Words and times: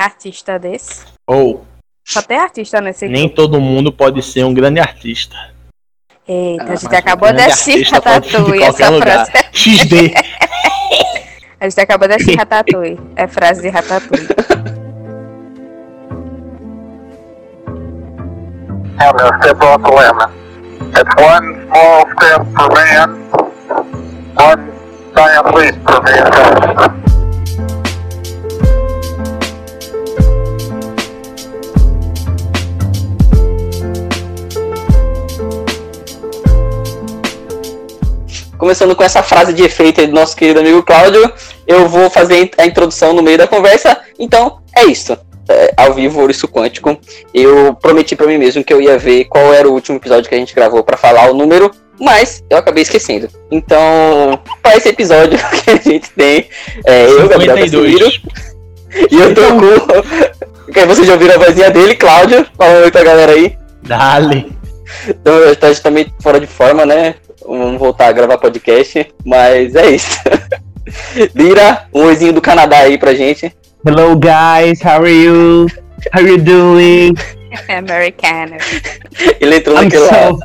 artista 0.00 0.58
desse. 0.58 1.04
Ou 1.26 1.64
Só 2.06 2.20
tem 2.22 2.38
artista 2.38 2.80
nesse 2.80 3.06
nem 3.08 3.22
grupo. 3.26 3.36
todo 3.36 3.60
mundo 3.60 3.92
pode 3.92 4.22
ser 4.22 4.44
um 4.44 4.52
grande 4.54 4.80
artista. 4.80 5.36
Eita, 6.28 6.64
Ah, 6.64 6.72
a 6.72 6.76
gente 6.76 6.94
acabou 6.96 7.32
de 7.32 7.42
assistir 7.42 7.92
Ratatouille, 7.92 8.62
essa 8.62 8.88
lugar. 8.90 9.26
frase. 9.26 9.46
XD. 9.52 10.14
A 11.60 11.68
gente 11.68 11.78
acabou 11.80 12.08
de 12.08 12.14
assistir 12.14 12.36
Ratatouille. 12.38 12.98
É 13.16 13.26
frase 13.28 13.60
de 13.62 13.68
Ratatouille. 13.68 14.28
Gonna 18.98 19.42
step 19.42 19.60
off 19.62 19.82
the 19.82 19.90
limb. 19.90 20.18
It's 20.92 21.14
one 21.16 21.66
small 21.68 22.04
step 22.16 22.42
for 22.56 22.68
man, 22.74 23.08
one 24.36 24.72
giant 25.16 25.54
leap 25.54 25.74
for 25.86 26.00
mankind. 26.02 27.09
Começando 38.60 38.94
com 38.94 39.02
essa 39.02 39.22
frase 39.22 39.54
de 39.54 39.62
efeito 39.62 40.02
aí 40.02 40.06
do 40.06 40.12
nosso 40.12 40.36
querido 40.36 40.60
amigo 40.60 40.82
Cláudio, 40.82 41.32
eu 41.66 41.88
vou 41.88 42.10
fazer 42.10 42.50
a 42.58 42.66
introdução 42.66 43.14
no 43.14 43.22
meio 43.22 43.38
da 43.38 43.46
conversa. 43.46 43.98
Então, 44.18 44.60
é 44.76 44.84
isso. 44.84 45.16
É, 45.48 45.72
ao 45.78 45.94
vivo, 45.94 46.20
Ouriço 46.20 46.46
Quântico. 46.46 46.94
Eu 47.32 47.74
prometi 47.80 48.14
pra 48.14 48.26
mim 48.26 48.36
mesmo 48.36 48.62
que 48.62 48.74
eu 48.74 48.82
ia 48.82 48.98
ver 48.98 49.24
qual 49.24 49.54
era 49.54 49.66
o 49.66 49.72
último 49.72 49.96
episódio 49.96 50.28
que 50.28 50.34
a 50.34 50.38
gente 50.38 50.54
gravou 50.54 50.84
pra 50.84 50.98
falar 50.98 51.30
o 51.30 51.34
número, 51.34 51.70
mas 51.98 52.44
eu 52.50 52.58
acabei 52.58 52.82
esquecendo. 52.82 53.30
Então, 53.50 54.38
para 54.62 54.76
esse 54.76 54.90
episódio 54.90 55.38
que 55.64 55.70
a 55.70 55.76
gente 55.76 56.10
tem, 56.10 56.46
é, 56.84 57.06
eu, 57.06 57.28
Gabriel 57.28 57.56
52. 57.56 58.20
e 59.10 59.16
eu 59.16 59.34
tô 59.34 59.40
com. 59.40 60.84
Vocês 60.86 61.06
já 61.06 61.14
ouviram 61.14 61.36
a 61.36 61.46
vozinha 61.46 61.70
dele, 61.70 61.96
Cláudio. 61.96 62.46
Fala 62.58 62.80
oi 62.80 62.90
pra 62.90 63.04
galera 63.04 63.32
aí. 63.32 63.56
Dale. 63.82 64.52
Então, 65.08 65.32
tá 65.82 65.90
meio 65.90 66.12
fora 66.20 66.38
de 66.38 66.46
forma, 66.46 66.84
né? 66.84 67.14
Vamos 67.58 67.80
voltar 67.80 68.06
a 68.06 68.12
gravar 68.12 68.38
podcast, 68.38 69.12
mas 69.24 69.74
é 69.74 69.90
isso. 69.90 70.20
Lira, 71.34 71.84
um 71.92 72.04
oizinho 72.04 72.32
do 72.32 72.40
Canadá 72.40 72.78
aí 72.78 72.96
pra 72.96 73.12
gente. 73.12 73.52
Hello 73.84 74.14
guys, 74.16 74.80
how 74.84 75.02
are 75.02 75.10
you? 75.10 75.66
How 76.14 76.22
you 76.24 76.38
doing? 76.38 77.14
Americano. 77.68 78.56
Ele 79.40 79.56
entrou 79.56 79.76
I'm 79.76 79.84
naquela, 79.86 80.28
so- 80.28 80.38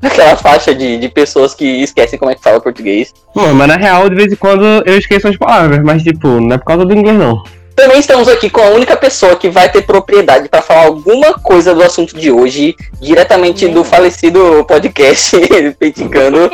aquela 0.00 0.36
faixa 0.36 0.72
de, 0.72 0.96
de 0.98 1.08
pessoas 1.08 1.56
que 1.56 1.64
esquecem 1.82 2.16
como 2.18 2.30
é 2.30 2.36
que 2.36 2.42
fala 2.42 2.60
português. 2.60 3.12
Bom, 3.34 3.52
mas 3.52 3.66
na 3.66 3.76
real, 3.76 4.08
de 4.08 4.14
vez 4.14 4.32
em 4.32 4.36
quando 4.36 4.64
eu 4.86 4.96
esqueço 4.96 5.26
as 5.26 5.36
palavras, 5.36 5.82
mas 5.82 6.04
tipo, 6.04 6.28
não 6.28 6.54
é 6.54 6.58
por 6.58 6.66
causa 6.66 6.84
do 6.84 6.94
inglês 6.94 7.18
não. 7.18 7.42
Também 7.76 7.98
estamos 8.00 8.26
aqui 8.26 8.48
com 8.48 8.60
a 8.62 8.70
única 8.70 8.96
pessoa 8.96 9.36
que 9.36 9.50
vai 9.50 9.68
ter 9.70 9.82
propriedade 9.82 10.48
para 10.48 10.62
falar 10.62 10.86
alguma 10.86 11.34
coisa 11.34 11.74
do 11.74 11.82
assunto 11.82 12.16
de 12.18 12.32
hoje, 12.32 12.74
diretamente 13.00 13.68
do 13.68 13.84
falecido 13.84 14.64
podcast 14.66 15.36
Peiticando. 15.78 16.50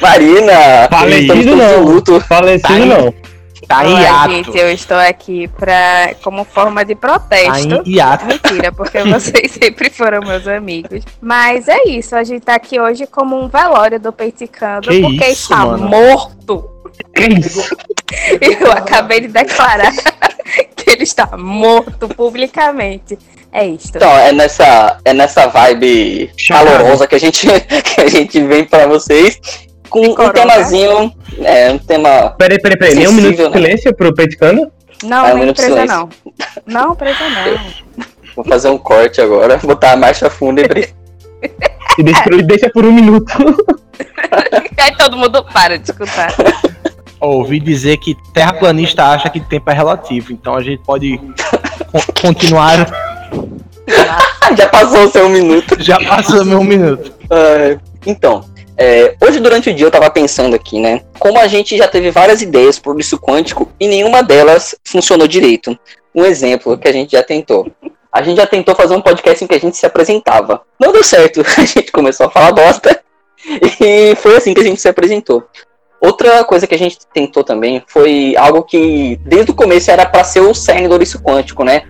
Marina, 0.00 0.88
Falecido 0.90 1.56
não. 1.56 1.82
luto. 1.84 2.20
Falecido 2.20 2.68
Tá 2.68 2.78
não. 2.78 3.14
Tá 3.66 3.84
em 3.84 3.88
Olá, 3.94 4.00
hiato. 4.00 4.30
gente, 4.30 4.58
eu 4.58 4.70
estou 4.70 4.96
aqui 4.96 5.48
pra, 5.48 6.14
como 6.22 6.44
forma 6.44 6.84
de 6.84 6.94
Tá 6.94 7.00
protesto. 7.08 7.82
em 7.84 7.94
hiato. 7.94 8.24
Mentira, 8.26 8.70
porque 8.70 9.02
vocês 9.02 9.50
sempre 9.60 9.90
foram 9.90 10.20
meus 10.20 10.46
amigos. 10.46 11.02
Mas 11.20 11.66
é 11.66 11.88
isso, 11.88 12.14
a 12.14 12.22
gente 12.22 12.42
tá 12.44 12.54
aqui 12.54 12.78
hoje 12.80 13.06
como 13.08 13.36
um 13.36 13.48
velório 13.48 13.98
do 13.98 14.12
Peiticando, 14.12 14.88
Que 14.88 15.00
porque 15.00 15.24
isso, 15.26 15.52
está 15.52 15.66
mano? 15.66 15.88
morto. 15.88 16.70
Que 17.14 17.24
isso? 17.40 17.76
Eu 18.40 18.72
acabei 18.72 19.20
de 19.20 19.28
declarar 19.28 19.92
que 20.76 20.90
ele 20.90 21.02
está 21.02 21.36
morto 21.36 22.08
publicamente. 22.08 23.18
É 23.52 23.66
isto. 23.66 23.96
Então, 23.96 24.10
é 24.18 24.32
nessa, 24.32 24.98
é 25.04 25.14
nessa 25.14 25.46
vibe 25.46 26.30
Chocado. 26.36 26.66
calorosa 26.70 27.06
que 27.06 27.14
a 27.14 27.18
gente, 27.18 27.46
que 27.94 28.00
a 28.00 28.08
gente 28.08 28.40
vem 28.42 28.64
pra 28.64 28.86
vocês. 28.86 29.40
Com 29.88 30.00
um 30.00 30.14
corona. 30.14 30.32
temazinho, 30.34 31.12
é, 31.42 31.70
um 31.70 31.78
tema. 31.78 32.30
Peraí, 32.30 32.60
peraí, 32.60 32.76
peraí. 32.78 32.94
Nem 32.96 33.08
um 33.08 33.12
minuto 33.12 33.36
de 33.36 33.42
né? 33.44 33.52
silêncio 33.52 33.94
pro 33.96 34.12
Peticano? 34.14 34.70
Não, 35.04 35.24
Ah, 35.26 35.34
um 35.34 35.38
nem 35.38 35.54
presa 35.54 35.84
não. 35.86 36.08
Não, 36.66 36.94
presa 36.96 37.18
não. 37.30 38.04
Vou 38.36 38.44
fazer 38.44 38.68
um 38.68 38.76
corte 38.76 39.20
agora, 39.20 39.56
botar 39.58 39.92
a 39.92 39.96
marcha 39.96 40.28
fúnebre. 40.28 40.94
E 41.98 42.02
deixa, 42.02 42.22
por- 42.24 42.42
deixa 42.42 42.70
por 42.70 42.84
um 42.84 42.92
minuto. 42.92 43.32
Aí 44.78 44.94
todo 44.98 45.16
mundo 45.16 45.42
para 45.44 45.78
de 45.78 45.90
escutar. 45.90 46.34
Ouvi 47.20 47.58
dizer 47.60 47.96
que 47.96 48.14
terraplanista 48.32 49.04
acha 49.04 49.30
que 49.30 49.40
tempo 49.40 49.70
é 49.70 49.74
relativo, 49.74 50.32
então 50.32 50.54
a 50.54 50.62
gente 50.62 50.82
pode 50.82 51.18
con- 51.90 52.20
continuar. 52.20 52.86
Já 54.56 54.68
passou 54.68 55.04
o 55.04 55.10
seu 55.10 55.28
minuto. 55.28 55.82
Já 55.82 55.98
passou 55.98 56.44
meu 56.44 56.62
minuto. 56.62 57.12
Então, 58.04 58.44
é, 58.78 59.16
hoje 59.20 59.40
durante 59.40 59.70
o 59.70 59.74
dia 59.74 59.86
eu 59.86 59.90
tava 59.90 60.10
pensando 60.10 60.54
aqui, 60.54 60.78
né? 60.78 61.02
Como 61.18 61.38
a 61.38 61.48
gente 61.48 61.76
já 61.76 61.88
teve 61.88 62.10
várias 62.10 62.42
ideias 62.42 62.78
por 62.78 62.98
isso 63.00 63.18
quântico 63.18 63.72
e 63.80 63.88
nenhuma 63.88 64.22
delas 64.22 64.76
funcionou 64.84 65.26
direito. 65.26 65.76
Um 66.14 66.24
exemplo 66.24 66.78
que 66.78 66.86
a 66.86 66.92
gente 66.92 67.12
já 67.12 67.22
tentou. 67.22 67.70
A 68.12 68.22
gente 68.22 68.36
já 68.36 68.46
tentou 68.46 68.74
fazer 68.74 68.94
um 68.94 69.00
podcast 69.00 69.42
em 69.42 69.46
que 69.46 69.54
a 69.54 69.60
gente 69.60 69.76
se 69.76 69.84
apresentava. 69.84 70.62
Não 70.80 70.92
deu 70.92 71.02
certo. 71.02 71.42
A 71.58 71.64
gente 71.64 71.92
começou 71.92 72.26
a 72.26 72.30
falar 72.30 72.52
bosta. 72.52 72.98
E 73.80 74.14
foi 74.16 74.36
assim 74.36 74.54
que 74.54 74.60
a 74.60 74.64
gente 74.64 74.80
se 74.80 74.88
apresentou. 74.88 75.44
Outra 76.00 76.44
coisa 76.44 76.66
que 76.66 76.74
a 76.74 76.78
gente 76.78 76.98
tentou 77.12 77.42
também 77.42 77.82
foi 77.86 78.34
algo 78.36 78.62
que 78.62 79.18
desde 79.24 79.50
o 79.50 79.54
começo 79.54 79.90
era 79.90 80.04
para 80.06 80.22
ser 80.24 80.40
o 80.40 80.54
cerne 80.54 80.88
do 80.88 80.92
ouriço 80.92 81.20
quântico, 81.22 81.64
né? 81.64 81.82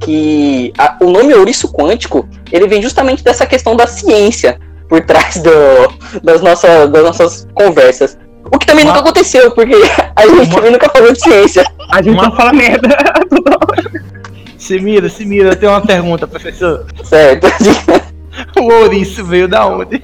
Que 0.00 0.72
a- 0.78 0.96
o 1.00 1.10
nome 1.10 1.34
ouriço 1.34 1.70
quântico 1.72 2.26
ele 2.50 2.66
vem 2.66 2.80
justamente 2.82 3.22
dessa 3.22 3.44
questão 3.46 3.76
da 3.76 3.86
ciência 3.86 4.58
por 4.88 5.00
trás 5.02 5.36
do- 5.36 6.20
das, 6.22 6.40
nossas, 6.40 6.90
das 6.90 7.02
nossas 7.04 7.48
conversas. 7.54 8.18
O 8.52 8.58
que 8.58 8.66
também 8.66 8.84
Uma- 8.84 8.94
nunca 8.94 9.04
aconteceu, 9.04 9.50
porque 9.52 9.74
a 10.16 10.22
gente 10.26 10.46
Uma- 10.48 10.54
também 10.56 10.70
nunca 10.72 10.88
falou 10.88 11.12
de 11.12 11.20
ciência. 11.20 11.64
A 11.90 12.00
gente 12.02 12.14
Uma- 12.14 12.24
só 12.30 12.36
fala 12.36 12.52
merda. 12.52 12.88
Se 14.58 14.78
mira, 14.78 15.08
se 15.08 15.24
mira, 15.24 15.50
eu 15.50 15.56
tenho 15.56 15.72
uma 15.72 15.80
pergunta, 15.80 16.26
professor. 16.28 16.86
Certo? 17.04 17.46
O 18.58 18.62
ouriço 18.72 19.24
veio 19.24 19.48
da 19.48 19.66
onde? 19.66 20.00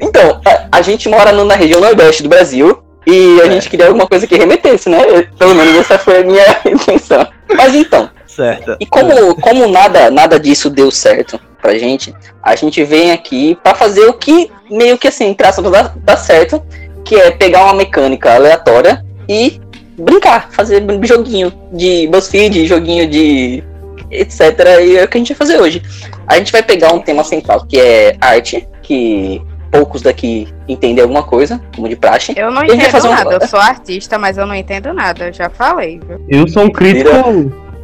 Então, 0.00 0.40
a, 0.44 0.78
a 0.78 0.82
gente 0.82 1.08
mora 1.08 1.32
no- 1.32 1.44
na 1.44 1.54
região 1.54 1.80
nordeste 1.80 2.22
do 2.22 2.28
Brasil 2.28 2.82
e 3.06 3.40
a 3.42 3.48
gente 3.50 3.68
queria 3.68 3.86
alguma 3.86 4.06
coisa 4.06 4.26
que 4.26 4.36
remetesse, 4.36 4.88
né? 4.88 4.98
Pelo 5.38 5.54
menos 5.54 5.76
essa 5.76 5.98
foi 5.98 6.18
a 6.20 6.24
minha 6.24 6.44
intenção. 6.66 7.26
Mas 7.54 7.74
então, 7.74 8.10
Certo. 8.26 8.76
E 8.80 8.86
como, 8.86 9.36
como 9.36 9.68
nada, 9.68 10.10
nada 10.10 10.40
disso 10.40 10.68
deu 10.68 10.90
certo 10.90 11.38
pra 11.62 11.78
gente, 11.78 12.12
a 12.42 12.56
gente 12.56 12.82
vem 12.82 13.12
aqui 13.12 13.56
pra 13.62 13.76
fazer 13.76 14.06
o 14.06 14.12
que 14.14 14.50
meio 14.68 14.98
que 14.98 15.06
assim, 15.06 15.36
aspas, 15.40 15.70
dá, 15.70 15.92
dá 15.96 16.16
certo, 16.16 16.60
que 17.04 17.14
é 17.14 17.30
pegar 17.30 17.62
uma 17.62 17.74
mecânica 17.74 18.34
aleatória 18.34 19.04
e 19.28 19.60
brincar, 19.96 20.50
fazer 20.50 20.82
joguinho 21.04 21.52
de 21.72 22.08
BuzzFeed, 22.08 22.66
joguinho 22.66 23.06
de 23.06 23.62
etc. 24.10 24.40
E 24.82 24.96
é 24.96 25.04
o 25.04 25.08
que 25.08 25.16
a 25.16 25.20
gente 25.20 25.32
vai 25.32 25.38
fazer 25.38 25.60
hoje. 25.60 25.80
A 26.26 26.36
gente 26.36 26.50
vai 26.50 26.62
pegar 26.62 26.92
um 26.92 27.00
tema 27.00 27.22
central, 27.22 27.64
que 27.66 27.78
é 27.78 28.16
arte, 28.20 28.66
que 28.82 29.40
poucos 29.74 30.02
daqui 30.02 30.46
entendem 30.68 31.02
alguma 31.02 31.24
coisa, 31.24 31.60
como 31.74 31.88
de 31.88 31.96
praxe. 31.96 32.32
Eu 32.36 32.48
não 32.52 32.62
entendo 32.62 32.90
fazer 32.90 33.08
um- 33.08 33.10
nada. 33.10 33.38
Eu 33.42 33.48
sou 33.48 33.58
artista, 33.58 34.16
mas 34.16 34.38
eu 34.38 34.46
não 34.46 34.54
entendo 34.54 34.94
nada. 34.94 35.26
Eu 35.26 35.32
já 35.32 35.50
falei, 35.50 36.00
viu? 36.06 36.24
Eu 36.28 36.46
sou 36.46 36.62
um 36.62 36.70
crítico 36.70 37.10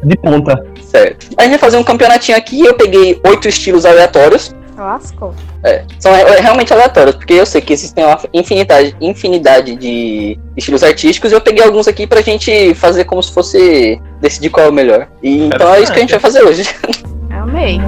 de 0.01 0.15
ponta. 0.17 0.65
Certo. 0.81 1.27
A 1.37 1.43
gente 1.43 1.51
vai 1.51 1.59
fazer 1.59 1.75
um 1.75 1.83
campeonatinho 1.83 2.37
aqui, 2.37 2.65
eu 2.65 2.73
peguei 2.75 3.19
oito 3.27 3.49
estilos 3.49 3.85
aleatórios. 3.85 4.55
Lascou. 4.77 5.35
É, 5.63 5.83
são 5.99 6.15
é, 6.15 6.39
realmente 6.39 6.73
aleatórios, 6.73 7.15
porque 7.15 7.33
eu 7.33 7.45
sei 7.45 7.59
que 7.59 7.73
existem 7.73 8.05
uma 8.05 8.17
infinidade, 8.33 8.95
infinidade 9.01 9.75
de 9.75 10.39
estilos 10.55 10.81
artísticos 10.83 11.31
e 11.31 11.35
eu 11.35 11.41
peguei 11.41 11.63
alguns 11.63 11.87
aqui 11.89 12.07
pra 12.07 12.21
gente 12.21 12.73
fazer 12.73 13.03
como 13.03 13.21
se 13.21 13.33
fosse 13.33 14.01
decidir 14.21 14.49
qual 14.49 14.67
é 14.67 14.69
o 14.69 14.73
melhor. 14.73 15.07
E, 15.21 15.47
então 15.47 15.71
é 15.73 15.81
isso 15.81 15.91
que 15.91 15.99
a 15.99 16.01
gente 16.01 16.11
vai 16.11 16.19
fazer 16.21 16.41
hoje. 16.41 16.63
Amei. 17.29 17.79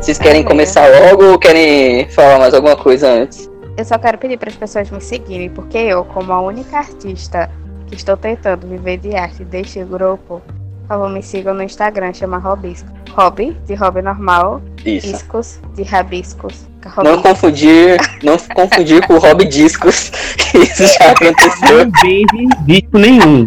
Vocês 0.00 0.18
querem 0.18 0.42
começar 0.42 0.88
logo 0.88 1.24
ou 1.26 1.38
querem 1.38 2.08
falar 2.08 2.38
mais 2.38 2.54
alguma 2.54 2.74
coisa 2.74 3.06
antes? 3.06 3.50
Eu 3.76 3.84
só 3.84 3.98
quero 3.98 4.16
pedir 4.16 4.38
para 4.38 4.48
as 4.48 4.56
pessoas 4.56 4.90
me 4.90 4.98
seguirem, 4.98 5.50
porque 5.50 5.76
eu, 5.76 6.06
como 6.06 6.32
a 6.32 6.40
única 6.40 6.78
artista 6.78 7.50
que 7.86 7.96
estou 7.96 8.16
tentando 8.16 8.66
viver 8.66 8.96
de 8.96 9.14
arte 9.14 9.44
deste 9.44 9.84
grupo, 9.84 10.40
por 10.80 10.88
favor, 10.88 11.10
me 11.10 11.22
sigam 11.22 11.52
no 11.52 11.62
Instagram, 11.62 12.14
chama 12.14 12.38
Robisco. 12.38 12.88
Hobby, 13.14 13.54
de 13.66 13.74
hobby 13.74 14.00
normal, 14.00 14.62
Isso. 14.86 15.08
iscos, 15.08 15.60
de 15.74 15.82
rabiscos. 15.82 16.66
Não 17.04 17.20
confundir, 17.20 18.00
não 18.22 18.38
confundir 18.54 19.06
com 19.06 19.14
o 19.14 19.18
Hobby 19.18 19.44
Discos, 19.44 20.08
que 20.38 20.58
isso 20.58 20.86
já 20.86 21.10
aconteceu. 21.10 21.84
Não 21.84 21.92
vende 22.02 22.48
disco 22.64 22.98
nenhum. 22.98 23.46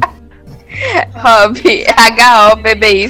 Hobby, 1.16 1.84
H-O-B-B-Y, 1.98 3.10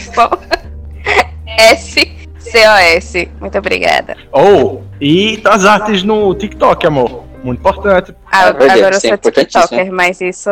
S-C-O-S. 2.58 3.30
Muito 3.40 3.58
obrigada. 3.58 4.16
Ou, 4.32 4.84
E 5.02 5.42
as 5.46 5.66
artes 5.66 6.04
no 6.04 6.34
TikTok, 6.36 6.86
amor. 6.88 7.24
Muito 7.44 7.60
importante. 7.60 8.16
Ah, 8.32 8.46
É 8.46 8.48
agora 8.50 8.78
eu 8.78 8.88
é 8.90 9.00
sou 9.00 9.10
importantíssimo. 9.14 9.64
TikToker, 9.64 9.92
mas 9.92 10.22
isso 10.22 10.50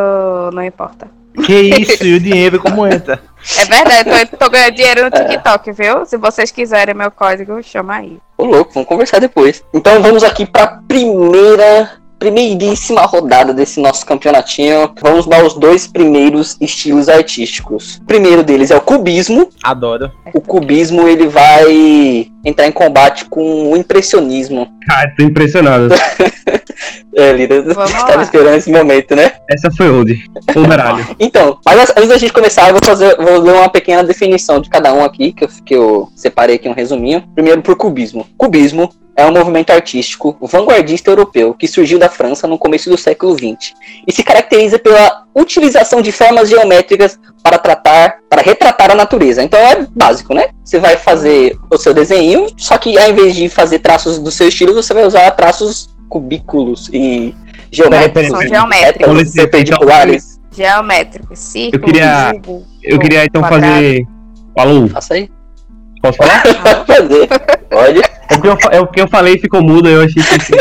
não 0.54 0.64
importa. 0.64 1.08
Que 1.46 1.54
isso, 1.62 2.04
e 2.06 2.16
o 2.16 2.20
dinheiro 2.20 2.60
como 2.60 2.86
entra? 2.86 3.20
É 3.58 3.66
verdade, 3.66 4.10
eu 4.22 4.28
tô, 4.28 4.38
tô 4.38 4.50
ganhando 4.52 4.76
dinheiro 4.76 5.04
no 5.06 5.10
TikTok, 5.10 5.72
viu? 5.72 6.06
Se 6.06 6.16
vocês 6.16 6.52
quiserem 6.52 6.94
meu 6.94 7.10
código, 7.10 7.64
chama 7.64 7.96
aí. 7.96 8.20
Ô 8.38 8.46
louco, 8.46 8.72
vamos 8.72 8.88
conversar 8.88 9.20
depois. 9.20 9.64
Então 9.74 10.00
vamos 10.00 10.24
aqui 10.24 10.46
pra 10.46 10.80
primeira, 10.88 11.90
primeiríssima 12.22 13.02
rodada 13.02 13.52
desse 13.52 13.80
nosso 13.80 14.06
campeonatinho. 14.06 14.92
Vamos 15.02 15.26
dar 15.26 15.44
os 15.44 15.56
dois 15.56 15.88
primeiros 15.88 16.56
estilos 16.62 17.10
artísticos. 17.10 17.96
O 17.96 18.06
primeiro 18.06 18.44
deles 18.44 18.70
é 18.70 18.78
o 18.78 18.82
cubismo. 18.82 19.50
Adoro. 19.64 20.12
O 20.32 20.40
cubismo 20.40 21.08
ele 21.08 21.28
vai 21.28 22.28
entrar 22.46 22.68
em 22.68 22.72
combate 22.72 23.26
com 23.26 23.72
o 23.72 23.76
impressionismo. 23.76 24.68
Cara, 24.88 25.12
tô 25.18 25.24
impressionado. 25.24 25.90
É, 27.14 27.34
Lida, 27.34 27.62
Vamos 27.62 27.94
estava 27.94 28.24
esperando 28.24 28.56
esse 28.56 28.72
momento, 28.72 29.16
né? 29.16 29.34
Essa 29.50 29.70
foi 29.70 29.90
old. 29.90 30.18
O 30.56 30.66
baralho. 30.66 31.06
Então, 31.20 31.60
mas 31.66 31.90
antes 31.92 32.08
da 32.08 32.18
gente 32.18 32.32
começar, 32.32 32.70
eu 32.70 32.74
vou 32.74 32.84
fazer, 32.84 33.16
vou 33.18 33.38
ler 33.38 33.54
uma 33.54 33.70
pequena 33.70 34.02
definição 34.02 34.62
de 34.62 34.70
cada 34.70 34.94
um 34.94 35.04
aqui, 35.04 35.34
que 35.34 35.44
eu, 35.44 35.50
que 35.66 35.76
eu 35.76 36.10
separei 36.16 36.56
aqui 36.56 36.70
um 36.70 36.74
resuminho. 36.74 37.24
Primeiro 37.36 37.62
por 37.62 37.76
cubismo. 37.76 38.26
Cubismo 38.38 38.90
é 39.16 39.26
um 39.26 39.32
movimento 39.32 39.72
artístico 39.72 40.38
vanguardista 40.42 41.12
europeu 41.12 41.54
que 41.54 41.68
surgiu 41.68 42.00
da 42.00 42.10
França 42.10 42.48
no 42.48 42.58
começo 42.58 42.90
do 42.90 42.98
século 42.98 43.34
XX 43.34 43.74
e 44.08 44.12
se 44.12 44.24
caracteriza 44.24 44.80
pela 44.80 45.24
utilização 45.36 46.02
de 46.02 46.12
formas 46.12 46.50
geométricas 46.50 47.20
para 47.44 47.58
tratar, 47.58 48.18
para 48.30 48.42
retratar 48.42 48.92
a 48.92 48.96
natureza. 48.96 49.44
Então 49.44 49.60
é 49.60 49.86
básico, 49.96 50.34
né? 50.34 50.48
Você 50.64 50.80
vai 50.80 50.96
fazer 50.98 51.58
o 51.70 51.78
seu 51.78 51.94
desenho, 51.94 52.48
só 52.58 52.78
que 52.78 52.98
ao 52.98 53.10
invés 53.10 53.36
de 53.36 53.50
fazer 53.50 53.80
traços 53.80 54.18
do 54.18 54.32
seu 54.32 54.48
estilo, 54.48 54.74
você 54.74 54.94
vai 54.94 55.06
usar 55.06 55.30
traços 55.32 55.90
cubículos 56.10 56.90
e 56.94 57.34
geométricos, 57.72 58.30
São 58.40 58.48
geométricos. 58.48 59.14
retas 59.18 59.34
perpendiculares. 59.34 60.40
Geométrico, 60.54 61.36
círculo, 61.36 61.84
queria- 61.86 62.32
cubo. 62.34 62.66
Eu 62.84 63.00
queria 63.00 63.26
então 63.26 63.42
quadrado. 63.42 63.74
fazer. 63.76 64.06
Falou, 64.56 64.88
Faça 64.90 65.14
aí. 65.14 65.30
Posso 66.02 66.18
falar? 66.18 66.42
Pode 66.64 66.86
fazer. 66.86 67.28
Pode. 67.70 68.00
É 68.00 68.38
porque 68.38 68.48
eu, 68.48 68.58
é 68.72 68.80
o 68.80 68.88
que 68.88 69.02
eu 69.02 69.08
falei 69.08 69.36
e 69.36 69.40
ficou 69.40 69.62
mudo, 69.62 69.88
eu 69.90 70.04
achei 70.04 70.22
que. 70.24 70.56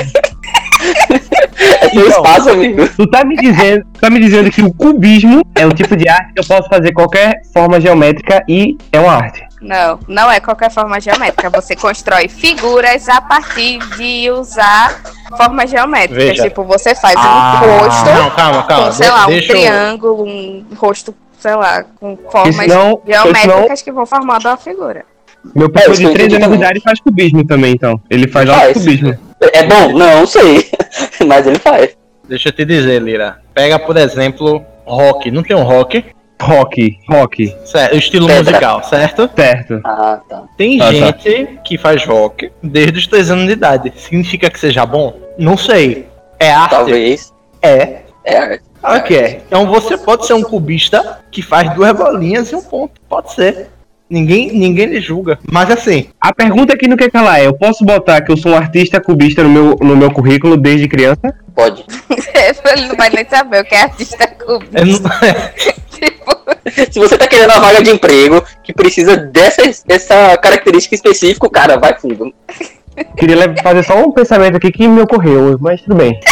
É 1.60 1.88
seu 1.90 2.06
Então. 2.06 2.22
espaço, 2.24 2.50
amigo. 2.50 2.88
Tu 2.96 3.06
tá 3.08 3.24
me 3.24 3.36
dizendo, 3.36 3.84
tu 3.94 4.00
tá 4.00 4.10
me 4.10 4.18
dizendo 4.20 4.50
que 4.50 4.62
o 4.62 4.72
cubismo 4.72 5.42
é 5.54 5.66
um 5.66 5.70
tipo 5.70 5.96
de 5.96 6.08
arte 6.08 6.32
que 6.32 6.40
eu 6.40 6.44
posso 6.46 6.68
fazer 6.68 6.92
qualquer 6.92 7.42
forma 7.52 7.80
geométrica 7.80 8.42
e 8.48 8.76
é 8.92 8.98
uma 9.00 9.12
arte. 9.14 9.42
Não, 9.60 9.98
não 10.08 10.30
é 10.30 10.40
qualquer 10.40 10.70
forma 10.70 10.98
geométrica. 11.00 11.50
Você 11.50 11.76
constrói 11.76 12.28
figuras 12.28 13.08
a 13.10 13.20
partir 13.20 13.78
de 13.96 14.30
usar 14.30 15.00
formas 15.36 15.68
geométricas. 15.70 16.24
Veja. 16.24 16.42
Tipo, 16.44 16.64
você 16.64 16.94
faz 16.94 17.14
Ah, 17.18 17.60
um 17.62 17.78
rosto 17.84 18.06
Não, 18.06 18.30
calma, 18.30 18.62
calma. 18.62 18.86
com, 18.86 18.92
sei 18.92 19.06
De- 19.06 19.12
lá, 19.12 19.26
um 19.26 19.30
deixa 19.30 19.52
eu- 19.52 19.56
triângulo, 19.60 20.24
um 20.24 20.64
rosto, 20.76 21.14
sei 21.38 21.54
lá, 21.54 21.84
com 22.00 22.16
formas 22.30 22.56
senão, 22.56 23.02
geométricas 23.06 23.82
que 23.82 23.92
vão 23.92 24.06
formando 24.06 24.46
uma 24.46 24.56
figura. 24.56 25.04
Meu 25.54 25.70
É, 25.76 25.86
eu 25.86 25.92
de 25.92 25.98
3 25.98 26.10
entendi 26.10 26.36
anos 26.36 26.48
de 26.48 26.54
idade 26.56 26.80
faz 26.80 27.00
cubismo 27.00 27.44
também, 27.46 27.72
então. 27.72 28.00
Ele 28.10 28.26
faz 28.28 28.48
Faz. 28.48 28.62
alto 28.68 28.78
cubismo. 28.80 29.18
É 29.52 29.62
bom? 29.64 29.92
Não, 29.92 30.26
sei. 30.26 30.68
Mas 31.26 31.46
ele 31.46 31.58
faz. 31.58 31.96
Deixa 32.28 32.48
eu 32.48 32.52
te 32.52 32.64
dizer, 32.64 33.00
Lira. 33.02 33.38
Pega, 33.54 33.78
por 33.78 33.96
exemplo, 33.96 34.62
rock. 34.86 35.30
Não 35.30 35.42
tem 35.42 35.56
um 35.56 35.62
rock? 35.62 36.04
Rock, 36.42 36.96
rock, 37.06 37.54
Certo, 37.66 37.96
estilo 37.98 38.26
Pedra. 38.26 38.52
musical, 38.52 38.82
certo? 38.84 39.28
certo. 39.36 39.78
Ah, 39.84 40.20
tá. 40.26 40.44
Tem 40.56 40.80
Ah, 40.80 40.86
tá. 40.86 40.92
gente 40.92 41.58
que 41.66 41.76
faz 41.76 42.02
rock 42.06 42.50
desde 42.62 42.98
os 42.98 43.06
3 43.06 43.30
anos 43.30 43.44
de 43.46 43.52
idade. 43.52 43.92
Significa 43.96 44.48
que 44.48 44.58
seja 44.58 44.86
bom? 44.86 45.14
Não 45.38 45.58
sei. 45.58 46.08
É 46.38 46.50
arte? 46.50 46.70
Talvez. 46.70 47.30
É. 47.60 47.98
É 48.24 48.38
arte. 48.38 48.62
Ok. 48.82 49.42
Então 49.46 49.66
você 49.66 49.98
pode 49.98 50.26
ser 50.26 50.32
um 50.32 50.42
cubista 50.42 51.20
que 51.30 51.42
faz 51.42 51.74
duas 51.74 51.92
bolinhas 51.92 52.50
e 52.52 52.56
um 52.56 52.62
ponto. 52.62 52.98
Pode 53.06 53.34
ser. 53.34 53.68
Ninguém, 54.10 54.50
ninguém 54.52 54.86
lhe 54.86 55.00
julga. 55.00 55.38
Mas 55.50 55.70
assim, 55.70 56.08
A 56.20 56.34
pergunta 56.34 56.74
aqui 56.74 56.88
não 56.88 56.96
quer 56.96 57.10
calar 57.12 57.40
é: 57.40 57.46
eu 57.46 57.56
posso 57.56 57.84
botar 57.84 58.20
que 58.22 58.32
eu 58.32 58.36
sou 58.36 58.50
um 58.52 58.56
artista 58.56 59.00
cubista 59.00 59.42
no 59.44 59.48
meu, 59.48 59.76
no 59.80 59.96
meu 59.96 60.10
currículo 60.10 60.56
desde 60.56 60.88
criança? 60.88 61.32
Pode. 61.54 61.84
Ele 62.74 62.88
não 62.88 62.96
vai 62.96 63.08
nem 63.10 63.24
saber 63.28 63.62
o 63.62 63.64
que 63.64 63.74
é 63.74 63.82
artista 63.82 64.26
cubista. 64.26 65.08
não- 65.08 65.80
Tipo, 66.00 66.92
Se 66.92 66.98
você 66.98 67.16
tá 67.18 67.26
querendo 67.28 67.50
uma 67.50 67.60
vaga 67.60 67.82
de 67.82 67.90
emprego 67.90 68.42
que 68.64 68.72
precisa 68.72 69.16
dessa, 69.16 69.62
dessa 69.86 70.36
característica 70.38 70.94
específica, 70.94 71.48
cara, 71.50 71.78
vai 71.78 71.94
fundo. 71.98 72.32
Queria 73.16 73.54
fazer 73.62 73.82
só 73.84 74.02
um 74.02 74.10
pensamento 74.10 74.56
aqui 74.56 74.72
que 74.72 74.88
me 74.88 75.02
ocorreu, 75.02 75.56
mas 75.60 75.80
tudo 75.82 75.96
bem. 75.96 76.18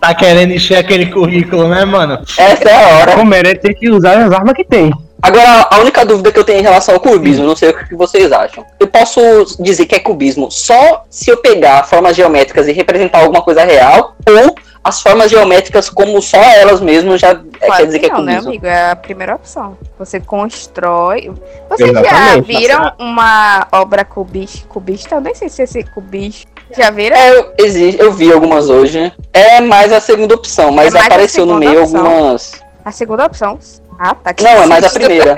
tá 0.00 0.14
querendo 0.14 0.52
encher 0.52 0.76
aquele 0.78 1.06
currículo, 1.06 1.68
né, 1.68 1.84
mano? 1.84 2.18
Essa 2.38 2.68
é 2.68 2.74
a 2.74 2.88
hora. 2.98 3.12
Como 3.12 3.34
é, 3.34 3.42
tem 3.54 3.74
que 3.74 3.90
usar 3.90 4.24
as 4.24 4.32
armas 4.32 4.54
que 4.54 4.64
tem. 4.64 4.90
Agora, 5.24 5.66
a 5.70 5.78
única 5.78 6.04
dúvida 6.04 6.30
que 6.30 6.38
eu 6.38 6.44
tenho 6.44 6.58
em 6.58 6.62
relação 6.62 6.94
ao 6.94 7.00
cubismo, 7.00 7.46
não 7.46 7.56
sei 7.56 7.70
o 7.70 7.88
que 7.88 7.94
vocês 7.94 8.30
acham. 8.30 8.62
Eu 8.78 8.86
posso 8.86 9.20
dizer 9.58 9.86
que 9.86 9.94
é 9.94 9.98
cubismo 9.98 10.50
só 10.50 11.02
se 11.08 11.30
eu 11.30 11.38
pegar 11.38 11.84
formas 11.84 12.14
geométricas 12.14 12.68
e 12.68 12.72
representar 12.72 13.20
alguma 13.20 13.40
coisa 13.40 13.64
real, 13.64 14.14
ou 14.28 14.54
as 14.84 15.00
formas 15.00 15.30
geométricas 15.30 15.88
como 15.88 16.20
só 16.20 16.36
elas 16.36 16.78
mesmas 16.82 17.22
já 17.22 17.30
é, 17.30 17.34
Claro 17.34 17.76
quer 17.76 17.86
dizer 17.86 17.98
que, 18.00 18.06
que 18.06 18.12
não, 18.12 18.18
é 18.20 18.22
né, 18.22 18.32
cubismo. 18.32 18.50
amigo? 18.50 18.66
É 18.66 18.90
a 18.90 18.96
primeira 18.96 19.34
opção. 19.34 19.78
Você 19.98 20.20
constrói. 20.20 21.32
Vocês 21.70 21.90
já 21.90 22.00
Exatamente, 22.00 22.52
tá 22.52 22.58
viram 22.58 22.92
uma 22.98 23.66
obra 23.72 24.04
cubis, 24.04 24.66
cubista? 24.68 25.14
Eu 25.14 25.22
nem 25.22 25.34
sei 25.34 25.48
se 25.48 25.62
é 25.62 25.64
esse 25.64 25.84
cubista. 25.84 26.46
Já 26.76 26.90
viram? 26.90 27.16
É, 27.16 27.34
eu, 27.34 27.52
existe, 27.58 27.98
eu 27.98 28.12
vi 28.12 28.30
algumas 28.30 28.68
hoje. 28.68 29.10
É 29.32 29.58
mais 29.62 29.90
a 29.90 30.00
segunda 30.02 30.34
opção, 30.34 30.70
mas 30.70 30.94
É 30.94 31.00
apareceu 31.00 31.46
no 31.46 31.54
meio 31.54 31.80
opção. 31.80 32.06
algumas. 32.06 32.52
A 32.84 32.92
segunda 32.92 33.24
opção. 33.24 33.58
Ah, 33.98 34.14
tá. 34.14 34.34
Não, 34.40 34.62
é 34.62 34.66
mais 34.66 34.84
a 34.84 34.90
primeira. 34.90 35.36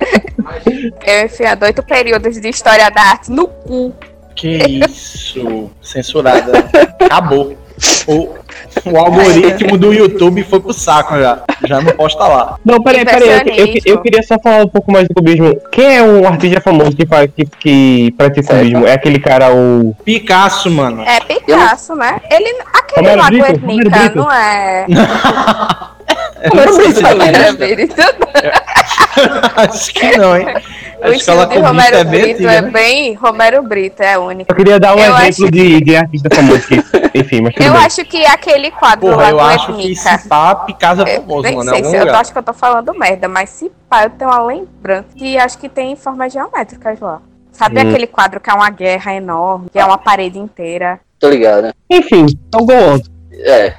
Eu 1.06 1.26
enfiando 1.26 1.64
oito 1.64 1.82
períodos 1.82 2.40
de 2.40 2.48
história 2.48 2.90
da 2.90 3.02
arte 3.02 3.30
no 3.30 3.46
cu. 3.46 3.94
Que 4.34 4.56
isso. 4.86 5.70
Censurada. 5.82 6.68
Acabou. 7.00 7.56
O, 8.06 8.34
o 8.84 8.98
algoritmo 8.98 9.78
do 9.78 9.92
YouTube 9.92 10.42
foi 10.44 10.60
pro 10.60 10.72
saco 10.72 11.18
já. 11.18 11.42
Já 11.66 11.80
não 11.80 11.92
posta 11.92 12.26
lá. 12.26 12.58
Não, 12.64 12.82
peraí, 12.82 13.04
peraí. 13.04 13.58
Eu, 13.58 13.66
eu, 13.66 13.80
eu 13.86 14.02
queria 14.02 14.22
só 14.22 14.38
falar 14.38 14.64
um 14.64 14.68
pouco 14.68 14.92
mais 14.92 15.08
do 15.08 15.14
cubismo. 15.14 15.58
Quem 15.72 15.96
é 15.96 16.02
um 16.02 16.26
artista 16.26 16.60
famoso 16.60 16.96
que, 16.96 17.06
faz, 17.06 17.30
que, 17.34 17.44
que 17.44 18.14
pratica 18.16 18.54
cubismo? 18.54 18.86
É 18.86 18.92
aquele 18.94 19.18
cara, 19.18 19.54
o. 19.54 19.94
Picasso, 20.04 20.70
mano. 20.70 21.02
É 21.02 21.20
Picasso, 21.20 21.94
né? 21.94 22.20
Ele. 22.30 22.54
Aquele 22.72 23.08
Romero 23.08 23.20
lá 23.20 23.28
Brito. 23.30 24.16
não 24.16 24.32
é. 24.32 24.86
Eu 26.42 26.66
não 26.66 26.72
sei 26.72 26.92
se 26.92 27.02
também, 27.02 27.32
né? 27.32 27.50
Romero 27.50 27.62
é 27.64 27.74
Brito. 27.74 27.94
Acho 29.56 29.92
que 29.94 30.16
não, 30.16 30.36
hein? 30.36 30.46
O 31.00 31.04
A 31.04 31.10
escola 31.10 31.42
estilo 31.44 31.48
de 31.62 31.66
Romero 31.68 31.96
é 31.96 32.04
bem 32.04 32.20
Brito 32.22 32.34
antiga, 32.34 32.52
é 32.52 32.60
né? 32.62 32.70
bem. 32.70 33.14
Romero 33.14 33.62
Brito 33.62 34.02
é 34.02 34.18
único. 34.18 34.50
Eu 34.52 34.56
queria 34.56 34.78
dar 34.80 34.94
um 34.94 34.98
Eu 34.98 35.04
exemplo 35.16 35.28
acho- 35.28 35.50
de, 35.50 35.80
de 35.80 35.96
artista 35.96 36.28
famoso. 36.34 36.66
Que, 36.66 37.18
enfim, 37.18 37.40
mas 37.42 37.54
Eu 37.56 37.72
bem. 37.72 37.82
acho 37.84 38.04
que 38.04 38.24
aquele 38.26 38.70
quadro 38.70 39.08
Porra, 39.10 39.16
lá 39.22 39.28
eu 39.30 39.36
do 39.36 39.40
acho 39.40 39.76
que 39.76 39.96
se 39.96 40.28
pá, 40.28 40.54
Picasso 40.54 41.02
é 41.02 41.16
Eu 41.16 41.20
famoso, 41.22 41.42
nem 41.42 41.56
mano. 41.56 41.70
Sei 41.70 41.84
se 41.84 41.96
eu 41.96 42.14
acho 42.14 42.32
que 42.32 42.38
eu 42.38 42.42
tô 42.42 42.52
falando 42.52 42.92
merda, 42.94 43.28
mas 43.28 43.50
se 43.50 43.70
pá, 43.88 44.04
eu 44.04 44.10
tenho 44.10 44.30
uma 44.30 44.42
lembrança 44.42 45.08
que 45.16 45.38
acho 45.38 45.58
que 45.58 45.68
tem 45.68 45.96
formas 45.96 46.32
geométricas 46.32 47.00
lá. 47.00 47.20
Sabe 47.52 47.78
Hum. 47.82 47.88
aquele 47.90 48.06
quadro 48.06 48.40
que 48.40 48.48
é 48.48 48.54
uma 48.54 48.70
guerra 48.70 49.14
enorme, 49.14 49.68
que 49.70 49.78
é 49.78 49.84
uma 49.84 49.98
parede 49.98 50.38
inteira? 50.38 51.00
Tô 51.18 51.28
ligado. 51.28 51.74
Enfim, 51.90 52.26
então 52.48 52.64
go 52.64 52.72
on. 52.72 53.00
É. 53.32 53.74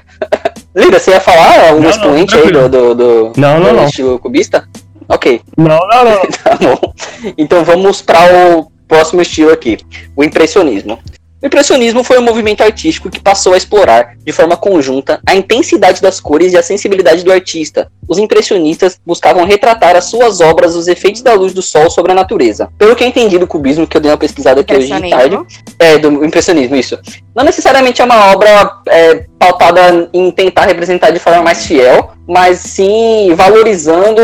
Lida, 0.74 0.98
você 0.98 1.10
ia 1.10 1.20
falar 1.20 1.68
algum 1.68 1.74
Não, 1.74 1.82
não, 1.82 1.90
expoente 1.90 2.34
aí 2.34 2.42
tranquilo. 2.42 2.68
do, 2.68 2.94
do, 2.94 2.94
do, 2.94 3.32
Não, 3.40 3.58
não, 3.60 3.68
do 3.70 3.72
não. 3.76 3.84
estilo 3.86 4.18
cubista? 4.18 4.66
Ok. 5.08 5.40
Não, 5.56 5.66
não, 5.86 6.04
não. 6.04 6.22
Tá 6.42 6.56
bom. 6.56 6.92
Então 7.36 7.64
vamos 7.64 8.00
para 8.00 8.56
o 8.56 8.70
próximo 8.88 9.20
estilo 9.22 9.50
aqui, 9.52 9.78
o 10.16 10.24
impressionismo. 10.24 10.98
O 11.42 11.46
impressionismo 11.46 12.04
foi 12.04 12.20
um 12.20 12.22
movimento 12.22 12.62
artístico 12.62 13.10
que 13.10 13.18
passou 13.18 13.52
a 13.52 13.56
explorar, 13.56 14.14
de 14.24 14.30
forma 14.30 14.56
conjunta, 14.56 15.20
a 15.26 15.34
intensidade 15.34 16.00
das 16.00 16.20
cores 16.20 16.52
e 16.52 16.56
a 16.56 16.62
sensibilidade 16.62 17.24
do 17.24 17.32
artista. 17.32 17.90
Os 18.08 18.16
impressionistas 18.16 19.00
buscavam 19.04 19.44
retratar 19.44 19.96
as 19.96 20.04
suas 20.04 20.40
obras 20.40 20.76
os 20.76 20.86
efeitos 20.86 21.20
da 21.20 21.32
luz 21.32 21.52
do 21.52 21.60
sol 21.60 21.90
sobre 21.90 22.12
a 22.12 22.14
natureza. 22.14 22.68
Pelo 22.78 22.94
que 22.94 23.02
eu 23.02 23.08
entendi 23.08 23.38
do 23.38 23.46
cubismo, 23.48 23.88
que 23.88 23.96
eu 23.96 24.00
dei 24.00 24.12
uma 24.12 24.16
pesquisada 24.16 24.60
aqui 24.60 24.72
hoje 24.72 24.86
de 24.86 25.10
tarde, 25.10 25.36
é, 25.80 25.98
do 25.98 26.24
impressionismo, 26.24 26.76
isso. 26.76 26.96
Não 27.34 27.42
necessariamente 27.42 28.00
é 28.00 28.04
uma 28.04 28.30
obra 28.30 28.78
é, 28.88 29.26
pautada 29.36 30.08
em 30.12 30.30
tentar 30.30 30.66
representar 30.66 31.10
de 31.10 31.18
forma 31.18 31.42
mais 31.42 31.66
fiel, 31.66 32.12
mas 32.28 32.60
sim 32.60 33.34
valorizando 33.34 34.22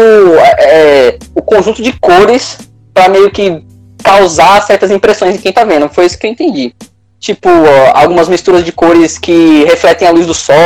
é, 0.60 1.18
o 1.34 1.42
conjunto 1.42 1.82
de 1.82 1.92
cores 1.94 2.58
para 2.94 3.08
meio 3.08 3.28
que 3.28 3.64
causar 4.04 4.62
certas 4.62 4.92
impressões 4.92 5.34
em 5.34 5.38
quem 5.38 5.52
tá 5.52 5.64
vendo. 5.64 5.88
Foi 5.88 6.06
isso 6.06 6.16
que 6.16 6.24
eu 6.24 6.30
entendi. 6.30 6.72
Tipo, 7.20 7.48
ó, 7.48 7.92
algumas 7.98 8.28
misturas 8.28 8.64
de 8.64 8.70
cores 8.72 9.18
que 9.18 9.64
refletem 9.64 10.06
a 10.06 10.10
luz 10.12 10.26
do 10.26 10.34
sol, 10.34 10.56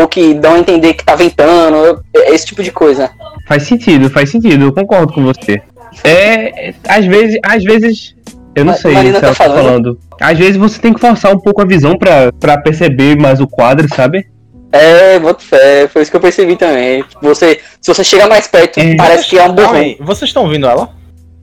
ou 0.00 0.06
que 0.06 0.34
dão 0.34 0.54
a 0.54 0.58
entender 0.58 0.94
que 0.94 1.04
tá 1.04 1.14
ventando, 1.16 2.00
esse 2.14 2.46
tipo 2.46 2.62
de 2.62 2.70
coisa. 2.70 3.10
Faz 3.48 3.64
sentido, 3.64 4.08
faz 4.08 4.30
sentido, 4.30 4.66
eu 4.66 4.72
concordo 4.72 5.12
com 5.12 5.24
você. 5.24 5.60
É, 6.04 6.68
é, 6.68 6.74
às 6.88 7.04
vezes, 7.06 7.38
às 7.44 7.64
vezes 7.64 8.14
Eu 8.54 8.64
não 8.64 8.72
Ma- 8.72 8.78
sei 8.78 8.92
Marina 8.94 9.14
se 9.16 9.20
tá 9.20 9.26
ela 9.26 9.36
tá 9.36 9.44
falando. 9.44 9.64
falando. 9.64 9.98
Às 10.20 10.38
vezes 10.38 10.56
você 10.56 10.80
tem 10.80 10.92
que 10.94 11.00
forçar 11.00 11.30
um 11.34 11.38
pouco 11.38 11.60
a 11.60 11.64
visão 11.66 11.98
pra, 11.98 12.32
pra 12.40 12.56
perceber 12.58 13.14
mais 13.20 13.38
o 13.40 13.46
quadro, 13.46 13.86
sabe? 13.94 14.26
É, 14.72 15.18
boto 15.18 15.42
fé, 15.42 15.86
foi 15.88 16.00
isso 16.02 16.10
que 16.10 16.16
eu 16.16 16.20
percebi 16.22 16.56
também. 16.56 17.04
Você, 17.20 17.60
se 17.80 17.92
você 17.92 18.02
chega 18.02 18.26
mais 18.26 18.46
perto, 18.46 18.78
É. 18.80 18.96
parece 18.96 19.28
que 19.28 19.38
é 19.38 19.46
um 19.48 19.70
aí, 19.74 19.96
Vocês 20.00 20.30
estão 20.30 20.44
ouvindo 20.44 20.66
ela? 20.66 20.88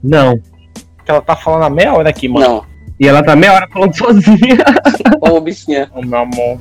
Não. 0.02 0.36
Que 1.04 1.10
ela 1.10 1.20
tá 1.20 1.36
falando 1.36 1.62
há 1.64 1.70
meia 1.70 1.92
hora 1.94 2.08
aqui, 2.10 2.28
mano. 2.28 2.46
Não, 2.46 2.64
E 2.98 3.08
ela 3.08 3.22
tá 3.22 3.34
meia 3.34 3.52
hora 3.54 3.68
falando 3.72 3.94
sozinha. 3.96 4.64
ô 5.20 5.40
bichinha. 5.40 5.90
Ô, 5.94 6.02
meu 6.02 6.18
amor. 6.20 6.58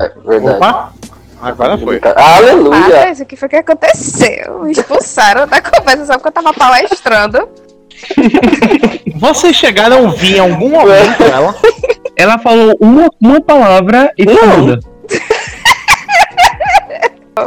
É 0.00 0.10
verdade. 0.24 0.56
Opa! 0.56 0.92
Agora 1.40 1.78
foi. 1.78 2.00
Aleluia! 2.16 3.02
Ah, 3.02 3.06
mas 3.06 3.20
o 3.20 3.24
que 3.24 3.36
foi 3.36 3.48
que 3.48 3.56
aconteceu? 3.56 4.64
Me 4.64 4.72
expulsaram 4.72 5.46
da 5.46 5.60
conversa 5.62 6.06
só 6.06 6.12
porque 6.14 6.28
eu 6.28 6.32
tava 6.32 6.52
palestrando. 6.52 7.48
Vocês 9.16 9.54
chegaram 9.54 9.98
a 9.98 10.00
ouvir 10.00 10.36
em 10.36 10.40
algum 10.40 10.70
momento 10.70 11.22
ela? 11.22 11.54
Ela 12.16 12.38
falou 12.38 12.76
uma, 12.80 13.08
uma 13.20 13.40
palavra 13.40 14.12
e 14.18 14.24
Não. 14.24 14.78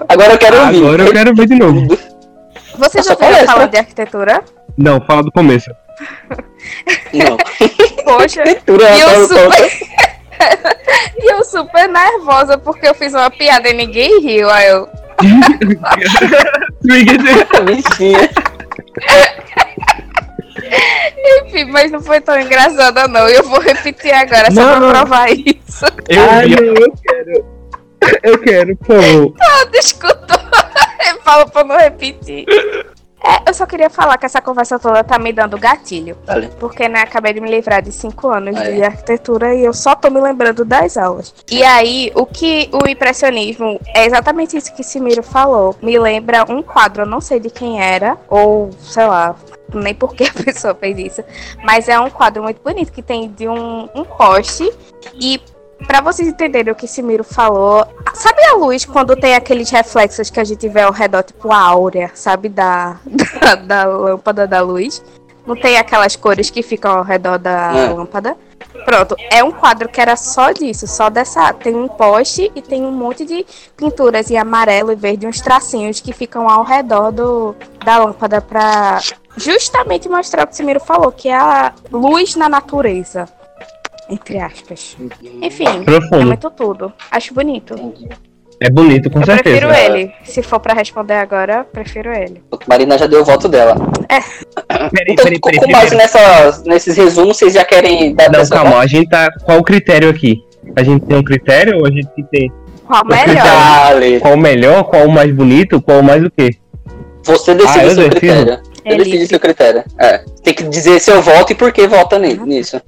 Agora 0.10 0.34
eu 0.34 0.38
quero 0.38 0.60
ouvir. 0.60 0.78
Agora 0.78 1.04
eu 1.04 1.12
quero 1.14 1.36
ver 1.36 1.48
de 1.48 1.56
novo. 1.56 1.88
Vocês 2.78 3.06
já 3.06 3.14
ouviram 3.14 3.32
palestra. 3.32 3.54
falar 3.54 3.66
de 3.68 3.78
arquitetura? 3.78 4.44
Não, 4.78 5.00
fala 5.02 5.24
do 5.24 5.32
começo. 5.32 5.70
Não. 7.14 7.38
Poxa, 8.04 8.44
Leitura, 8.44 8.90
e 8.90 9.02
eu 9.02 9.28
super... 9.28 9.72
e 11.20 11.32
eu 11.32 11.44
super 11.44 11.88
nervosa 11.90 12.58
porque 12.58 12.88
eu 12.88 12.96
fiz 12.96 13.14
uma 13.14 13.30
piada 13.30 13.70
e 13.70 13.74
ninguém 13.74 14.22
riu. 14.22 14.50
Aí 14.50 14.68
eu... 14.70 14.88
Bichinha. 17.66 18.30
Enfim, 21.46 21.66
mas 21.66 21.92
não 21.92 22.02
foi 22.02 22.22
tão 22.22 22.40
engraçada 22.40 23.08
não. 23.08 23.28
E 23.30 23.36
eu 23.36 23.44
vou 23.44 23.60
repetir 23.60 24.14
agora 24.14 24.50
só 24.52 24.62
Não, 24.62 24.72
pra 24.72 24.80
não. 24.80 24.90
provar 24.92 25.30
isso. 25.32 25.86
Eu 26.08 26.24
Ai, 26.30 26.54
eu 26.54 26.94
quero. 27.04 27.61
Eu 28.24 28.40
quero, 28.40 28.76
por 28.78 29.02
favor. 29.02 29.34
Eu 29.74 29.80
escutou. 29.80 30.40
Fala 31.24 31.46
pra 31.48 31.64
não 31.64 31.78
repetir. 31.78 32.46
É, 33.24 33.48
eu 33.48 33.54
só 33.54 33.68
queria 33.68 33.90
falar 33.90 34.18
que 34.18 34.26
essa 34.26 34.42
conversa 34.42 34.80
toda 34.80 35.04
tá 35.04 35.20
me 35.20 35.32
dando 35.32 35.56
gatilho. 35.58 36.18
Vale. 36.26 36.50
Porque, 36.60 36.90
né, 36.90 37.02
acabei 37.02 37.32
de 37.34 37.40
me 37.40 37.50
livrar 37.52 37.80
de 37.80 37.92
cinco 37.92 38.30
anos 38.30 38.56
Ah, 38.58 38.64
de 38.64 38.82
é? 38.82 38.86
arquitetura 38.88 39.54
e 39.54 39.64
eu 39.64 39.74
só 39.74 39.94
tô 39.94 40.10
me 40.10 40.20
lembrando 40.20 40.66
das 40.66 40.98
aulas. 40.98 41.32
E 41.52 41.64
aí, 41.64 42.12
o 42.16 42.26
que 42.26 42.68
o 42.74 42.90
impressionismo 42.90 43.80
é 43.96 44.08
exatamente 44.08 44.58
isso 44.58 44.74
que 44.74 44.84
Simiro 44.84 45.22
falou. 45.22 45.76
Me 45.84 46.00
lembra 46.00 46.46
um 46.50 46.64
quadro, 46.64 47.04
eu 47.04 47.08
não 47.08 47.22
sei 47.22 47.40
de 47.40 47.52
quem 47.52 47.80
era, 47.80 48.18
ou 48.28 48.72
sei 48.80 49.06
lá, 49.06 49.36
nem 49.72 49.94
por 49.94 50.16
que 50.16 50.24
a 50.24 50.44
pessoa 50.44 50.74
fez 50.74 50.98
isso. 50.98 51.24
Mas 51.64 51.88
é 51.88 52.00
um 52.00 52.10
quadro 52.10 52.42
muito 52.42 52.60
bonito 52.64 52.92
que 52.92 53.04
tem 53.04 53.30
de 53.30 53.48
um, 53.48 53.88
um 53.94 54.04
poste 54.04 54.68
e. 55.14 55.40
Pra 55.88 56.02
vocês 56.02 56.28
entenderem 56.28 56.72
o 56.72 56.76
que 56.76 56.88
Simiro 56.88 57.24
falou, 57.24 57.86
sabe 58.14 58.44
a 58.46 58.54
luz 58.56 58.86
quando 58.86 59.16
tem 59.16 59.36
aqueles 59.36 59.70
reflexos 59.70 60.30
que 60.30 60.40
a 60.40 60.44
gente 60.44 60.68
vê 60.70 60.82
ao 60.82 60.92
redor, 60.92 61.24
tipo 61.24 61.52
a 61.52 61.58
áurea, 61.58 62.12
sabe, 62.14 62.50
da, 62.50 62.98
da, 63.42 63.56
da 63.56 63.84
lâmpada 63.86 64.48
da 64.48 64.62
luz? 64.62 65.04
Não 65.46 65.56
tem 65.56 65.78
aquelas 65.78 66.16
cores 66.16 66.50
que 66.50 66.62
ficam 66.62 66.92
ao 67.00 67.04
redor 67.04 67.38
da 67.40 67.74
É. 67.76 67.90
lâmpada? 67.94 68.38
Pronto, 68.86 69.16
é 69.32 69.44
um 69.44 69.52
quadro 69.52 69.90
que 69.90 70.00
era 70.00 70.16
só 70.16 70.52
disso, 70.52 70.88
só 70.88 71.10
dessa. 71.10 71.52
Tem 71.54 71.76
um 71.76 71.88
poste 71.88 72.52
e 72.56 72.62
tem 72.62 72.84
um 72.86 72.92
monte 72.92 73.26
de 73.26 73.46
pinturas 73.76 74.30
em 74.32 74.38
amarelo 74.38 74.92
e 74.92 74.96
verde, 74.96 75.28
uns 75.28 75.42
tracinhos 75.42 76.00
que 76.00 76.14
ficam 76.14 76.48
ao 76.50 76.64
redor 76.64 77.12
do, 77.12 77.56
da 77.84 77.98
lâmpada 77.98 78.40
pra 78.40 79.00
justamente 79.36 80.08
mostrar 80.08 80.44
o 80.44 80.48
que 80.48 80.54
o 80.54 80.56
Simiro 80.56 80.80
falou, 80.80 81.12
que 81.12 81.28
é 81.28 81.36
a 81.36 81.74
luz 81.92 82.36
na 82.36 82.48
natureza. 82.48 83.28
Entre 84.10 84.40
aspas. 84.40 84.98
Enfim, 85.42 85.66
é 85.68 85.84
Profundo. 85.84 86.28
muito 86.28 86.50
tudo. 86.52 86.92
Acho 87.10 87.34
bonito. 87.34 87.76
É 88.60 88.70
bonito, 88.70 89.10
com 89.10 89.20
Eu 89.20 89.26
certeza. 89.26 89.58
prefiro 89.60 89.74
ele. 89.74 90.12
Se 90.24 90.44
for 90.44 90.60
pra 90.60 90.74
responder 90.74 91.16
agora, 91.16 91.64
prefiro 91.64 92.12
ele. 92.14 92.44
Marina 92.68 92.98
já 92.98 93.08
deu 93.08 93.22
o 93.22 93.26
voto 93.26 93.48
dela. 93.48 93.76
Peraí, 94.08 95.14
Então, 95.14 95.24
peraí, 95.26 95.40
com, 95.40 95.50
peraí. 95.50 95.66
com 95.66 95.72
base 95.72 95.96
nessas, 95.96 96.64
nesses 96.64 96.96
resumos, 96.98 97.38
vocês 97.38 97.54
já 97.54 97.64
querem 97.66 98.14
dar 98.14 98.30
Não, 98.32 98.48
calma, 98.48 98.78
a 98.80 98.86
gente 98.88 99.10
tá. 99.10 99.30
Qual 99.44 99.58
o 99.60 99.64
critério 99.64 100.10
aqui? 100.10 100.44
A 100.76 100.84
gente 100.84 101.06
tem 101.06 101.18
um 101.18 101.24
critério 101.24 101.80
ou 101.80 101.88
a 101.88 101.90
gente 101.92 102.08
tem 102.32 102.52
Qual 102.86 103.04
melhor? 103.06 103.36
Dale. 103.44 104.20
qual 104.20 104.34
o 104.34 104.38
melhor, 104.38 104.84
qual 104.84 105.06
o 105.08 105.12
mais 105.12 105.32
bonito, 105.34 105.82
qual 105.82 106.00
o 106.00 106.04
mais 106.04 106.24
o 106.24 106.30
quê? 106.30 106.52
Você 107.24 107.56
decide 107.56 107.80
Ah, 107.80 107.84
eu 107.84 107.90
seu 107.96 108.10
decido? 108.10 108.16
critério. 108.20 108.60
Eu 108.86 108.94
Ele- 108.94 109.04
decidi 109.06 109.28
seu 109.28 109.40
critério. 109.40 109.84
É. 110.00 110.24
Tem 110.44 110.54
que 110.54 110.64
dizer 110.64 111.00
seu 111.00 111.22
voto 111.22 111.52
e 111.52 111.56
por 111.56 111.72
que 111.72 111.88
vota 111.88 112.20
ni- 112.20 112.36
nisso. 112.38 112.80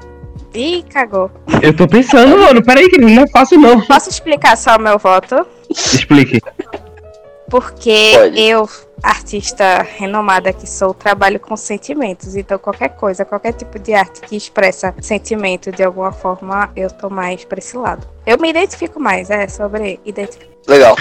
Ih, 0.53 0.83
cagou. 0.89 1.31
Eu 1.61 1.75
tô 1.75 1.87
pensando, 1.87 2.37
mano. 2.37 2.63
Peraí, 2.63 2.89
que 2.89 2.97
não 2.99 3.23
é 3.23 3.27
fácil 3.27 3.59
não. 3.59 3.81
Posso 3.81 4.09
explicar 4.09 4.55
só 4.57 4.75
o 4.75 4.79
meu 4.81 4.97
voto? 4.99 5.45
Explique. 5.69 6.39
Porque 7.49 8.13
Pode. 8.15 8.39
eu, 8.41 8.67
artista 9.03 9.85
renomada 9.97 10.51
que 10.51 10.67
sou, 10.67 10.93
trabalho 10.93 11.39
com 11.39 11.55
sentimentos. 11.55 12.35
Então, 12.35 12.57
qualquer 12.57 12.89
coisa, 12.89 13.23
qualquer 13.25 13.53
tipo 13.53 13.77
de 13.77 13.93
arte 13.93 14.21
que 14.21 14.35
expressa 14.35 14.93
sentimento 15.01 15.71
de 15.71 15.83
alguma 15.83 16.11
forma, 16.11 16.71
eu 16.75 16.89
tô 16.89 17.09
mais 17.09 17.43
pra 17.45 17.59
esse 17.59 17.77
lado. 17.77 18.07
Eu 18.25 18.39
me 18.39 18.49
identifico 18.49 18.99
mais, 18.99 19.29
é, 19.29 19.47
sobre 19.47 19.99
identificação. 20.05 20.53
Legal. 20.67 20.95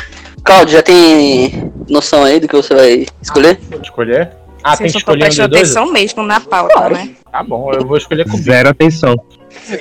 Claudio, 0.45 0.75
já 0.75 0.83
tem 0.83 1.73
noção 1.89 2.25
aí 2.25 2.41
do 2.41 2.49
que 2.49 2.57
você 2.57 2.75
vai 2.75 3.07
escolher? 3.23 3.59
Escolher. 3.83 4.31
Ah, 4.65 4.77
tem 4.77 4.89
Vocês 4.89 4.93
que 5.05 5.09
não 5.09 5.15
estão 5.15 5.15
escolher 5.15 5.15
um 5.15 5.29
dos 5.29 5.37
prestando 5.37 5.49
dois? 5.51 5.63
atenção 5.77 5.93
mesmo 5.93 6.23
na 6.23 6.41
pauta, 6.41 6.75
Claro. 6.75 6.95
né? 6.95 7.11
Tá 7.31 7.43
bom, 7.43 7.73
eu 7.73 7.87
vou 7.87 7.97
escolher 7.97 8.29
com 8.29 8.37
Zero 8.37 8.69
atenção. 8.69 9.15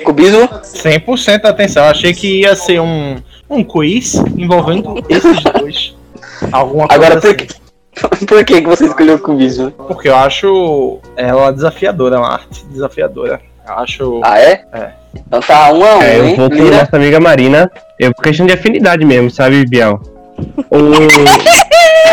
Cubismo? 0.04 0.48
100% 0.48 1.44
atenção. 1.44 1.84
Eu 1.84 1.90
achei 1.90 2.12
que 2.12 2.40
ia 2.40 2.54
ser 2.54 2.80
um, 2.80 3.16
um 3.48 3.64
quiz 3.64 4.14
envolvendo 4.36 5.04
esses 5.08 5.42
dois. 5.42 5.94
Alguma 6.50 6.88
coisa 6.88 7.04
Agora, 7.04 7.20
por 7.20 7.28
assim. 7.28 7.36
que, 7.36 8.26
por 8.26 8.44
que 8.44 8.60
que 8.62 8.66
você 8.66 8.86
escolheu 8.86 9.16
o 9.16 9.18
cubismo? 9.18 9.70
Porque 9.70 10.08
eu 10.08 10.16
acho 10.16 10.98
ela 11.16 11.52
desafiadora, 11.52 12.18
uma 12.18 12.34
arte 12.34 12.64
desafiadora. 12.66 13.40
Eu 13.66 13.74
acho. 13.74 14.20
Ah, 14.24 14.38
é? 14.38 14.64
É. 14.72 14.90
Então 15.14 15.40
tá 15.40 15.72
um 15.72 15.84
a 15.84 15.98
um, 15.98 16.02
É, 16.02 16.18
eu 16.18 16.26
hein? 16.26 16.36
vou 16.36 16.50
com 16.50 16.56
nossa 16.56 16.96
amiga 16.96 17.20
Marina. 17.20 17.70
Eu 17.98 18.14
por 18.14 18.24
questão 18.24 18.46
de 18.46 18.52
afinidade 18.52 19.04
mesmo, 19.04 19.30
sabe, 19.30 19.64
Bial? 19.66 20.00
O, 20.70 20.78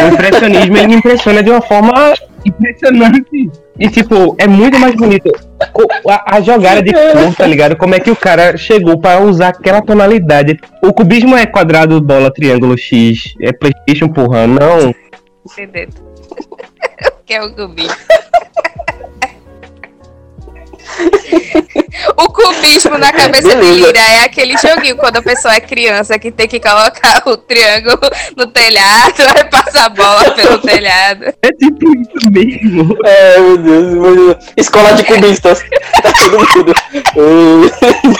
o 0.03 0.13
impressionismo 0.13 0.77
ele 0.77 0.87
me 0.87 0.95
impressiona 0.95 1.43
de 1.43 1.49
uma 1.49 1.61
forma 1.61 2.13
impressionante. 2.45 3.51
E 3.77 3.89
tipo, 3.89 4.35
é 4.37 4.47
muito 4.47 4.79
mais 4.79 4.95
bonito. 4.95 5.31
A, 6.07 6.37
a 6.37 6.41
jogada 6.41 6.81
de 6.81 6.91
cor, 6.91 7.35
tá 7.35 7.47
ligado? 7.47 7.77
Como 7.77 7.95
é 7.95 7.99
que 7.99 8.11
o 8.11 8.15
cara 8.15 8.57
chegou 8.57 8.99
pra 8.99 9.21
usar 9.21 9.49
aquela 9.49 9.81
tonalidade. 9.81 10.59
O 10.83 10.93
cubismo 10.93 11.35
é 11.35 11.45
quadrado, 11.45 12.01
bola, 12.01 12.31
triângulo, 12.31 12.77
X. 12.77 13.33
É 13.41 13.53
Playstation, 13.53 14.09
porra. 14.09 14.47
Não. 14.47 14.93
Entendendo. 15.49 15.93
que 17.25 17.33
é 17.33 17.41
o 17.41 17.53
cubismo. 17.53 17.95
O 22.69 22.71
cubismo 22.71 22.97
na 22.99 23.11
cabeça 23.11 23.55
de. 23.55 23.71
Lira 23.71 23.99
é 23.99 24.23
aquele 24.25 24.55
joguinho 24.57 24.95
quando 24.95 25.17
a 25.17 25.21
pessoa 25.23 25.55
é 25.55 25.59
criança 25.59 26.19
que 26.19 26.29
tem 26.29 26.47
que 26.47 26.59
colocar 26.59 27.23
o 27.25 27.35
triângulo 27.35 27.99
no 28.37 28.45
telhado, 28.45 29.23
aí 29.35 29.43
passa 29.45 29.85
a 29.85 29.89
bola 29.89 30.31
pelo 30.35 30.59
telhado. 30.61 31.33
É 31.41 31.51
tipo 31.51 31.91
isso 31.97 32.31
mesmo. 32.31 32.95
É, 33.03 33.39
meu 33.39 33.57
Deus, 33.57 33.93
meu 33.93 34.15
Deus. 34.15 34.45
Escola 34.55 34.93
de 34.93 35.03
cubistas. 35.03 35.63
tá 36.03 36.13
todo 36.29 36.73
mundo. 37.15 37.71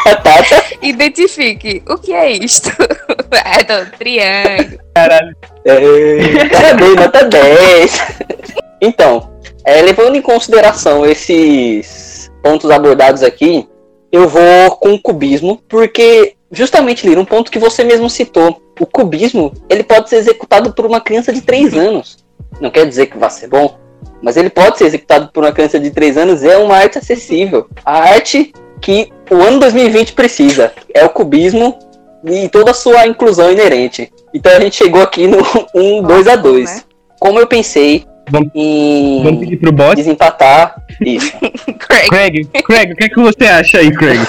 Batata. 0.03 0.63
Identifique, 0.81 1.83
o 1.87 1.97
que 1.97 2.11
é 2.11 2.31
isto? 2.31 2.71
É 3.31 3.63
do 3.63 3.91
triângulo. 3.97 4.79
Caralho. 4.95 5.35
É, 5.65 6.45
parabéns, 6.49 6.95
nota 6.95 7.23
10. 7.25 8.01
Então, 8.81 9.31
é, 9.63 9.81
levando 9.83 10.15
em 10.15 10.21
consideração 10.21 11.05
esses 11.05 12.31
pontos 12.41 12.71
abordados 12.71 13.21
aqui, 13.21 13.67
eu 14.11 14.27
vou 14.27 14.71
com 14.79 14.93
o 14.93 15.01
cubismo, 15.01 15.61
porque 15.67 16.35
justamente, 16.51 17.07
Lira, 17.07 17.19
um 17.19 17.25
ponto 17.25 17.51
que 17.51 17.59
você 17.59 17.83
mesmo 17.83 18.09
citou, 18.09 18.61
o 18.79 18.85
cubismo, 18.85 19.53
ele 19.69 19.83
pode 19.83 20.09
ser 20.09 20.17
executado 20.17 20.73
por 20.73 20.85
uma 20.85 21.01
criança 21.01 21.31
de 21.33 21.41
3 21.41 21.73
anos. 21.75 22.17
Não 22.59 22.69
quer 22.69 22.85
dizer 22.87 23.07
que 23.07 23.17
vai 23.17 23.29
ser 23.29 23.47
bom, 23.47 23.77
mas 24.21 24.37
ele 24.37 24.49
pode 24.49 24.77
ser 24.77 24.85
executado 24.85 25.31
por 25.31 25.43
uma 25.43 25.51
criança 25.51 25.79
de 25.79 25.91
3 25.91 26.17
anos, 26.17 26.43
é 26.43 26.57
uma 26.57 26.75
arte 26.77 26.97
acessível. 26.97 27.67
A 27.85 27.99
arte 27.99 28.53
que 28.81 29.11
o 29.29 29.35
ano 29.35 29.59
2020 29.59 30.13
precisa 30.13 30.71
é 30.93 31.03
o 31.05 31.09
cubismo 31.09 31.77
e 32.23 32.47
toda 32.49 32.71
a 32.71 32.73
sua 32.73 33.05
inclusão 33.05 33.51
inerente. 33.51 34.11
Então 34.33 34.51
a 34.51 34.59
gente 34.59 34.75
chegou 34.75 35.01
aqui 35.01 35.27
no 35.27 35.39
1 35.75 36.03
2 36.03 36.27
a 36.27 36.35
2. 36.35 36.65
né? 36.75 36.81
Como 37.19 37.39
eu 37.39 37.47
pensei 37.47 38.05
Vamos- 38.29 38.49
em 38.55 39.23
Vamos 39.23 39.39
pedir 39.39 39.57
pro 39.57 39.71
bot. 39.71 39.95
desempatar 39.95 40.75
isso. 41.01 41.31
Craig. 41.79 42.07
Craig, 42.09 42.45
Craig, 42.63 42.91
o 42.91 42.95
que 42.95 43.03
é 43.05 43.09
que 43.09 43.19
você 43.19 43.45
acha 43.45 43.77
aí, 43.79 43.91
Craig? 43.91 44.19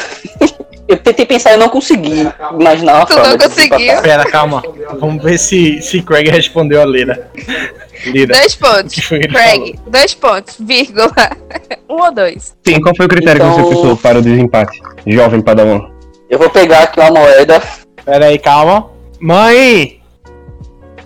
eu 0.89 0.97
tentei 0.99 1.25
pensar 1.25 1.53
e 1.55 1.57
não 1.57 1.69
consegui 1.69 2.27
imaginar 2.59 2.97
uma 2.97 3.07
Tu 3.07 3.13
forma 3.15 3.29
não 3.29 3.37
de 3.37 3.45
conseguiu? 3.45 4.03
Pera, 4.03 4.25
calma. 4.25 4.63
Vamos 4.99 5.23
ver 5.23 5.39
se, 5.39 5.81
se 5.83 6.03
Craig 6.03 6.29
respondeu 6.31 6.83
a 6.83 6.85
Lira. 6.87 7.31
Lira. 8.07 8.35
Dois 8.35 8.55
pontos. 8.57 8.95
Craig, 9.31 9.79
dois 9.87 10.15
pontos, 10.15 10.57
vírgula. 10.59 11.11
Um 11.89 12.03
ou 12.03 12.13
dois? 12.15 12.57
Sim, 12.67 12.81
qual 12.81 12.95
foi 12.97 13.07
o 13.07 13.09
critério 13.09 13.43
Então- 13.43 13.55
que 13.57 13.63
você 13.63 13.75
pensou 13.75 13.97
para 13.97 14.19
o 14.19 14.23
desempate? 14.23 14.81
Jovem 15.07 15.41
Padawan. 15.43 15.81
Eu 16.29 16.39
vou 16.39 16.49
pegar 16.49 16.85
aqui 16.85 17.01
uma 17.01 17.11
moeda. 17.11 17.61
Pera 18.05 18.27
aí, 18.27 18.39
calma. 18.39 18.89
Mãe! 19.21 20.00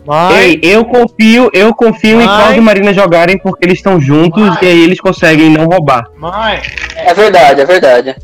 Mãe! 0.06 0.36
Ei, 0.38 0.60
eu 0.62 0.84
confio, 0.84 1.50
eu 1.52 1.74
confio 1.74 2.20
em 2.20 2.26
Mãe. 2.26 2.26
Cláudio 2.26 2.58
e 2.58 2.60
Marina 2.60 2.92
jogarem 2.92 3.38
porque 3.38 3.64
eles 3.64 3.78
estão 3.78 4.00
juntos 4.00 4.56
e 4.60 4.66
aí 4.66 4.82
eles 4.82 5.00
conseguem 5.00 5.50
não 5.50 5.66
roubar. 5.66 6.04
Mãe! 6.16 6.60
É 6.96 7.14
verdade, 7.14 7.60
é 7.60 7.64
verdade. 7.64 8.16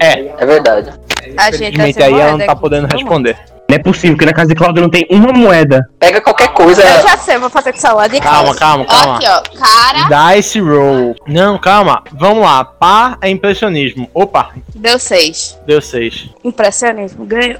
É, 0.00 0.32
É 0.38 0.46
verdade. 0.46 0.90
A 1.36 1.50
gente 1.50 1.76
tá 1.94 2.04
aí 2.06 2.14
ela 2.14 2.32
não 2.32 2.46
tá 2.46 2.52
aqui. 2.52 2.60
podendo 2.60 2.86
responder. 2.86 3.36
Não 3.68 3.76
é 3.76 3.78
possível 3.78 4.16
que 4.16 4.24
na 4.24 4.32
casa 4.32 4.48
de 4.48 4.54
Cláudio 4.54 4.80
não 4.80 4.88
tem 4.88 5.06
uma 5.10 5.30
moeda. 5.30 5.90
Pega 5.98 6.22
qualquer 6.22 6.48
coisa. 6.54 6.80
Eu 6.80 7.02
já 7.06 7.18
sei, 7.18 7.36
vou 7.36 7.50
fazer 7.50 7.72
com 7.72 7.78
celular 7.78 8.08
de 8.08 8.18
Calma, 8.18 8.54
calma, 8.54 8.86
calma. 8.86 9.16
Aqui, 9.16 9.26
ó. 9.28 9.42
Cara, 9.58 10.34
Dice 10.36 10.58
roll. 10.58 11.14
Não, 11.26 11.58
calma. 11.58 12.02
Vamos 12.12 12.44
lá. 12.44 12.64
Par 12.64 13.18
é 13.20 13.28
impressionismo. 13.28 14.08
Opa, 14.14 14.52
deu 14.74 14.98
seis. 14.98 15.58
deu 15.66 15.82
seis. 15.82 16.30
Impressionismo, 16.42 17.26
ganhou. 17.26 17.58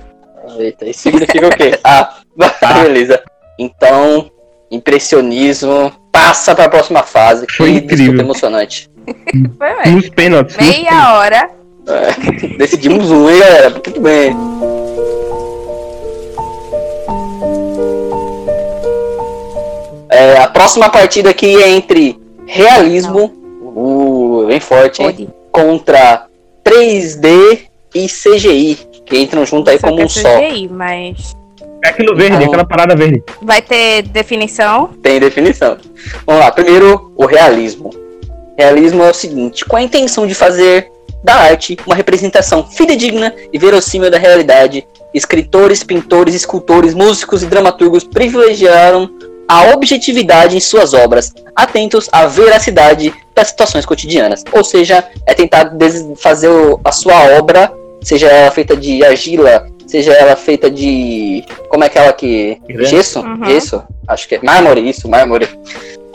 Eita, 0.58 0.86
isso 0.86 1.00
significa 1.02 1.46
o 1.46 1.50
quê? 1.50 1.78
Ah, 1.84 2.14
beleza. 2.82 3.22
Então, 3.58 4.30
impressionismo 4.70 5.92
passa 6.12 6.54
pra 6.54 6.68
próxima 6.68 7.02
fase. 7.02 7.46
Que 7.46 7.56
Foi 7.56 7.72
disputa 7.72 7.94
incrível. 7.94 8.20
emocionante. 8.20 8.90
Foi 9.58 9.74
mesmo. 9.76 9.96
Nos 9.96 10.08
pênaltis. 10.10 10.56
nos 10.56 10.66
Meia 10.66 11.14
hora. 11.14 11.50
É, 11.86 12.56
decidimos 12.58 13.10
um, 13.10 13.30
hein, 13.30 13.40
galera? 13.40 13.70
Tudo 13.70 14.00
bem. 14.00 14.36
É, 20.10 20.38
a 20.38 20.48
próxima 20.48 20.88
partida 20.88 21.30
aqui 21.30 21.62
é 21.62 21.70
entre 21.70 22.18
realismo, 22.46 23.32
uh, 23.62 24.46
bem 24.46 24.60
forte, 24.60 25.02
hein? 25.02 25.28
Contra 25.52 26.26
3D 26.64 27.60
e 27.94 28.06
CGI, 28.06 28.78
que 29.04 29.18
entram 29.18 29.44
junto 29.44 29.70
aí 29.70 29.78
Só 29.78 29.86
como 29.86 29.96
que 29.96 30.02
é 30.02 30.06
um 30.06 30.08
só. 30.08 30.38
CGI, 30.38 30.68
mas. 30.68 31.37
É 31.84 31.88
aquilo 31.90 32.16
verde, 32.16 32.36
Então- 32.36 32.48
aquela 32.48 32.64
parada 32.64 32.96
verde. 32.96 33.22
Vai 33.40 33.62
ter 33.62 34.02
definição? 34.02 34.90
Tem 35.02 35.20
definição. 35.20 35.76
Vamos 36.26 36.42
lá, 36.42 36.50
primeiro 36.50 37.12
o 37.16 37.24
realismo. 37.26 37.90
Realismo 38.58 39.02
é 39.04 39.10
o 39.10 39.14
seguinte: 39.14 39.64
com 39.64 39.76
a 39.76 39.82
intenção 39.82 40.26
de 40.26 40.34
fazer 40.34 40.90
da 41.22 41.34
arte 41.34 41.76
uma 41.86 41.94
representação 41.96 42.64
fidedigna 42.68 43.34
e 43.52 43.58
verossímil 43.58 44.10
da 44.10 44.18
realidade, 44.18 44.86
escritores, 45.14 45.82
pintores, 45.82 46.34
escultores, 46.34 46.94
músicos 46.94 47.42
e 47.42 47.46
dramaturgos 47.46 48.04
privilegiaram 48.04 49.08
a 49.48 49.70
objetividade 49.72 50.56
em 50.56 50.60
suas 50.60 50.92
obras, 50.92 51.32
atentos 51.56 52.08
à 52.12 52.26
veracidade 52.26 53.12
das 53.34 53.48
situações 53.48 53.86
cotidianas. 53.86 54.44
Ou 54.52 54.62
seja, 54.62 55.02
é 55.26 55.32
tentar 55.32 55.72
fazer 56.16 56.50
a 56.84 56.92
sua 56.92 57.38
obra, 57.38 57.72
seja 58.02 58.26
ela 58.26 58.50
feita 58.50 58.76
de 58.76 59.02
argila, 59.04 59.66
seja 59.88 60.12
ela 60.12 60.36
feita 60.36 60.70
de. 60.70 61.44
Como 61.68 61.82
é 61.82 61.86
aquela 61.88 62.12
que. 62.12 62.60
Gesso? 62.68 63.20
Uhum. 63.20 63.44
Gesso? 63.46 63.82
Acho 64.06 64.28
que 64.28 64.36
é. 64.36 64.40
Mármore, 64.42 64.88
isso, 64.88 65.08
mármore. 65.08 65.48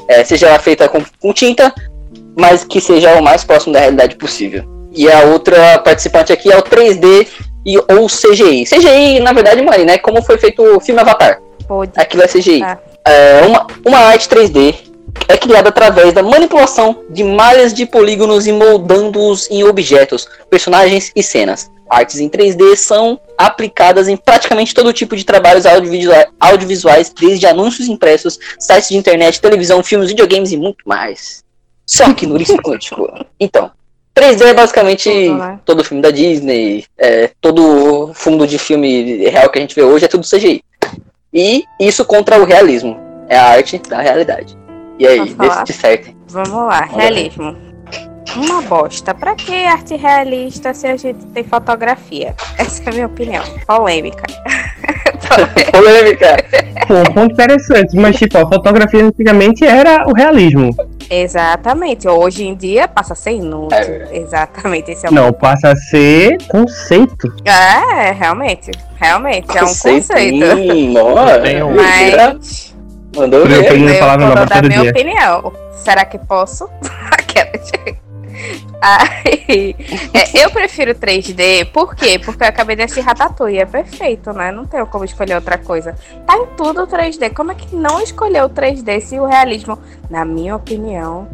É, 0.07 0.23
seja 0.23 0.47
ela 0.47 0.59
feita 0.59 0.87
com, 0.87 1.03
com 1.19 1.33
tinta, 1.33 1.73
mas 2.37 2.63
que 2.63 2.79
seja 2.79 3.15
o 3.15 3.23
mais 3.23 3.43
próximo 3.43 3.73
da 3.73 3.79
realidade 3.79 4.15
possível. 4.15 4.63
E 4.93 5.11
a 5.11 5.23
outra 5.23 5.79
participante 5.79 6.31
aqui 6.31 6.51
é 6.51 6.57
o 6.57 6.61
3D 6.61 7.27
e, 7.65 7.77
ou 7.77 8.07
CGI. 8.07 8.65
CGI, 8.65 9.19
na 9.19 9.33
verdade, 9.33 9.61
Mari, 9.61 9.85
né? 9.85 9.97
Como 9.97 10.21
foi 10.21 10.37
feito 10.37 10.61
o 10.61 10.79
filme 10.79 11.01
Avatar. 11.01 11.41
Pode. 11.67 11.91
Aquilo 11.95 12.23
é 12.23 12.27
CGI. 12.27 12.61
Ah. 12.63 12.77
É, 13.05 13.41
uma, 13.45 13.67
uma 13.85 13.97
arte 13.97 14.29
3D 14.29 14.75
é 15.27 15.37
criada 15.37 15.69
através 15.69 16.13
da 16.13 16.21
manipulação 16.21 17.03
de 17.09 17.23
malhas 17.23 17.73
de 17.73 17.85
polígonos 17.85 18.45
e 18.45 18.51
moldando-os 18.51 19.49
em 19.49 19.63
objetos, 19.63 20.27
personagens 20.49 21.11
e 21.15 21.23
cenas. 21.23 21.71
Artes 21.93 22.19
em 22.19 22.29
3D 22.29 22.75
são 22.75 23.19
aplicadas 23.37 24.07
em 24.07 24.17
praticamente 24.17 24.73
todo 24.73 24.93
tipo 24.93 25.15
de 25.15 25.23
trabalhos 25.23 25.65
audiovisuais, 25.65 26.27
audiovisuais 26.39 27.13
desde 27.17 27.45
anúncios 27.45 27.87
impressos, 27.87 28.39
sites 28.59 28.89
de 28.89 28.97
internet, 28.97 29.39
televisão, 29.39 29.83
filmes, 29.83 30.09
videogames 30.09 30.51
e 30.51 30.57
muito 30.57 30.83
mais. 30.85 31.43
Só 31.85 32.13
que 32.13 32.25
no 32.25 32.35
Ulisses 32.35 32.57
Quântico. 32.57 33.07
Então, 33.39 33.71
3D 34.15 34.41
é 34.41 34.53
basicamente 34.53 35.09
Tudo, 35.09 35.37
né? 35.37 35.59
todo 35.65 35.83
filme 35.83 36.01
da 36.01 36.11
Disney, 36.11 36.85
é, 36.97 37.31
todo 37.41 38.11
fundo 38.13 38.47
de 38.47 38.57
filme 38.57 39.27
real 39.29 39.49
que 39.49 39.57
a 39.57 39.61
gente 39.61 39.75
vê 39.75 39.83
hoje 39.83 40.05
é 40.05 40.07
tudo 40.07 40.27
CGI. 40.27 40.63
E 41.33 41.63
isso 41.79 42.05
contra 42.05 42.39
o 42.39 42.45
realismo. 42.45 42.97
É 43.27 43.37
a 43.37 43.45
arte 43.47 43.79
da 43.89 44.01
realidade. 44.01 44.55
E 44.99 45.07
aí, 45.07 45.33
decide 45.33 45.73
certo. 45.73 46.15
Vamos 46.27 46.51
lá, 46.51 46.87
Olha 46.91 47.01
realismo. 47.01 47.57
Uma 48.35 48.61
bosta. 48.61 49.13
Pra 49.13 49.35
que 49.35 49.65
arte 49.65 49.95
realista 49.95 50.73
se 50.73 50.87
a 50.87 50.97
gente 50.97 51.25
tem 51.33 51.43
fotografia? 51.43 52.35
Essa 52.57 52.83
é 52.83 52.89
a 52.89 52.93
minha 52.93 53.05
opinião. 53.05 53.43
Polêmica. 53.67 54.23
Polêmica. 55.71 56.35
Pô, 56.87 56.95
um 56.95 57.03
ponto 57.13 57.33
interessante, 57.33 57.95
mas 57.95 58.15
tipo, 58.17 58.37
a 58.37 58.47
fotografia 58.47 59.03
antigamente 59.05 59.65
era 59.65 60.05
o 60.07 60.13
realismo. 60.13 60.69
Exatamente. 61.09 62.07
Hoje 62.07 62.45
em 62.45 62.55
dia 62.55 62.87
passa 62.87 63.13
a 63.13 63.15
ser 63.15 63.31
inútil. 63.31 63.77
É. 63.77 64.09
Exatamente. 64.17 64.91
Esse 64.91 65.05
é 65.05 65.09
o 65.09 65.13
Não, 65.13 65.31
passa 65.33 65.69
a 65.71 65.75
ser 65.75 66.37
conceito. 66.47 67.33
É, 67.45 68.11
realmente. 68.11 68.71
Realmente. 68.99 69.49
É 69.57 69.63
um 69.63 69.67
conceito. 69.67 70.13
Hum, 70.13 70.93
um- 71.69 71.75
Mas. 71.75 72.73
Mandou 73.15 73.41
Eu 73.41 73.47
ver. 73.47 73.93
Eu 73.93 73.99
palavra 73.99 74.25
vou 74.25 74.45
dar 74.45 74.63
minha 74.63 74.81
dia. 74.81 74.91
opinião. 74.91 75.53
Será 75.83 76.03
que 76.05 76.17
posso? 76.17 76.67
Aquelas. 77.11 77.71
Aí, 78.81 79.75
é, 80.13 80.43
eu 80.43 80.49
prefiro 80.51 80.93
3D, 80.93 81.65
por 81.71 81.95
quê? 81.95 82.19
Porque 82.19 82.43
eu 82.43 82.47
acabei 82.47 82.75
de 82.75 82.83
assistir 82.83 83.01
Ratatouille, 83.01 83.59
é 83.59 83.65
perfeito, 83.65 84.33
né? 84.33 84.51
Não 84.51 84.65
tenho 84.65 84.85
como 84.87 85.05
escolher 85.05 85.35
outra 85.35 85.57
coisa. 85.57 85.95
Tá 86.27 86.35
em 86.37 86.45
tudo 86.57 86.85
3D. 86.85 87.33
Como 87.33 87.51
é 87.51 87.55
que 87.55 87.75
não 87.75 88.01
escolheu 88.01 88.49
3D 88.49 88.99
se 89.01 89.19
o 89.19 89.25
realismo, 89.25 89.79
na 90.09 90.25
minha 90.25 90.55
opinião, 90.55 91.27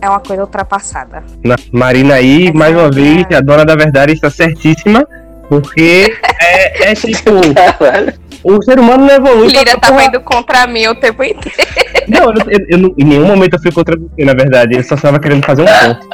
é 0.00 0.08
uma 0.08 0.20
coisa 0.20 0.42
ultrapassada? 0.42 1.22
Na- 1.44 1.56
Marina 1.72 2.14
aí, 2.14 2.44
Essa 2.48 2.56
mais 2.58 2.74
uma 2.74 2.86
é 2.86 2.90
vez, 2.90 3.26
a 3.36 3.40
dona 3.40 3.64
da 3.64 3.76
verdade 3.76 4.12
está 4.14 4.30
certíssima. 4.30 5.06
Porque 5.46 6.16
é, 6.40 6.90
é 6.90 6.94
tipo, 6.94 7.30
Caralho. 7.78 8.14
O 8.44 8.62
ser 8.62 8.78
humano 8.78 9.06
não 9.06 9.14
evolui. 9.14 9.48
Lira 9.48 9.78
pra- 9.78 9.88
tava 9.88 10.04
indo 10.04 10.20
contra 10.20 10.66
mim 10.66 10.86
o 10.86 10.94
tempo 10.94 11.24
inteiro. 11.24 11.68
Não, 12.08 12.24
eu, 12.26 12.34
eu- 12.48 12.66
eu 12.68 12.78
não- 12.78 12.94
em 12.98 13.04
nenhum 13.04 13.26
momento 13.26 13.54
eu 13.54 13.60
fui 13.62 13.72
contra 13.72 13.96
você, 13.98 14.24
na 14.24 14.34
verdade. 14.34 14.76
Eu 14.76 14.84
só 14.84 14.94
estava 14.94 15.18
querendo 15.18 15.44
fazer 15.44 15.62
um 15.62 15.66
ponto. 15.66 16.06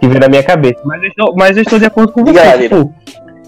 Que 0.00 0.08
veio 0.08 0.20
na 0.20 0.28
minha 0.28 0.42
cabeça. 0.42 0.80
Mas 0.84 1.02
eu 1.02 1.08
estou, 1.08 1.34
mas 1.36 1.56
eu 1.56 1.62
estou 1.62 1.78
de 1.78 1.86
acordo 1.86 2.12
com 2.12 2.24
você. 2.24 2.58
Tipo, 2.58 2.92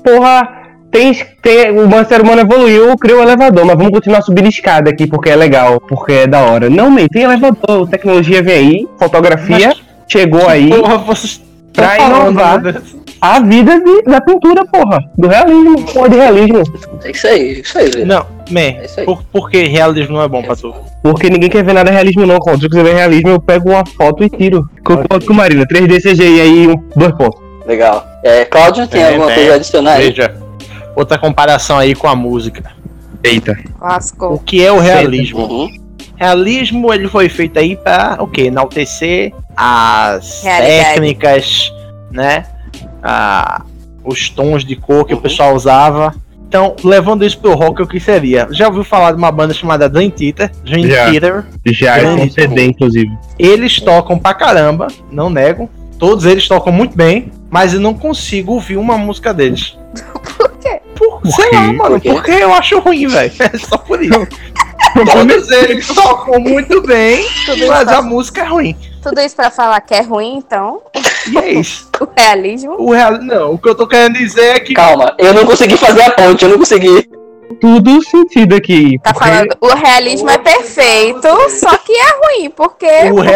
porra, 0.04 0.48
tem, 0.90 1.12
tem, 1.42 1.70
o 1.72 2.04
ser 2.04 2.20
humano 2.22 2.40
evoluiu, 2.42 2.96
criou 2.96 3.18
um 3.18 3.22
elevador, 3.22 3.64
mas 3.66 3.76
vamos 3.76 3.92
continuar 3.92 4.22
subindo 4.22 4.48
escada 4.48 4.88
aqui 4.90 5.06
porque 5.06 5.28
é 5.30 5.36
legal, 5.36 5.80
porque 5.80 6.12
é 6.12 6.26
da 6.26 6.40
hora. 6.40 6.70
Não, 6.70 6.88
man, 6.90 7.06
tem 7.08 7.24
elevador, 7.24 7.88
tecnologia 7.88 8.42
vem 8.42 8.54
aí, 8.54 8.88
fotografia 8.98 9.74
chegou 10.06 10.48
aí. 10.48 10.70
Porra, 10.70 10.96
vocês 10.98 11.42
Pra 11.74 11.96
inovar. 11.98 12.60
A 13.20 13.40
vida 13.40 13.80
de- 13.80 14.02
da 14.02 14.20
pintura, 14.20 14.64
porra. 14.66 14.98
Do 15.16 15.26
realismo, 15.28 15.82
porra, 15.92 16.08
de 16.08 16.16
realismo. 16.16 16.62
É 17.04 17.10
isso 17.10 17.26
aí, 17.26 17.60
isso 17.60 17.78
aí, 17.78 17.90
Lira. 17.90 18.06
Não, 18.06 18.26
man, 18.50 18.60
É 18.60 18.84
isso 18.84 19.00
aí. 19.00 19.06
por, 19.06 19.22
por 19.24 19.50
que 19.50 19.64
realismo 19.64 20.14
não 20.16 20.22
é 20.22 20.28
bom 20.28 20.42
pra 20.42 20.54
tu? 20.54 20.72
Porque 21.02 21.28
ninguém 21.28 21.48
quer 21.50 21.64
ver 21.64 21.72
nada 21.72 21.90
realismo, 21.90 22.26
não. 22.26 22.38
Quando 22.38 22.60
você 22.60 22.68
quiser 22.68 22.84
ver 22.84 22.94
realismo, 22.94 23.30
eu 23.30 23.40
pego 23.40 23.70
uma 23.70 23.84
foto 23.84 24.22
e 24.22 24.30
tiro. 24.30 24.68
Concordo 24.84 25.26
com 25.26 25.32
Marina. 25.34 25.66
3D 25.66 26.00
CGI 26.00 26.40
aí, 26.40 26.68
um, 26.68 26.76
dois 26.96 27.12
pontos. 27.16 27.40
Legal. 27.66 28.06
É, 28.24 28.44
Cláudio, 28.44 28.86
tem 28.86 29.00
Tem, 29.02 29.14
alguma 29.14 29.32
coisa 29.32 29.52
a 29.52 29.56
adicionar 29.56 29.92
aí? 29.94 30.10
Veja, 30.10 30.34
outra 30.96 31.18
comparação 31.18 31.76
aí 31.78 31.94
com 31.94 32.06
a 32.08 32.14
música. 32.14 32.64
Eita. 33.22 33.58
O 33.80 33.84
Lascou. 33.84 34.38
que 34.38 34.64
é 34.64 34.70
o 34.70 34.78
realismo? 34.78 35.40
Uhum. 35.44 35.68
Realismo 36.16 36.92
ele 36.94 37.08
foi 37.08 37.28
feito 37.28 37.58
aí 37.58 37.76
para 37.76 38.16
o 38.22 38.26
quê? 38.26 38.42
Enaltecer 38.42 39.32
as 39.56 40.42
Realidade. 40.42 40.84
técnicas, 40.84 41.72
né? 42.10 42.44
Ah, 43.02 43.62
os 44.04 44.28
tons 44.30 44.64
de 44.64 44.76
cor 44.76 45.04
que 45.04 45.12
Uhum. 45.12 45.18
o 45.18 45.22
pessoal 45.22 45.54
usava. 45.54 46.14
Então, 46.48 46.74
levando 46.82 47.26
isso 47.26 47.38
pro 47.38 47.54
rock, 47.54 47.82
o 47.82 47.86
que 47.86 48.00
seria? 48.00 48.48
Já 48.50 48.68
ouviu 48.68 48.82
falar 48.82 49.12
de 49.12 49.18
uma 49.18 49.30
banda 49.30 49.52
chamada 49.52 49.86
Dream 49.88 50.08
Theater? 50.10 50.50
Dream 50.64 50.88
Já. 50.88 51.10
Theater. 51.10 51.44
Já 51.66 51.98
é 51.98 52.16
com 52.16 52.30
CD, 52.30 52.64
inclusive. 52.66 53.10
Eles 53.38 53.78
tocam 53.80 54.18
pra 54.18 54.32
caramba, 54.32 54.86
não 55.12 55.28
nego. 55.28 55.68
Todos 55.98 56.24
eles 56.24 56.48
tocam 56.48 56.72
muito 56.72 56.96
bem, 56.96 57.30
mas 57.50 57.74
eu 57.74 57.80
não 57.80 57.92
consigo 57.92 58.52
ouvir 58.52 58.78
uma 58.78 58.96
música 58.96 59.34
deles. 59.34 59.76
Por 60.38 60.50
quê? 60.58 60.80
Por, 60.96 61.20
sei 61.32 61.50
quê? 61.50 61.56
lá, 61.56 61.72
mano, 61.72 61.90
Por 61.96 62.00
quê? 62.00 62.10
porque 62.12 62.30
eu 62.30 62.54
acho 62.54 62.78
ruim, 62.80 63.06
velho. 63.08 63.32
É 63.40 63.58
só 63.58 63.76
por 63.78 64.00
isso. 64.02 64.26
Todos 65.12 65.50
eles 65.50 65.86
tocam 65.88 66.40
muito 66.40 66.80
bem, 66.82 67.24
Tudo 67.44 67.58
isso, 67.58 67.68
mas 67.68 67.88
a 67.88 68.00
música 68.00 68.40
é 68.40 68.44
ruim. 68.44 68.76
tudo 69.02 69.20
isso 69.20 69.36
pra 69.36 69.50
falar 69.50 69.80
que 69.80 69.92
é 69.94 70.00
ruim, 70.00 70.36
então. 70.38 70.80
E 71.32 71.38
é 71.38 71.52
isso. 71.52 71.88
O 72.00 72.06
realismo. 72.16 72.76
O 72.78 72.92
real... 72.92 73.18
Não, 73.22 73.52
o 73.54 73.58
que 73.58 73.68
eu 73.68 73.74
tô 73.74 73.86
querendo 73.86 74.14
dizer 74.18 74.56
é 74.56 74.60
que 74.60 74.74
Calma, 74.74 75.14
eu 75.18 75.32
não 75.34 75.44
consegui 75.44 75.76
fazer 75.76 76.02
a 76.02 76.10
ponte, 76.10 76.44
eu 76.44 76.50
não 76.50 76.58
consegui. 76.58 77.08
Tudo 77.60 78.00
sentido 78.04 78.54
aqui. 78.54 78.98
Tá 79.02 79.12
porque 79.12 79.28
falando, 79.28 79.56
o 79.60 79.68
realismo 79.74 80.30
é 80.30 80.38
perfeito, 80.38 81.26
só 81.50 81.76
que 81.78 81.92
é 81.92 82.06
ruim, 82.22 82.50
porque 82.50 82.86
o 83.10 83.16
falei 83.16 83.30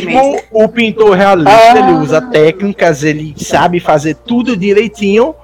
realismo, 0.00 0.40
o 0.50 0.68
pintor 0.68 1.16
realista, 1.16 1.50
Ah. 1.72 1.78
ele 1.78 1.92
usa 1.92 2.20
técnicas, 2.20 3.02
ele 3.02 3.34
sabe 3.38 3.80
fazer 3.80 4.16
tudo 4.16 4.56
direitinho, 4.56 5.34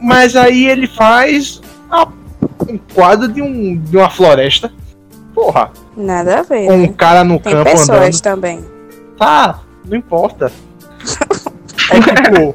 mas 0.00 0.36
aí 0.36 0.66
ele 0.68 0.86
faz 0.86 1.62
a- 1.90 2.08
um 2.68 2.76
quadro 2.94 3.28
de, 3.28 3.40
um, 3.40 3.76
de 3.78 3.96
uma 3.96 4.10
floresta. 4.10 4.70
Porra, 5.34 5.70
Nada 5.96 6.40
a 6.40 6.42
ver. 6.42 6.66
com 6.66 6.74
um 6.74 6.82
né? 6.82 6.94
cara 6.96 7.22
no 7.24 7.38
Tem 7.38 7.52
campo 7.52 7.70
pessoas 7.70 7.88
andando. 7.90 8.20
também. 8.20 8.64
Tá, 9.16 9.60
não 9.86 9.96
importa. 9.96 10.50
É 11.90 12.00
tipo, 12.00 12.54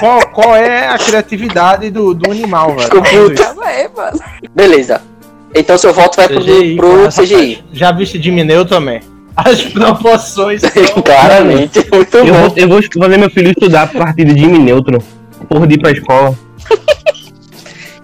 qual, 0.00 0.26
qual 0.28 0.56
é 0.56 0.88
a 0.88 0.98
criatividade 0.98 1.90
do, 1.90 2.14
do 2.14 2.30
animal, 2.30 2.74
velho? 2.76 2.88
Tá 3.34 3.54
bem, 3.54 3.88
mano. 3.94 4.20
Beleza. 4.54 5.02
Então 5.54 5.76
seu 5.76 5.92
voto 5.92 6.16
vai 6.16 6.28
pro, 6.28 6.40
CGI, 6.40 6.76
pro 6.76 6.98
cara, 6.98 7.08
CGI. 7.10 7.64
Já 7.72 7.92
viste 7.92 8.18
diminuiu 8.18 8.64
também. 8.64 9.00
As 9.36 9.62
proporções 9.62 10.60
são... 10.64 11.02
Claramente, 11.02 11.86
muito 11.92 12.16
Eu 12.16 12.26
bom. 12.26 12.32
vou, 12.32 12.52
eu 12.56 12.68
vou 12.68 12.80
fazer 12.82 13.16
meu 13.18 13.30
filho 13.30 13.50
estudar 13.50 13.82
a 13.82 13.86
partir 13.86 14.24
de 14.24 14.38
Jimmy 14.38 14.58
Neutron. 14.58 14.98
Porra 15.48 15.66
de 15.66 15.74
ir 15.74 15.78
pra 15.78 15.90
escola. 15.90 16.38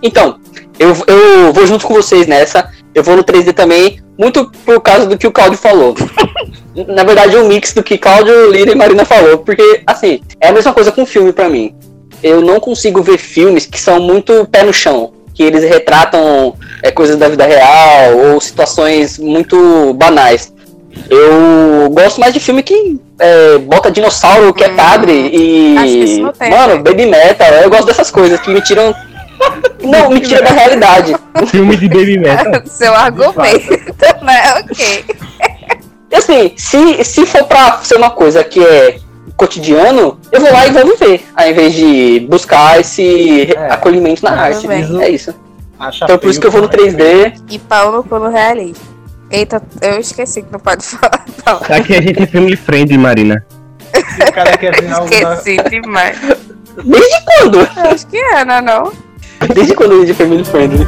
Então, 0.02 0.38
eu, 0.78 0.94
eu 1.06 1.52
vou 1.52 1.66
junto 1.66 1.86
com 1.86 1.94
vocês 1.94 2.26
nessa. 2.26 2.70
Eu 2.94 3.02
vou 3.02 3.16
no 3.16 3.24
3D 3.24 3.52
também, 3.52 4.00
muito 4.18 4.50
por 4.64 4.80
causa 4.80 5.06
do 5.06 5.16
que 5.16 5.26
o 5.26 5.32
Claudio 5.32 5.56
falou. 5.56 5.94
Na 6.88 7.04
verdade, 7.04 7.36
é 7.36 7.40
um 7.40 7.48
mix 7.48 7.72
do 7.72 7.82
que 7.82 7.96
Claudio, 7.96 8.50
Lira 8.50 8.72
e 8.72 8.74
Marina 8.74 9.04
falou. 9.04 9.38
Porque, 9.38 9.82
assim, 9.86 10.20
é 10.40 10.48
a 10.48 10.52
mesma 10.52 10.72
coisa 10.72 10.92
com 10.92 11.06
filme 11.06 11.32
pra 11.32 11.48
mim. 11.48 11.74
Eu 12.22 12.40
não 12.40 12.58
consigo 12.60 13.02
ver 13.02 13.18
filmes 13.18 13.64
que 13.66 13.80
são 13.80 14.00
muito 14.00 14.46
pé 14.50 14.62
no 14.64 14.72
chão. 14.72 15.12
Que 15.34 15.44
eles 15.44 15.62
retratam 15.62 16.54
é, 16.82 16.90
coisas 16.90 17.16
da 17.16 17.28
vida 17.28 17.46
real 17.46 18.16
ou 18.16 18.40
situações 18.40 19.18
muito 19.18 19.94
banais. 19.94 20.52
Eu 21.08 21.88
gosto 21.90 22.20
mais 22.20 22.34
de 22.34 22.40
filme 22.40 22.62
que 22.62 22.98
é, 23.20 23.58
bota 23.58 23.90
dinossauro 23.90 24.52
que 24.52 24.64
é 24.64 24.68
Hum. 24.70 24.76
padre 24.76 25.12
e. 25.32 26.18
Não 26.20 26.32
tem, 26.32 26.50
mano, 26.50 26.74
né? 26.76 26.82
baby 26.82 27.06
metal. 27.06 27.48
Eu 27.62 27.70
gosto 27.70 27.86
dessas 27.86 28.10
coisas 28.10 28.40
que 28.40 28.50
me 28.50 28.60
tiram. 28.60 28.94
Não, 29.82 30.10
me 30.14 30.20
tira 30.20 30.42
da 30.42 30.50
realidade. 30.50 31.14
Filme 31.46 31.76
de 31.76 31.88
Baby 31.88 32.18
Metal. 32.18 32.62
Seu 32.66 32.94
argumento, 32.94 33.70
né? 34.22 34.54
Ok. 34.60 35.04
E 36.10 36.16
assim, 36.16 36.52
se, 36.56 37.04
se 37.04 37.26
for 37.26 37.44
pra 37.44 37.78
ser 37.82 37.96
uma 37.96 38.10
coisa 38.10 38.42
que 38.42 38.64
é 38.64 38.98
cotidiano, 39.36 40.18
eu 40.32 40.40
vou 40.40 40.52
lá 40.52 40.66
e 40.66 40.72
vou 40.72 40.84
viver, 40.86 41.24
ao 41.36 41.48
invés 41.48 41.74
de 41.74 42.26
buscar 42.28 42.80
esse 42.80 43.52
É. 43.54 43.72
acolhimento 43.72 44.24
na 44.24 44.32
arte. 44.32 44.66
bem. 44.66 44.84
É 45.02 45.08
isso. 45.10 45.34
Acha 45.78 46.04
Então 46.06 46.18
por 46.18 46.28
isso 46.28 46.40
que 46.40 46.46
eu 46.46 46.50
vou 46.50 46.62
no 46.62 46.68
feio, 46.68 46.92
3D. 46.96 47.40
E 47.50 47.58
pau 47.58 47.92
no 47.92 48.02
cu 48.02 48.18
no 48.18 48.28
realismo. 48.30 48.82
Eita, 49.30 49.62
eu 49.82 50.00
esqueci 50.00 50.42
que 50.42 50.50
não 50.50 50.58
pode 50.58 50.84
falar. 50.84 51.24
Não, 51.46 51.76
Aqui 51.76 51.94
a 51.94 52.00
gente 52.02 52.22
é 52.22 52.26
family 52.26 52.56
friendly, 52.56 52.98
Marina. 52.98 53.44
Se 54.16 54.22
o 54.28 54.32
cara 54.32 54.56
quer 54.56 54.80
vir 54.80 54.90
algo 54.92 55.08
da... 55.08 55.34
esqueci 55.34 55.56
demais. 55.70 56.18
Desde 56.82 57.24
quando? 57.24 57.58
Eu 57.60 57.90
Acho 57.92 58.06
que 58.06 58.16
é, 58.16 58.44
não 58.44 58.54
é 58.54 58.60
não? 58.62 58.92
Desde 59.54 59.74
quando 59.74 59.92
ele 59.92 60.02
é 60.02 60.06
de 60.06 60.14
Family 60.14 60.44
Friendly? 60.44 60.86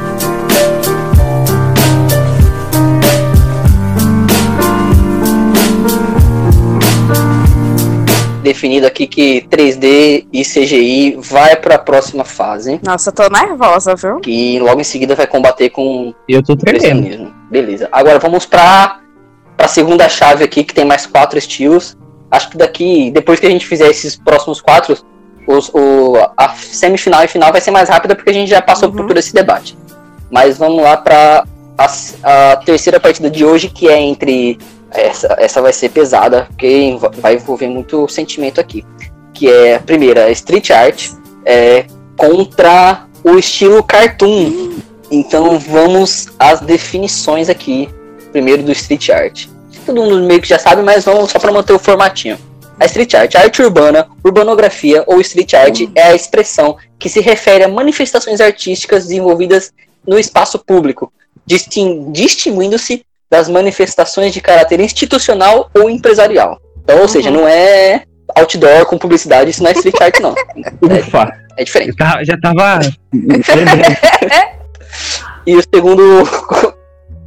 Definido 8.43 8.87
aqui 8.87 9.07
que 9.07 9.43
3D 9.51 10.27
e 10.33 10.43
CGI 10.43 11.17
vai 11.21 11.57
para 11.57 11.75
a 11.75 11.79
próxima 11.79 12.25
fase, 12.25 12.81
Nossa, 12.83 13.11
eu 13.11 13.15
tô 13.15 13.29
nervosa, 13.29 13.95
viu? 13.95 14.19
que 14.21 14.59
logo 14.59 14.81
em 14.81 14.85
seguida 14.85 15.15
vai 15.15 15.27
combater 15.27 15.69
com 15.69 16.15
Eu 16.27 16.43
tô 16.43 16.57
tremendo. 16.57 17.35
Beleza. 17.51 17.89
Agora 17.93 18.19
vamos 18.19 18.47
para 18.47 19.01
a 19.59 19.69
segunda 19.69 20.09
chave 20.09 20.43
aqui, 20.43 20.65
que 20.65 20.73
tem 20.73 20.87
mais 20.87 21.05
quatro 21.05 21.39
estilos. 21.39 21.97
Acho 22.31 22.49
que 22.51 22.57
daqui, 22.57 23.11
depois 23.11 23.39
que 23.39 23.47
a 23.47 23.51
gente 23.51 23.67
fizer 23.67 23.91
esses 23.91 24.17
próximos 24.17 24.61
quatro, 24.63 24.97
os, 25.47 25.69
o, 25.75 26.15
a 26.37 26.49
semifinal 26.55 27.25
e 27.25 27.29
final 27.29 27.51
vai 27.53 27.61
ser 27.61 27.71
mais 27.71 27.89
rápida 27.89 28.15
porque 28.15 28.31
a 28.31 28.35
gente 28.35 28.49
já 28.49 28.61
passou 28.63 28.91
por 28.91 29.01
Uhum. 29.01 29.09
todo 29.09 29.19
esse 29.19 29.33
debate. 29.35 29.77
Mas 30.31 30.59
vamos 30.59 30.83
lá 30.83 30.97
para 30.97 31.45
a, 31.77 32.53
a 32.53 32.57
terceira 32.57 33.01
partida 33.01 33.31
de 33.31 33.45
hoje, 33.45 33.69
que 33.69 33.89
é 33.89 33.99
entre. 34.01 34.59
Essa, 34.93 35.37
essa 35.39 35.63
vai 35.63 35.73
ser 35.73 35.89
pesada, 35.91 36.47
porque 36.49 36.99
vai 37.19 37.35
envolver 37.35 37.69
muito 37.69 38.09
sentimento 38.09 38.61
aqui. 38.61 38.85
Que 39.33 39.49
é 39.49 39.77
a 39.77 39.81
primeira, 39.81 40.31
Street 40.33 40.71
Art, 40.71 41.11
é, 41.45 41.85
contra 42.17 43.05
o 43.23 43.39
estilo 43.39 43.83
cartoon. 43.83 44.79
Então 45.11 45.59
vamos 45.59 46.29
às 46.39 46.61
definições 46.61 47.49
aqui, 47.49 47.89
primeiro 48.33 48.63
do 48.63 48.73
street 48.73 49.09
art. 49.11 49.47
Todo 49.85 50.01
mundo 50.03 50.23
meio 50.25 50.41
que 50.41 50.49
já 50.49 50.59
sabe, 50.59 50.83
mas 50.83 51.05
vamos 51.05 51.31
só 51.31 51.39
para 51.39 51.51
manter 51.51 51.73
o 51.73 51.79
formatinho. 51.79 52.39
A 52.81 52.87
street 52.87 53.15
art, 53.15 53.35
a 53.35 53.41
arte 53.43 53.63
urbana, 53.63 54.09
urbanografia 54.25 55.05
ou 55.07 55.21
street 55.21 55.53
art 55.55 55.81
é 55.95 56.03
a 56.05 56.15
expressão 56.15 56.77
que 56.99 57.09
se 57.11 57.21
refere 57.21 57.63
a 57.65 57.69
manifestações 57.69 58.41
artísticas 58.41 59.05
desenvolvidas 59.05 59.73
no 60.07 60.19
espaço 60.19 60.59
público, 60.59 61.13
distin- 61.45 62.11
distinguindo-se 62.11 63.05
das 63.31 63.49
manifestações 63.49 64.33
de 64.33 64.41
caráter 64.41 64.81
institucional 64.81 65.71
ou 65.75 65.89
empresarial. 65.91 66.59
Então, 66.83 67.01
ou 67.01 67.07
seja, 67.09 67.31
não 67.31 67.47
é 67.47 68.03
outdoor 68.35 68.87
com 68.87 68.97
publicidade, 68.99 69.51
isso 69.51 69.63
não 69.63 69.71
é 69.71 69.75
street 69.75 70.01
art, 70.01 70.19
não. 70.21 70.35
Ufa, 70.83 71.31
É 71.57 71.65
diferente. 71.65 71.91
eu 71.91 71.97
tava- 71.97 72.25
já 72.25 72.39
tava. 72.41 72.81
lembrando. 73.13 73.97
E 75.47 75.55
o 75.57 75.63
segundo. 75.75 76.70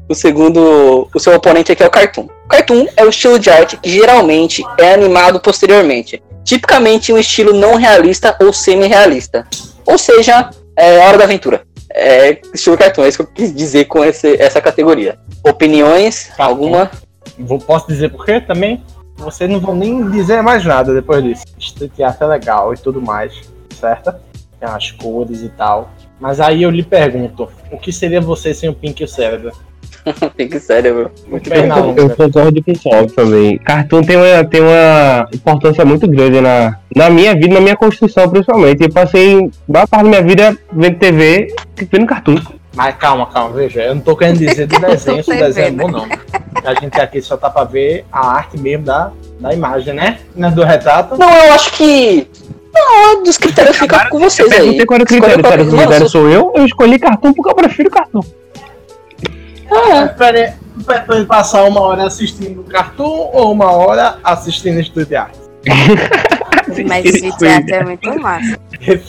O 0.10 0.14
segundo. 0.14 1.08
O 1.14 1.20
seu 1.20 1.34
oponente 1.36 1.72
aqui 1.72 1.84
é 1.84 1.88
o 1.88 1.92
Cartoon. 1.92 2.28
O 2.46 2.48
Cartoon 2.48 2.88
é 2.96 3.06
o 3.06 3.10
estilo 3.10 3.40
de 3.40 3.50
arte 3.50 3.78
que 3.78 3.90
geralmente 3.90 4.64
é 4.78 4.94
animado 4.94 5.40
posteriormente. 5.40 6.22
Tipicamente 6.44 7.14
um 7.14 7.18
estilo 7.18 7.54
não 7.54 7.76
realista 7.76 8.36
ou 8.42 8.52
semi-realista. 8.52 9.48
Ou 9.86 9.98
seja, 9.98 10.50
é 10.76 11.00
Hora 11.00 11.18
da 11.18 11.24
Aventura. 11.24 11.64
É 11.96 12.42
estilo 12.54 12.76
cartoon, 12.76 13.04
é 13.04 13.10
isso 13.10 13.20
que 13.20 13.24
eu 13.24 13.28
quis 13.28 13.56
dizer 13.56 13.86
com 13.86 14.04
esse, 14.04 14.42
essa 14.42 14.60
categoria. 14.60 15.18
Opiniões? 15.48 16.32
Cartoon. 16.36 16.44
Alguma? 16.44 16.92
Vou, 17.38 17.60
posso 17.60 17.88
dizer 17.88 18.10
por 18.10 18.26
quê 18.26 18.42
também? 18.42 18.84
Vocês 19.16 19.50
não 19.50 19.60
vão 19.60 19.76
nem 19.76 20.10
dizer 20.10 20.42
mais 20.42 20.66
nada 20.66 20.94
depois 20.94 21.24
disso. 21.24 21.44
Street 21.60 22.00
art 22.02 22.20
é 22.20 22.26
legal 22.26 22.74
e 22.74 22.78
tudo 22.78 23.02
mais, 23.02 23.34
certo? 23.80 24.14
Tem 24.60 24.68
as 24.68 24.92
cores 24.92 25.42
e 25.42 25.50
tal. 25.50 25.92
Mas 26.20 26.40
aí 26.40 26.64
eu 26.64 26.72
lhe 26.72 26.84
pergunto, 26.84 27.50
o 27.72 27.78
que 27.78 27.92
seria 27.92 28.20
você 28.20 28.54
sem 28.54 28.70
o 28.70 28.74
Pink 28.74 29.02
e 29.02 29.06
o 29.06 29.08
Cérebro? 29.08 29.52
Fique 30.36 30.60
cérebro. 30.60 31.12
Muito 31.28 31.50
bem, 31.50 31.68
na 31.68 31.78
Eu 31.78 31.86
longa. 31.86 32.10
concordo 32.16 32.64
com 32.64 32.72
o 32.72 32.80
Paulo 32.80 33.08
também. 33.12 33.58
Cartoon 33.60 34.02
tem 34.02 34.18
uma, 34.18 34.44
tem 34.46 34.62
uma 34.62 35.28
importância 35.34 35.86
muito 35.86 36.08
grande 36.08 36.42
na, 36.42 36.78
na 36.96 37.10
minha 37.10 37.34
vida, 37.34 37.54
na 37.54 37.62
minha 37.62 37.76
construção, 37.76 38.30
principalmente. 38.30 38.84
Eu 38.84 38.92
passei 38.92 39.50
boa 39.68 39.88
parte 39.88 40.04
da 40.04 40.10
minha 40.10 40.24
vida 40.24 40.58
vendo 40.72 40.98
TV 40.98 41.54
e 41.82 41.86
vendo 41.86 42.06
cartoon. 42.06 42.38
Mas 42.76 42.96
calma, 42.96 43.28
calma, 43.28 43.56
veja, 43.56 43.84
eu 43.84 43.96
não 43.96 44.02
tô 44.02 44.16
querendo 44.16 44.40
dizer 44.40 44.66
do 44.66 44.80
desenho, 44.82 45.24
se 45.24 45.32
o 45.32 45.38
desenho 45.38 45.68
é 45.68 45.72
bom 45.72 45.92
não. 45.92 46.08
A 46.66 46.74
gente 46.74 47.00
aqui 47.00 47.22
só 47.22 47.38
tá 47.38 47.50
pra 47.50 47.64
ver 47.66 48.04
a 48.12 48.36
arte 48.36 48.58
mesmo 48.60 48.86
da, 48.86 49.12
da 49.40 49.54
imagem, 49.54 49.94
né? 49.94 50.20
Não 50.36 50.48
é 50.48 50.52
do 50.52 50.64
retrato. 50.64 51.18
Não, 51.18 51.30
eu 51.30 51.54
acho 51.54 51.72
que. 51.74 52.28
Não, 52.74 53.24
dos 53.24 53.38
critérios 53.38 53.78
fica 53.78 54.10
com 54.10 54.20
vocês 54.20 54.52
aí. 54.52 54.58
Perguntei 54.58 54.86
qual 54.86 54.96
era 54.96 55.04
o 55.04 55.08
critério. 55.08 55.46
Sério, 55.46 55.90
Mano, 55.90 56.10
sou 56.10 56.28
eu, 56.28 56.52
eu 56.56 56.66
escolhi 56.66 56.98
cartoon 56.98 57.32
porque 57.34 57.50
eu 57.52 57.56
prefiro 57.56 57.92
cartoon. 59.74 60.08
Prefere, 60.08 60.54
prefere 60.86 61.26
passar 61.26 61.64
uma 61.64 61.82
hora 61.82 62.06
assistindo 62.06 62.64
cartoon 62.64 63.30
ou 63.34 63.52
uma 63.52 63.72
hora 63.72 64.18
assistindo 64.24 64.80
Street 64.80 65.12
art? 65.14 65.36
Mas 66.88 67.06
esse 67.06 67.38
teatro 67.38 67.76
é 67.76 67.84
muito 67.84 68.20
massa. 68.20 68.58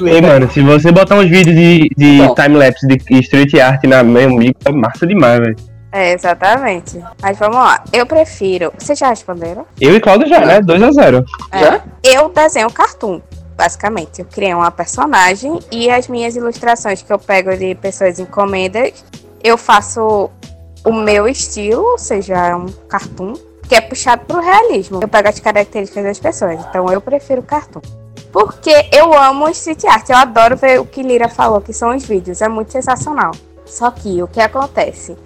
Ei, 0.06 0.20
mano, 0.20 0.50
se 0.50 0.60
você 0.60 0.92
botar 0.92 1.16
uns 1.16 1.28
vídeos 1.28 1.56
de, 1.56 1.88
de 1.96 2.34
time-lapse 2.34 2.86
de 2.86 3.18
street 3.20 3.54
art 3.54 3.82
na 3.84 4.02
meu 4.02 4.28
amigo, 4.28 4.54
é 4.64 4.72
massa 4.72 5.06
demais, 5.06 5.40
velho. 5.40 5.56
É, 5.92 6.12
exatamente. 6.12 7.00
Mas 7.22 7.38
vamos 7.38 7.56
lá. 7.56 7.84
Eu 7.92 8.04
prefiro. 8.04 8.72
Vocês 8.76 8.98
já 8.98 9.08
responderam? 9.08 9.64
Eu 9.80 9.94
e 9.94 10.00
Claudio 10.00 10.28
já, 10.28 10.44
né? 10.44 10.60
2x0. 10.60 11.24
É. 11.52 11.60
Já? 11.60 11.82
Eu 12.02 12.28
desenho 12.28 12.68
cartoon, 12.70 13.20
basicamente. 13.56 14.18
Eu 14.18 14.24
criei 14.24 14.52
uma 14.52 14.72
personagem 14.72 15.60
e 15.70 15.88
as 15.88 16.08
minhas 16.08 16.34
ilustrações 16.34 17.00
que 17.00 17.12
eu 17.12 17.18
pego 17.18 17.56
de 17.56 17.76
pessoas 17.76 18.18
encomendas, 18.18 19.04
eu 19.42 19.56
faço 19.56 20.30
o 20.84 20.92
meu 20.92 21.26
estilo, 21.26 21.82
ou 21.82 21.98
seja, 21.98 22.34
é 22.34 22.54
um 22.54 22.66
cartoon, 22.88 23.34
que 23.68 23.74
é 23.74 23.80
puxado 23.80 24.24
pro 24.26 24.40
realismo. 24.40 25.00
Eu 25.02 25.08
pego 25.08 25.28
as 25.28 25.40
características 25.40 26.04
das 26.04 26.18
pessoas. 26.18 26.60
Então 26.68 26.86
eu 26.92 27.00
prefiro 27.00 27.42
cartoon. 27.42 27.80
Porque 28.30 28.88
eu 28.92 29.14
amo 29.14 29.48
street 29.48 29.84
art. 29.84 30.10
Eu 30.10 30.16
adoro 30.16 30.56
ver 30.56 30.80
o 30.80 30.84
que 30.84 31.02
Lira 31.02 31.28
falou, 31.28 31.60
que 31.60 31.72
são 31.72 31.94
os 31.94 32.04
vídeos. 32.04 32.42
É 32.42 32.48
muito 32.48 32.72
sensacional. 32.72 33.30
Só 33.64 33.90
que 33.90 34.22
o 34.22 34.28
que 34.28 34.40
acontece? 34.40 35.16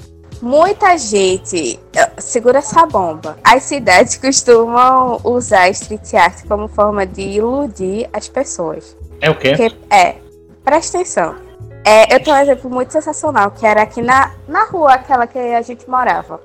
Muita 0.40 0.96
gente 0.96 1.80
eh, 1.96 2.10
segura 2.18 2.58
essa 2.58 2.86
bomba. 2.86 3.36
As 3.42 3.64
cidades 3.64 4.16
costumam 4.18 5.20
usar 5.24 5.68
street 5.70 6.14
art 6.14 6.46
como 6.46 6.68
forma 6.68 7.04
de 7.04 7.22
iludir 7.22 8.08
as 8.12 8.28
pessoas. 8.28 8.96
É 9.20 9.30
o 9.30 9.34
quê? 9.36 9.50
Porque, 9.56 9.76
é, 9.90 10.16
presta 10.62 10.98
atenção. 10.98 11.47
É, 11.88 12.14
eu 12.14 12.20
tenho 12.20 12.36
um 12.36 12.40
exemplo 12.40 12.70
muito 12.70 12.92
sensacional, 12.92 13.50
que 13.50 13.64
era 13.64 13.80
aqui 13.80 14.02
na, 14.02 14.32
na 14.46 14.64
rua, 14.64 14.92
aquela 14.92 15.26
que 15.26 15.38
a 15.38 15.62
gente 15.62 15.88
morava. 15.88 16.38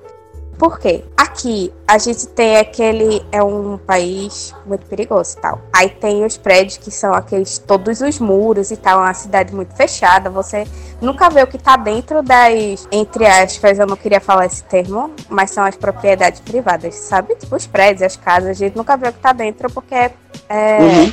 Por 0.58 0.78
quê? 0.78 1.04
Aqui 1.14 1.70
a 1.86 1.98
gente 1.98 2.28
tem 2.28 2.56
aquele. 2.56 3.22
É 3.30 3.42
um 3.42 3.76
país 3.76 4.54
muito 4.64 4.86
perigoso 4.86 5.36
e 5.36 5.40
tal. 5.42 5.60
Aí 5.70 5.90
tem 5.90 6.24
os 6.24 6.38
prédios 6.38 6.78
que 6.78 6.90
são 6.90 7.12
aqueles. 7.12 7.58
Todos 7.58 8.00
os 8.00 8.18
muros 8.18 8.70
e 8.70 8.76
tal. 8.78 9.00
É 9.00 9.02
uma 9.02 9.12
cidade 9.12 9.54
muito 9.54 9.76
fechada. 9.76 10.30
Você 10.30 10.66
nunca 10.98 11.28
vê 11.28 11.42
o 11.42 11.46
que 11.46 11.58
tá 11.58 11.76
dentro 11.76 12.22
das. 12.22 12.88
Entre 12.90 13.26
aspas, 13.26 13.78
eu 13.78 13.86
não 13.86 13.96
queria 13.96 14.20
falar 14.20 14.46
esse 14.46 14.64
termo, 14.64 15.10
mas 15.28 15.50
são 15.50 15.64
as 15.64 15.76
propriedades 15.76 16.40
privadas, 16.40 16.94
sabe? 16.94 17.34
Tipo 17.34 17.54
os 17.54 17.66
prédios, 17.66 18.00
as 18.00 18.16
casas. 18.16 18.50
A 18.50 18.54
gente 18.54 18.76
nunca 18.76 18.96
vê 18.96 19.08
o 19.08 19.12
que 19.12 19.18
tá 19.20 19.34
dentro 19.34 19.70
porque 19.70 19.94
é. 19.94 20.12
Uhum. 20.48 21.12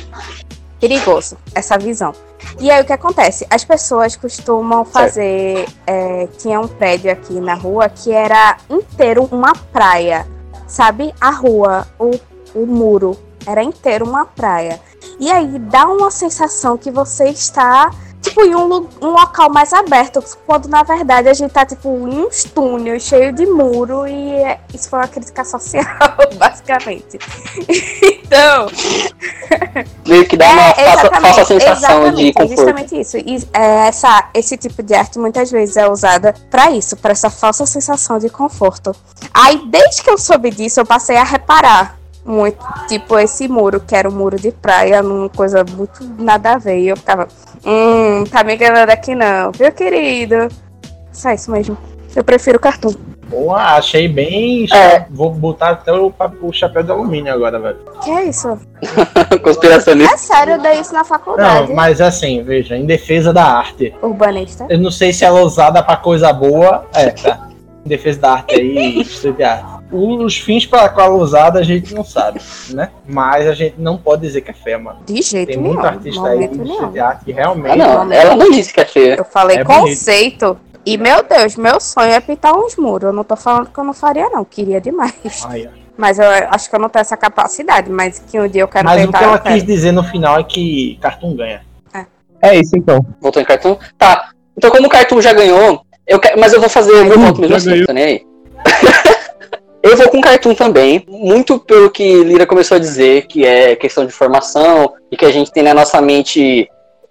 Perigoso 0.82 1.36
essa 1.54 1.78
visão. 1.78 2.12
E 2.58 2.68
aí 2.68 2.82
o 2.82 2.84
que 2.84 2.92
acontece? 2.92 3.46
As 3.48 3.64
pessoas 3.64 4.16
costumam 4.16 4.84
fazer. 4.84 5.64
é, 5.86 6.26
tinha 6.38 6.58
um 6.58 6.66
prédio 6.66 7.12
aqui 7.12 7.34
na 7.34 7.54
rua 7.54 7.88
que 7.88 8.10
era 8.10 8.56
inteiro 8.68 9.28
uma 9.30 9.52
praia. 9.72 10.26
Sabe? 10.66 11.14
A 11.20 11.30
rua, 11.30 11.86
o, 12.00 12.10
o 12.52 12.66
muro, 12.66 13.16
era 13.46 13.62
inteiro 13.62 14.04
uma 14.04 14.26
praia. 14.26 14.80
E 15.20 15.30
aí 15.30 15.56
dá 15.60 15.86
uma 15.86 16.10
sensação 16.10 16.76
que 16.76 16.90
você 16.90 17.28
está. 17.28 17.88
Tipo, 18.22 18.42
em 18.42 18.54
um, 18.54 18.88
um 19.02 19.08
local 19.08 19.50
mais 19.50 19.72
aberto, 19.72 20.22
quando 20.46 20.68
na 20.68 20.84
verdade 20.84 21.28
a 21.28 21.34
gente 21.34 21.50
tá, 21.50 21.66
tipo, 21.66 21.88
em 22.08 22.24
uns 22.24 22.44
túneis 22.44 23.02
cheio 23.02 23.32
de 23.32 23.44
muro 23.46 24.06
e 24.06 24.32
é- 24.34 24.60
isso 24.72 24.88
foi 24.88 25.00
uma 25.00 25.08
crítica 25.08 25.44
social, 25.44 25.84
basicamente. 26.38 27.18
Então, 28.02 28.66
Meio 30.06 30.26
que 30.26 30.36
dá 30.36 30.48
uma 30.50 30.74
falsa, 30.74 31.10
falsa 31.20 31.44
sensação 31.44 32.10
de 32.14 32.28
exatamente, 32.28 32.28
é 32.28 32.32
conforto. 32.32 32.56
justamente 32.56 33.00
isso. 33.00 33.16
E, 33.18 33.48
é, 33.52 33.88
essa, 33.88 34.28
esse 34.34 34.56
tipo 34.56 34.82
de 34.82 34.94
arte 34.94 35.18
muitas 35.18 35.50
vezes 35.50 35.76
é 35.76 35.88
usada 35.88 36.34
pra 36.50 36.70
isso, 36.70 36.96
pra 36.96 37.12
essa 37.12 37.28
falsa 37.28 37.66
sensação 37.66 38.18
de 38.18 38.28
conforto. 38.30 38.94
Aí, 39.34 39.62
desde 39.66 40.02
que 40.02 40.10
eu 40.10 40.16
soube 40.16 40.50
disso, 40.50 40.80
eu 40.80 40.86
passei 40.86 41.16
a 41.16 41.24
reparar 41.24 41.98
muito, 42.24 42.64
tipo, 42.88 43.18
esse 43.18 43.48
muro, 43.48 43.80
que 43.80 43.94
era 43.94 44.08
um 44.08 44.12
muro 44.12 44.36
de 44.36 44.52
praia, 44.52 45.02
numa 45.02 45.28
coisa 45.28 45.64
muito 45.64 46.04
nada 46.18 46.52
a 46.52 46.58
ver. 46.58 46.78
E 46.78 46.88
eu 46.88 46.96
ficava, 46.96 47.26
hum, 47.64 48.24
tá 48.24 48.44
me 48.44 48.54
enganando 48.54 48.92
aqui 48.92 49.14
não, 49.14 49.50
viu, 49.52 49.72
querido? 49.72 50.48
Só 51.12 51.32
isso 51.32 51.50
mesmo. 51.50 51.76
Eu 52.14 52.22
prefiro 52.22 52.60
cartoon. 52.60 52.92
Pô, 53.32 53.54
achei 53.54 54.06
bem. 54.08 54.66
É. 54.70 55.06
Vou 55.10 55.30
botar 55.30 55.70
até 55.70 55.90
o, 55.90 56.12
o 56.42 56.52
chapéu 56.52 56.82
de 56.82 56.90
alumínio 56.90 57.32
agora, 57.32 57.58
velho. 57.58 57.78
Que 58.02 58.10
é 58.10 58.24
isso? 58.26 58.58
Conspiracionista. 59.42 60.14
É 60.14 60.16
sério, 60.18 60.54
eu 60.54 60.60
dei 60.60 60.80
isso 60.80 60.92
na 60.92 61.02
faculdade. 61.02 61.68
Não, 61.68 61.74
mas 61.74 62.02
assim, 62.02 62.42
veja, 62.42 62.76
em 62.76 62.84
defesa 62.84 63.32
da 63.32 63.44
arte. 63.44 63.94
Urbanista. 64.02 64.66
Eu 64.68 64.78
não 64.78 64.90
sei 64.90 65.14
se 65.14 65.24
ela 65.24 65.40
é 65.40 65.42
usada 65.42 65.82
pra 65.82 65.96
coisa 65.96 66.30
boa. 66.30 66.84
É, 66.92 67.10
tá. 67.10 67.48
Em 67.86 67.88
defesa 67.88 68.20
da 68.20 68.32
arte 68.32 68.54
aí, 68.54 69.00
street 69.02 69.40
art. 69.40 69.81
Os 69.92 70.38
fins 70.38 70.64
para 70.64 70.88
qual 70.88 71.06
é 71.08 71.10
usada 71.22 71.58
a 71.58 71.62
gente 71.62 71.94
não 71.94 72.02
sabe, 72.04 72.40
né? 72.70 72.90
Mas 73.06 73.46
a 73.46 73.54
gente 73.54 73.74
não 73.78 73.98
pode 73.98 74.22
dizer 74.22 74.40
que 74.40 74.50
é 74.50 74.54
feia, 74.54 74.78
mano. 74.78 75.00
De 75.04 75.20
jeito 75.20 75.48
Tem 75.48 75.56
nenhum. 75.58 75.74
muito 75.74 75.86
artista 75.86 76.26
aí 76.28 76.48
de 76.48 77.24
que 77.24 77.32
realmente. 77.32 77.72
Ah, 77.72 77.76
não, 78.04 78.12
ela 78.12 78.34
não 78.34 78.50
disse 78.50 78.72
que 78.72 78.80
é 78.80 78.84
feia. 78.84 79.16
Eu 79.16 79.24
falei 79.24 79.58
É 79.58 79.64
bonito. 79.64 79.80
conceito. 79.88 80.58
E, 80.84 80.96
meu 80.96 81.22
Deus, 81.22 81.56
meu 81.56 81.78
sonho 81.78 82.10
é 82.12 82.20
pintar 82.20 82.54
uns 82.54 82.74
muros. 82.76 83.08
Eu 83.08 83.12
não 83.12 83.22
tô 83.22 83.36
falando 83.36 83.68
que 83.70 83.78
eu 83.78 83.84
não 83.84 83.92
faria, 83.92 84.28
não. 84.30 84.44
Queria 84.44 84.80
demais. 84.80 85.12
Aí, 85.46 85.66
ó. 85.66 85.70
Mas 85.96 86.18
eu 86.18 86.26
acho 86.50 86.68
que 86.68 86.74
eu 86.74 86.80
não 86.80 86.88
tenho 86.88 87.02
essa 87.02 87.16
capacidade. 87.16 87.88
Mas 87.90 88.18
que 88.18 88.40
um 88.40 88.48
dia 88.48 88.62
eu 88.62 88.68
quero 88.68 88.86
Mas 88.86 89.00
o 89.02 89.04
tentar, 89.06 89.18
que 89.18 89.24
ela 89.24 89.38
quis 89.38 89.62
dizer 89.64 89.92
no 89.92 90.02
final 90.02 90.40
é 90.40 90.42
que 90.44 90.98
Cartoon 91.00 91.36
ganha. 91.36 91.60
É 92.40 92.56
isso 92.58 92.76
então. 92.76 92.98
Voltou 93.20 93.40
em 93.40 93.44
cartoon? 93.44 93.76
Tá. 93.96 94.30
Então, 94.58 94.68
como 94.68 94.88
o 94.88 94.90
cartoon 94.90 95.20
já 95.22 95.32
ganhou, 95.32 95.82
eu 96.04 96.18
quero, 96.18 96.40
mas 96.40 96.52
eu 96.52 96.58
vou 96.60 96.68
fazer 96.68 96.90
o 96.90 97.04
meu 97.04 97.16
voto 97.16 97.40
mesmo 97.40 97.54
assim, 97.54 97.70
ganhou. 97.70 97.86
tá 97.86 97.92
nem 97.92 98.04
aí. 98.04 98.26
eu 99.82 99.96
vou 99.96 100.08
com 100.08 100.20
cartoon 100.20 100.54
também, 100.54 101.04
muito 101.08 101.58
pelo 101.58 101.90
que 101.90 102.22
Lira 102.22 102.46
começou 102.46 102.76
a 102.76 102.80
dizer, 102.80 103.26
que 103.26 103.44
é 103.44 103.74
questão 103.74 104.06
de 104.06 104.12
formação, 104.12 104.92
e 105.10 105.16
que 105.16 105.24
a 105.24 105.32
gente 105.32 105.50
tem 105.50 105.62
na 105.62 105.74
nossa 105.74 106.00
mente 106.00 106.68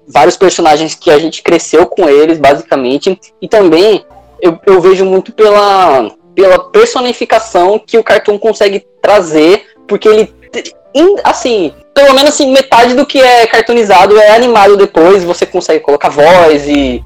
vários 0.08 0.38
personagens 0.38 0.96
que 0.96 1.12
a 1.12 1.20
gente 1.20 1.44
cresceu 1.44 1.86
com 1.86 2.08
eles, 2.08 2.38
basicamente, 2.38 3.20
e 3.42 3.48
também 3.48 4.06
eu, 4.42 4.58
eu 4.66 4.80
vejo 4.80 5.06
muito 5.06 5.32
pela, 5.34 6.12
pela 6.34 6.60
personificação 6.70 7.78
que 7.78 7.98
o 7.98 8.04
cartoon 8.04 8.40
consegue 8.40 8.86
trazer, 9.02 9.66
porque 9.88 10.08
ele, 10.08 10.34
assim, 11.24 11.74
pelo 11.94 12.14
menos 12.14 12.32
assim, 12.32 12.52
metade 12.52 12.94
do 12.94 13.06
que 13.06 13.20
é 13.20 13.46
cartoonizado 13.48 14.18
é 14.18 14.32
animado 14.32 14.78
depois, 14.78 15.24
você 15.24 15.46
consegue 15.46 15.82
colocar 15.82 16.10
voz 16.10 16.68
e, 16.68 17.04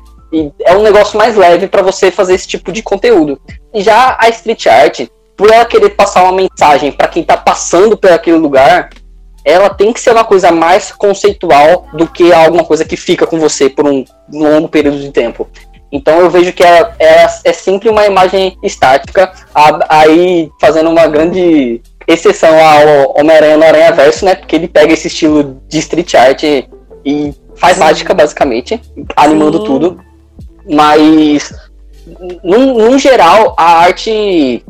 é 0.65 0.75
um 0.75 0.83
negócio 0.83 1.17
mais 1.17 1.35
leve 1.35 1.67
pra 1.67 1.81
você 1.81 2.11
fazer 2.11 2.33
esse 2.35 2.47
tipo 2.47 2.71
de 2.71 2.83
conteúdo. 2.83 3.39
E 3.73 3.81
já 3.81 4.17
a 4.19 4.27
street 4.29 4.65
art, 4.65 5.07
por 5.35 5.51
ela 5.51 5.65
querer 5.65 5.89
passar 5.91 6.23
uma 6.23 6.31
mensagem 6.31 6.91
pra 6.91 7.07
quem 7.07 7.23
tá 7.23 7.35
passando 7.35 7.97
por 7.97 8.11
aquele 8.11 8.37
lugar, 8.37 8.89
ela 9.43 9.69
tem 9.69 9.93
que 9.93 9.99
ser 9.99 10.11
uma 10.11 10.23
coisa 10.23 10.51
mais 10.51 10.91
conceitual 10.91 11.87
do 11.93 12.07
que 12.07 12.33
alguma 12.33 12.63
coisa 12.63 12.83
que 12.83 12.97
fica 12.97 13.27
com 13.27 13.39
você 13.39 13.69
por 13.69 13.85
um 13.85 14.03
longo 14.31 14.67
período 14.67 14.99
de 14.99 15.11
tempo. 15.11 15.47
Então 15.91 16.19
eu 16.19 16.29
vejo 16.29 16.51
que 16.51 16.63
é, 16.63 16.93
é, 16.99 17.27
é 17.43 17.53
sempre 17.53 17.87
uma 17.89 18.05
imagem 18.05 18.57
estática, 18.63 19.31
aí 19.87 20.49
fazendo 20.59 20.89
uma 20.89 21.07
grande 21.07 21.81
exceção 22.07 22.53
ao 22.59 23.19
Homem-Aranha 23.19 23.57
no 23.57 23.63
Aranha 23.63 23.91
Verso, 23.91 24.25
né? 24.25 24.35
Porque 24.35 24.55
ele 24.55 24.67
pega 24.67 24.93
esse 24.93 25.07
estilo 25.07 25.61
de 25.67 25.79
street 25.79 26.13
art 26.15 26.43
e, 26.43 27.33
faz 27.55 27.77
mágica, 27.77 28.13
basicamente, 28.13 28.81
animando 29.15 29.59
Sim. 29.59 29.65
tudo. 29.65 29.99
Mas, 30.69 31.53
num, 32.43 32.73
num 32.73 32.99
geral, 32.99 33.55
a 33.57 33.77
arte 33.77 34.63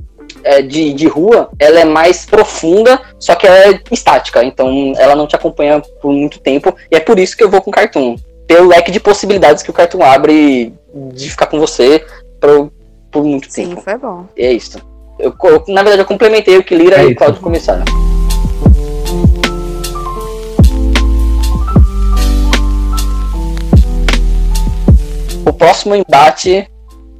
é, 0.46 0.62
de, 0.62 0.94
de 0.94 1.08
rua, 1.08 1.50
ela 1.60 1.80
é 1.80 1.86
mais 1.86 2.26
profunda, 2.26 3.02
só 3.20 3.34
que 3.36 3.46
ela 3.48 3.58
é 3.58 3.80
estática, 3.92 4.44
então 4.44 4.94
ela 4.98 5.16
não 5.16 5.28
te 5.28 5.36
acompanha 5.36 5.82
por 6.02 6.12
muito 6.14 6.40
tempo, 6.40 6.74
e 6.92 6.96
é 6.96 7.00
por 7.00 7.18
isso 7.20 7.36
que 7.36 7.44
eu 7.44 7.50
vou 7.50 7.62
com 7.62 7.72
cartoon. 7.72 8.16
Pelo 8.48 8.68
leque 8.70 8.92
de 8.92 9.00
possibilidades 9.00 9.64
que 9.64 9.72
o 9.72 9.74
cartoon 9.74 10.04
abre 10.04 10.72
de 11.14 11.30
ficar 11.32 11.48
com 11.48 11.60
você 11.60 12.06
por, 12.40 12.72
por 13.12 13.24
muito 13.24 13.52
Sim, 13.52 13.70
tempo. 13.70 13.82
foi 13.82 13.98
bom. 13.98 14.26
E 14.38 14.44
é 14.46 14.54
isso. 14.54 14.80
Eu, 15.18 15.32
co- 15.32 15.64
na 15.68 15.82
verdade, 15.82 16.02
eu 16.04 16.06
complementei 16.06 16.58
o 16.58 16.64
que 16.64 16.76
Lira 16.76 16.98
É 16.98 17.06
e 17.06 17.14
o. 17.14 17.16
Claudio 17.16 17.42
começaram. 17.42 17.84
O 25.46 25.54
próximo 25.54 25.96
embate, 25.96 26.68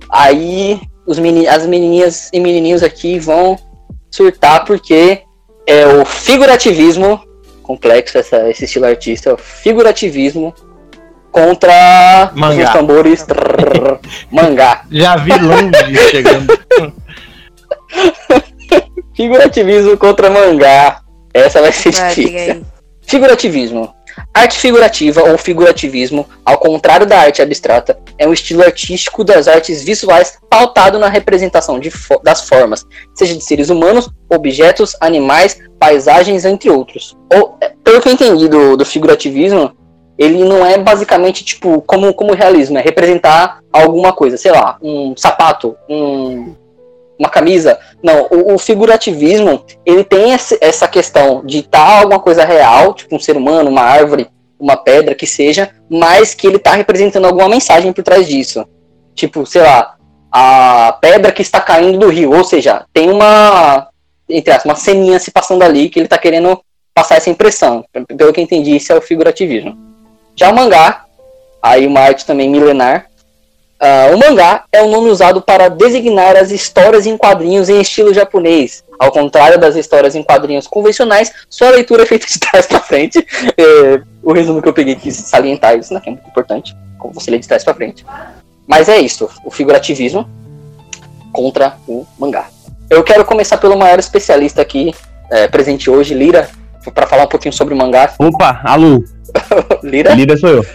aí 0.10 0.80
os 1.06 1.20
meni, 1.20 1.48
as 1.48 1.66
menininhas 1.66 2.30
e 2.34 2.40
menininhos 2.40 2.84
aqui 2.84 3.20
vão 3.20 3.58
surtar 4.12 4.66
porque 4.66 5.22
é 5.68 5.86
o 5.88 6.06
figurativismo 6.06 7.22
complexo 7.64 8.18
essa, 8.18 8.50
esse 8.50 8.66
estilo 8.66 8.86
artista, 8.86 9.30
é 9.32 9.34
o 9.34 9.38
figurativismo 9.38 10.54
contra 11.32 12.32
Mangá. 12.34 12.64
os 12.64 12.70
tambores 12.70 13.24
trrr, 13.24 14.00
mangá. 14.32 14.84
Já 14.92 15.16
vi 15.18 15.32
longe 15.38 15.96
chegando. 16.10 16.58
Figurativismo 19.16 19.98
contra 19.98 20.30
mangá. 20.30 21.02
Essa 21.34 21.62
vai 21.62 21.72
ser 21.72 21.92
Vai, 21.94 22.14
diga 22.14 22.30
difícil. 22.30 22.54
aí. 22.54 22.66
Figurativismo. 23.02 23.95
Arte 24.38 24.60
figurativa 24.60 25.24
ou 25.24 25.38
figurativismo, 25.38 26.28
ao 26.44 26.58
contrário 26.58 27.06
da 27.06 27.18
arte 27.18 27.42
abstrata, 27.42 27.98
é 28.18 28.28
um 28.28 28.34
estilo 28.34 28.62
artístico 28.64 29.24
das 29.24 29.48
artes 29.48 29.82
visuais 29.82 30.38
pautado 30.50 31.00
na 31.00 31.08
representação 31.08 31.80
fo- 31.90 32.20
das 32.22 32.42
formas, 32.48 32.86
seja 33.14 33.34
de 33.34 33.42
seres 33.42 33.70
humanos, 33.70 34.10
objetos, 34.30 34.94
animais, 35.00 35.58
paisagens, 35.80 36.44
entre 36.44 36.70
outros. 36.70 37.16
Ou, 37.34 37.58
é, 37.62 37.72
pelo 37.82 38.02
que 38.02 38.10
eu 38.10 38.14
entendi 38.14 38.50
do, 38.50 38.76
do 38.76 38.84
figurativismo, 38.86 39.72
ele 40.18 40.44
não 40.44 40.66
é 40.66 40.78
basicamente 40.78 41.46
tipo 41.46 41.82
como, 41.84 42.14
como 42.14 42.34
realismo, 42.34 42.78
é 42.78 42.82
representar 42.82 43.60
alguma 43.72 44.12
coisa, 44.12 44.36
sei 44.36 44.52
lá, 44.52 44.78
um 44.82 45.14
sapato, 45.16 45.78
um, 45.90 46.54
uma 47.20 47.30
camisa. 47.30 47.80
Não, 48.04 48.28
o, 48.30 48.54
o 48.54 48.58
figurativismo, 48.58 49.66
ele 49.86 50.04
tem 50.04 50.34
essa 50.34 50.88
questão 50.88 51.46
de 51.46 51.60
estar 51.60 52.02
alguma 52.02 52.20
coisa 52.20 52.46
real, 52.46 52.94
tipo 52.94 53.16
um 53.16 53.20
ser 53.20 53.38
humano, 53.38 53.70
uma 53.70 53.82
árvore, 53.82 54.28
uma 54.60 54.78
pedra, 54.78 55.16
que 55.16 55.28
seja, 55.28 55.72
mas 55.90 56.34
que 56.34 56.48
ele 56.48 56.58
está 56.58 56.74
representando 56.74 57.26
alguma 57.26 57.50
mensagem 57.50 57.92
por 57.92 58.04
trás 58.04 58.28
disso. 58.28 58.66
Tipo, 59.14 59.46
sei 59.46 59.62
lá, 59.62 59.96
a 60.32 60.98
pedra 61.00 61.32
que 61.32 61.42
está 61.42 61.62
caindo 61.62 61.98
do 61.98 62.10
rio, 62.10 62.34
ou 62.34 62.44
seja, 62.44 62.86
tem 62.94 63.10
uma, 63.10 63.88
entre 64.30 64.52
aspas, 64.52 64.66
uma 64.66 64.76
ceninha 64.76 65.20
se 65.20 65.32
passando 65.32 65.64
ali 65.64 65.90
que 65.90 66.00
ele 66.00 66.08
está 66.08 66.18
querendo 66.18 66.60
passar 66.94 67.16
essa 67.16 67.30
impressão. 67.30 67.86
Pelo 68.18 68.34
que 68.34 68.40
eu 68.40 68.44
entendi, 68.44 68.76
isso 68.76 68.92
é 68.92 68.96
o 68.98 69.02
figurativismo. 69.02 69.78
Já 70.36 70.50
o 70.50 70.56
mangá, 70.56 71.06
aí 71.62 71.88
uma 71.88 72.02
arte 72.02 72.26
também 72.26 72.50
milenar, 72.50 73.08
Ah, 73.80 74.10
o 74.14 74.18
mangá 74.18 74.64
é 74.72 74.82
o 74.82 74.90
nome 74.90 75.10
usado 75.10 75.42
para 75.42 75.70
designar 75.70 76.36
as 76.36 76.50
histórias 76.50 77.06
em 77.06 77.18
quadrinhos 77.18 77.70
em 77.70 77.82
estilo 77.82 78.14
japonês. 78.14 78.84
Ao 78.98 79.12
contrário 79.12 79.60
das 79.60 79.76
histórias 79.76 80.16
em 80.16 80.24
quadrinhos 80.24 80.68
convencionais, 80.68 81.32
sua 81.50 81.70
leitura 81.72 82.04
é 82.04 82.06
feita 82.06 82.26
de 82.26 82.40
trás 82.40 82.66
para 82.66 82.80
frente. 82.80 83.26
É, 83.58 84.02
o 84.24 84.34
resumo 84.34 84.62
que 84.62 84.68
eu 84.68 84.74
peguei 84.74 84.96
quis 84.96 85.16
salientar 85.16 85.78
isso, 85.78 85.94
né? 85.94 86.00
Que 86.00 86.10
é 86.10 86.12
muito 86.12 86.28
importante. 86.28 86.76
Como 86.98 87.14
você 87.14 87.30
lê 87.32 87.38
de 87.38 87.48
trás 87.48 87.64
para 87.64 87.74
frente. 87.74 88.06
Mas 88.68 88.90
é 88.90 88.98
isso, 88.98 89.30
o 89.44 89.52
figurativismo 89.52 90.28
contra 91.32 91.76
o 91.88 92.06
mangá. 92.18 92.48
Eu 92.90 93.04
quero 93.04 93.24
começar 93.24 93.58
pelo 93.58 93.78
maior 93.78 94.00
especialista 94.00 94.62
aqui, 94.62 94.94
é, 95.32 95.48
presente 95.48 95.90
hoje, 95.90 96.14
Lira, 96.14 96.50
para 96.94 97.08
falar 97.08 97.24
um 97.24 97.30
pouquinho 97.30 97.54
sobre 97.54 97.74
o 97.74 97.78
mangá. 97.78 98.14
Opa, 98.18 98.62
alô, 98.64 99.04
Lira, 99.84 100.14
líder 100.16 100.38
sou 100.38 100.50
eu. 100.50 100.66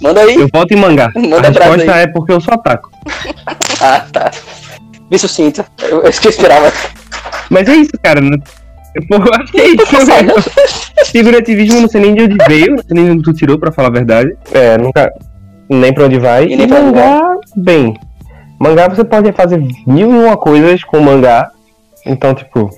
Manda 0.00 0.20
aí. 0.20 0.34
Eu 0.34 0.48
volto 0.52 0.72
em 0.72 0.76
mangá. 0.76 1.10
Manda 1.16 1.48
a 1.48 1.50
resposta 1.50 1.92
é 1.96 2.06
porque 2.06 2.32
eu 2.32 2.40
só 2.40 2.52
ataco. 2.52 2.90
Ah, 3.80 4.04
tá. 4.12 4.30
Me 5.08 5.16
sucinta. 5.18 5.64
Eu, 5.80 6.02
eu 6.02 6.10
que 6.10 6.28
esperava. 6.28 6.72
Mas 7.48 7.68
é 7.68 7.76
isso, 7.76 7.92
cara. 8.02 8.20
né? 8.20 8.36
Eu 8.94 9.34
acho 9.34 9.52
que 9.52 9.60
é 9.60 9.68
isso, 9.68 10.06
velho. 10.06 10.34
Figurativismo 11.06 11.80
não 11.80 11.88
sei 11.88 12.00
nem 12.00 12.14
de 12.14 12.22
onde 12.24 12.36
veio, 12.48 12.72
não 12.72 12.78
sei 12.82 12.94
nem 12.94 13.04
de 13.04 13.10
onde 13.12 13.22
tu 13.22 13.32
tirou, 13.32 13.58
pra 13.58 13.70
falar 13.70 13.88
a 13.88 13.92
verdade. 13.92 14.36
É, 14.52 14.76
nunca. 14.76 15.12
Nem 15.68 15.92
pra 15.92 16.06
onde 16.06 16.18
vai. 16.18 16.46
E 16.46 16.56
nem 16.56 16.66
pra 16.66 16.80
mangá, 16.80 17.36
bem. 17.56 17.94
Mangá 18.58 18.88
você 18.88 19.04
pode 19.04 19.30
fazer 19.32 19.58
mil 19.86 20.10
e 20.10 20.24
uma 20.24 20.36
coisas 20.36 20.82
com 20.82 21.00
mangá. 21.00 21.50
Então, 22.04 22.34
tipo. 22.34 22.68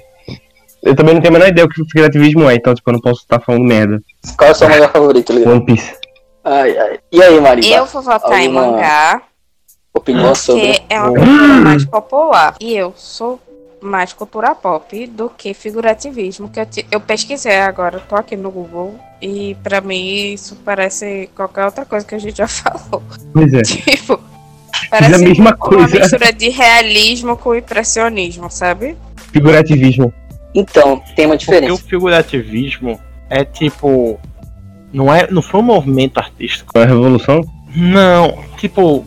Eu 0.83 0.94
também 0.94 1.14
não 1.14 1.20
tenho 1.20 1.35
a 1.35 1.38
menor 1.38 1.48
ideia 1.48 1.66
o 1.66 1.68
que 1.68 1.83
figurativismo 1.85 2.48
é, 2.48 2.54
então, 2.54 2.74
tipo, 2.74 2.88
eu 2.88 2.94
não 2.94 3.00
posso 3.00 3.20
estar 3.20 3.38
falando 3.40 3.64
merda. 3.64 3.98
Qual 4.37 4.48
é 4.48 4.52
o 4.52 4.54
seu 4.54 4.68
mangá 4.68 4.88
favorito, 4.88 5.33
Lira? 5.33 5.50
One 5.50 5.64
Piece. 5.64 6.00
Ai, 6.44 6.76
ai. 6.79 6.98
E 7.12 7.22
aí, 7.22 7.40
Mariba? 7.40 7.66
Eu 7.74 7.87
vou 7.87 8.03
votar 8.03 8.40
em 8.40 8.48
mangá, 8.48 9.22
Opinião 9.92 10.35
sobre. 10.35 10.68
porque 10.79 10.83
é 10.88 10.98
uma 11.00 11.09
cultura 11.14 11.55
mais 11.61 11.85
popular. 11.85 12.55
E 12.61 12.74
eu 12.74 12.94
sou 12.96 13.40
mais 13.83 14.12
cultura 14.12 14.55
pop 14.55 15.07
do 15.09 15.29
que 15.31 15.53
figurativismo. 15.55 16.48
Que 16.48 16.61
eu, 16.61 16.66
te- 16.66 16.87
eu 16.90 17.00
pesquisei 17.00 17.57
agora, 17.61 17.98
tô 18.00 18.14
aqui 18.16 18.37
no 18.37 18.50
Google. 18.50 18.98
E 19.20 19.55
pra 19.62 19.81
mim 19.81 20.33
isso 20.33 20.57
parece 20.64 21.29
qualquer 21.37 21.64
outra 21.66 21.85
coisa 21.85 22.07
que 22.07 22.14
a 22.14 22.18
gente 22.18 22.37
já 22.38 22.46
falou. 22.48 23.03
Pois 23.33 23.53
é. 23.53 23.62
Tipo, 23.62 24.18
parece 24.88 25.14
a 25.14 25.18
mesma 25.18 25.44
uma 25.50 25.57
coisa. 25.57 25.98
mistura 25.98 26.33
de 26.33 26.48
realismo 26.48 27.37
com 27.37 27.55
impressionismo, 27.55 28.50
sabe? 28.50 28.96
Figurativismo. 29.33 30.12
Então, 30.55 31.03
tem 31.14 31.26
uma 31.26 31.37
Porque 31.37 31.50
o 31.50 31.55
diferença. 31.61 31.83
figurativismo 31.83 32.98
é 33.29 33.44
tipo. 33.44 34.18
Não, 34.92 35.12
é, 35.12 35.31
não 35.31 35.42
foi 35.42 35.61
um 35.61 35.64
movimento 35.64 36.18
artístico. 36.18 36.79
A 36.79 36.85
revolução? 36.85 37.42
Não, 37.74 38.38
tipo. 38.57 39.05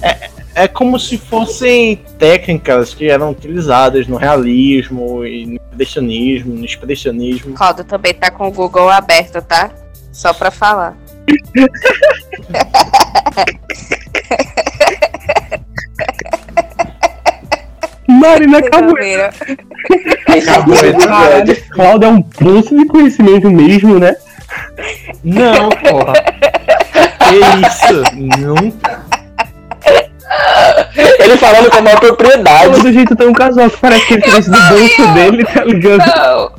É, 0.00 0.30
é 0.54 0.68
como 0.68 0.98
se 0.98 1.18
fossem 1.18 1.96
técnicas 2.18 2.94
que 2.94 3.10
eram 3.10 3.30
utilizadas 3.30 4.06
no 4.06 4.16
realismo 4.16 5.24
e 5.24 5.46
no 5.46 5.54
impressionismo, 5.54 6.54
no 6.54 6.64
expressionismo. 6.64 7.54
Roda 7.56 7.82
também 7.84 8.14
tá 8.14 8.30
com 8.30 8.48
o 8.48 8.52
Google 8.52 8.88
aberto, 8.88 9.42
tá? 9.42 9.70
Só 10.12 10.32
pra 10.32 10.50
falar. 10.50 10.96
Marina 18.08 18.58
ouviram? 18.58 19.30
Caralho, 21.00 21.70
Cláudio 21.70 22.06
é 22.06 22.12
um 22.12 22.22
poço 22.22 22.76
de 22.76 22.86
conhecimento 22.86 23.50
mesmo, 23.50 23.98
né? 23.98 24.14
Não, 25.22 25.68
porra. 25.70 26.12
que 27.28 27.66
isso? 27.66 28.02
Nunca. 28.38 29.04
Ele 31.18 31.36
falando 31.36 31.70
com 31.70 31.78
a 31.78 31.82
maior 31.82 32.00
propriedade. 32.00 32.74
Todo 32.76 32.92
jeito 32.92 33.16
tem 33.16 33.28
um 33.28 33.32
casal 33.32 33.70
que 33.70 33.76
parece 33.78 34.06
que 34.06 34.14
ele 34.14 34.22
tivesse 34.22 34.50
do 34.50 34.58
bolso 34.68 35.14
dele, 35.14 35.44
tá 35.44 35.64
ligado? 35.64 35.98
Não. 36.16 36.52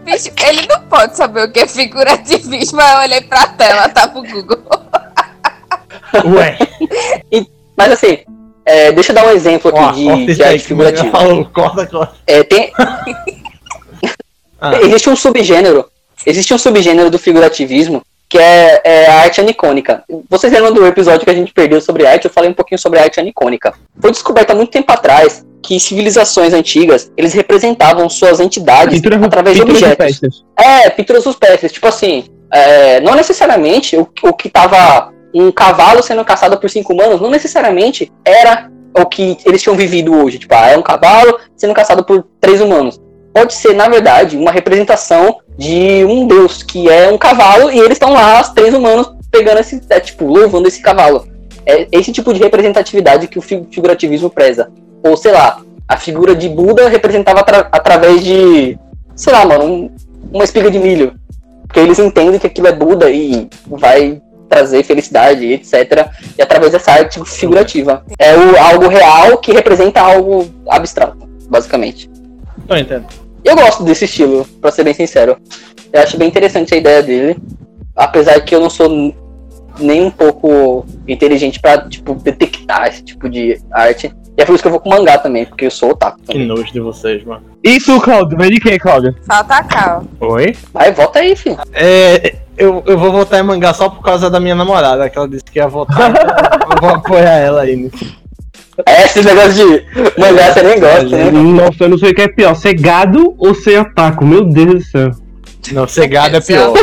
Bicho, 0.04 0.30
ele 0.46 0.66
não 0.68 0.80
pode 0.82 1.16
saber 1.16 1.44
o 1.44 1.52
que 1.52 1.60
é 1.60 1.66
figurativismo. 1.66 2.80
Aí 2.80 2.92
eu 2.92 2.98
olhei 3.00 3.20
pra 3.22 3.46
tela, 3.48 3.88
tá 3.88 4.08
pro 4.08 4.22
Google. 4.22 4.58
Ué, 6.24 6.58
Mas 7.76 7.92
assim, 7.92 8.18
é, 8.64 8.90
deixa 8.92 9.12
eu 9.12 9.14
dar 9.16 9.26
um 9.26 9.30
exemplo 9.30 9.70
ó, 9.74 9.90
aqui 9.90 10.04
corta 10.04 10.26
de, 10.26 10.34
de 10.34 10.42
arte 10.42 10.64
o 10.64 10.68
figurativa. 10.68 11.10
falou. 11.10 11.44
Corta, 11.46 11.86
corta. 11.86 12.14
É, 12.26 12.42
tem, 12.42 12.72
Ah, 14.60 14.78
Existe 14.82 15.08
um 15.08 15.16
subgênero. 15.16 15.86
Existe 16.26 16.52
um 16.52 16.58
subgênero 16.58 17.10
do 17.10 17.18
figurativismo 17.18 18.02
que 18.28 18.38
é, 18.38 18.80
é 18.84 19.06
a 19.06 19.22
arte 19.22 19.40
anicônica. 19.40 20.04
Vocês 20.28 20.52
lembram 20.52 20.72
do 20.72 20.86
episódio 20.86 21.24
que 21.24 21.30
a 21.30 21.34
gente 21.34 21.52
perdeu 21.52 21.80
sobre 21.80 22.06
arte? 22.06 22.26
Eu 22.26 22.30
falei 22.30 22.48
um 22.48 22.54
pouquinho 22.54 22.78
sobre 22.78 23.00
a 23.00 23.02
arte 23.02 23.18
anicônica. 23.18 23.74
Foi 24.00 24.12
descoberto 24.12 24.52
há 24.52 24.54
muito 24.54 24.70
tempo 24.70 24.90
atrás 24.92 25.44
que 25.60 25.78
civilizações 25.80 26.54
antigas 26.54 27.10
eles 27.16 27.34
representavam 27.34 28.08
suas 28.08 28.38
entidades 28.38 29.00
Pintura, 29.00 29.26
através 29.26 29.56
de 29.56 29.62
pintura 29.64 29.78
objetos. 29.78 30.06
rupestres. 30.06 30.44
É, 30.56 30.90
pinturas 30.90 31.24
rupestres. 31.26 31.72
Tipo 31.72 31.88
assim, 31.88 32.24
é, 32.52 33.00
não 33.00 33.16
necessariamente 33.16 33.96
o, 33.96 34.08
o 34.22 34.32
que 34.32 34.48
tava 34.48 35.12
um 35.34 35.50
cavalo 35.50 36.00
sendo 36.00 36.24
caçado 36.24 36.56
por 36.58 36.70
cinco 36.70 36.92
humanos, 36.92 37.20
não 37.20 37.30
necessariamente 37.30 38.12
era 38.24 38.70
o 38.96 39.06
que 39.06 39.38
eles 39.44 39.60
tinham 39.60 39.76
vivido 39.76 40.14
hoje. 40.14 40.38
Tipo, 40.38 40.54
ah, 40.54 40.68
é 40.68 40.78
um 40.78 40.82
cavalo 40.82 41.38
sendo 41.56 41.74
caçado 41.74 42.04
por 42.04 42.24
três 42.40 42.60
humanos. 42.60 43.00
Pode 43.32 43.54
ser, 43.54 43.74
na 43.74 43.88
verdade, 43.88 44.36
uma 44.36 44.50
representação 44.50 45.38
de 45.56 46.04
um 46.04 46.26
deus 46.26 46.62
que 46.62 46.88
é 46.90 47.10
um 47.12 47.18
cavalo 47.18 47.70
e 47.70 47.78
eles 47.78 47.92
estão 47.92 48.12
lá, 48.12 48.40
os 48.40 48.48
três 48.50 48.74
humanos, 48.74 49.12
pegando 49.30 49.60
esse, 49.60 49.80
é, 49.88 50.00
tipo, 50.00 50.24
louvando 50.26 50.66
esse 50.66 50.80
cavalo. 50.82 51.28
É 51.64 51.86
esse 51.92 52.10
tipo 52.12 52.32
de 52.34 52.40
representatividade 52.40 53.28
que 53.28 53.38
o 53.38 53.42
fi- 53.42 53.64
figurativismo 53.70 54.30
preza. 54.30 54.70
Ou, 55.04 55.16
sei 55.16 55.30
lá, 55.32 55.60
a 55.86 55.96
figura 55.96 56.34
de 56.34 56.48
Buda 56.48 56.88
representava 56.88 57.40
atra- 57.40 57.68
através 57.70 58.24
de, 58.24 58.76
sei 59.14 59.32
lá, 59.32 59.44
mano, 59.44 59.64
um- 59.64 59.90
uma 60.32 60.42
espiga 60.44 60.70
de 60.70 60.78
milho. 60.78 61.14
Porque 61.66 61.78
eles 61.80 61.98
entendem 62.00 62.40
que 62.40 62.46
aquilo 62.48 62.66
é 62.66 62.72
Buda 62.72 63.08
e 63.10 63.48
vai 63.66 64.20
trazer 64.48 64.82
felicidade, 64.82 65.52
etc. 65.52 66.08
E 66.36 66.42
através 66.42 66.72
dessa 66.72 66.90
arte 66.90 67.22
figurativa. 67.24 68.04
É 68.18 68.34
o, 68.36 68.58
algo 68.58 68.88
real 68.88 69.38
que 69.38 69.52
representa 69.52 70.00
algo 70.00 70.48
abstrato, 70.68 71.28
basicamente. 71.48 72.10
Tô 72.70 72.76
entendendo. 72.76 73.08
Eu 73.44 73.56
gosto 73.56 73.82
desse 73.82 74.04
estilo, 74.04 74.46
pra 74.60 74.70
ser 74.70 74.84
bem 74.84 74.94
sincero. 74.94 75.36
Eu 75.92 76.02
acho 76.02 76.16
bem 76.16 76.28
interessante 76.28 76.72
a 76.72 76.76
ideia 76.78 77.02
dele. 77.02 77.36
Apesar 77.96 78.40
que 78.42 78.54
eu 78.54 78.60
não 78.60 78.70
sou 78.70 79.12
nem 79.78 80.02
um 80.02 80.10
pouco 80.10 80.86
inteligente 81.08 81.58
pra, 81.60 81.88
tipo, 81.88 82.14
detectar 82.14 82.86
esse 82.86 83.02
tipo 83.02 83.28
de 83.28 83.60
arte. 83.72 84.14
E 84.38 84.42
é 84.42 84.44
por 84.44 84.54
isso 84.54 84.62
que 84.62 84.68
eu 84.68 84.72
vou 84.72 84.80
com 84.80 84.88
mangá 84.90 85.18
também, 85.18 85.44
porque 85.44 85.66
eu 85.66 85.70
sou 85.70 85.90
otaku. 85.90 86.20
Que 86.20 86.26
também. 86.32 86.46
nojo 86.46 86.72
de 86.72 86.80
vocês, 86.80 87.24
mano. 87.24 87.42
Tu, 87.62 88.00
Cláudio? 88.00 88.38
Vem 88.38 88.50
de 88.50 88.60
quem, 88.60 88.78
Cláudio? 88.78 89.14
Falta 89.26 89.54
a 89.56 89.64
cal. 89.64 90.04
Oi? 90.20 90.54
Vai, 90.72 90.92
volta 90.92 91.18
aí, 91.18 91.34
filho. 91.34 91.58
É, 91.72 92.36
eu, 92.56 92.82
eu 92.86 92.98
vou 92.98 93.10
votar 93.10 93.40
em 93.40 93.42
mangá 93.42 93.74
só 93.74 93.88
por 93.88 94.02
causa 94.02 94.30
da 94.30 94.38
minha 94.38 94.54
namorada, 94.54 95.10
que 95.10 95.18
ela 95.18 95.28
disse 95.28 95.44
que 95.44 95.58
ia 95.58 95.66
votar. 95.66 96.10
então 96.10 96.70
eu 96.76 96.80
vou 96.80 96.90
apoiar 96.90 97.38
ela 97.38 97.62
aí. 97.62 97.74
nisso. 97.74 98.19
É, 98.86 99.04
esse 99.04 99.22
negócio 99.22 99.52
de 99.52 99.84
mangá 100.18 100.52
você 100.52 100.62
nem 100.62 100.80
gosta, 100.80 101.04
né? 101.04 101.30
Nossa, 101.30 101.84
eu 101.84 101.88
não 101.88 101.98
sei 101.98 102.10
o 102.10 102.14
que 102.14 102.22
é 102.22 102.28
pior, 102.28 102.54
ser 102.54 102.74
gado 102.74 103.34
ou 103.38 103.54
ser 103.54 103.80
otaku? 103.80 104.24
Meu 104.24 104.44
Deus 104.44 104.74
do 104.74 104.82
céu. 104.82 105.10
Não, 105.72 105.86
cegado 105.86 106.36
é 106.36 106.40
Seu 106.40 106.72
pior. 106.72 106.82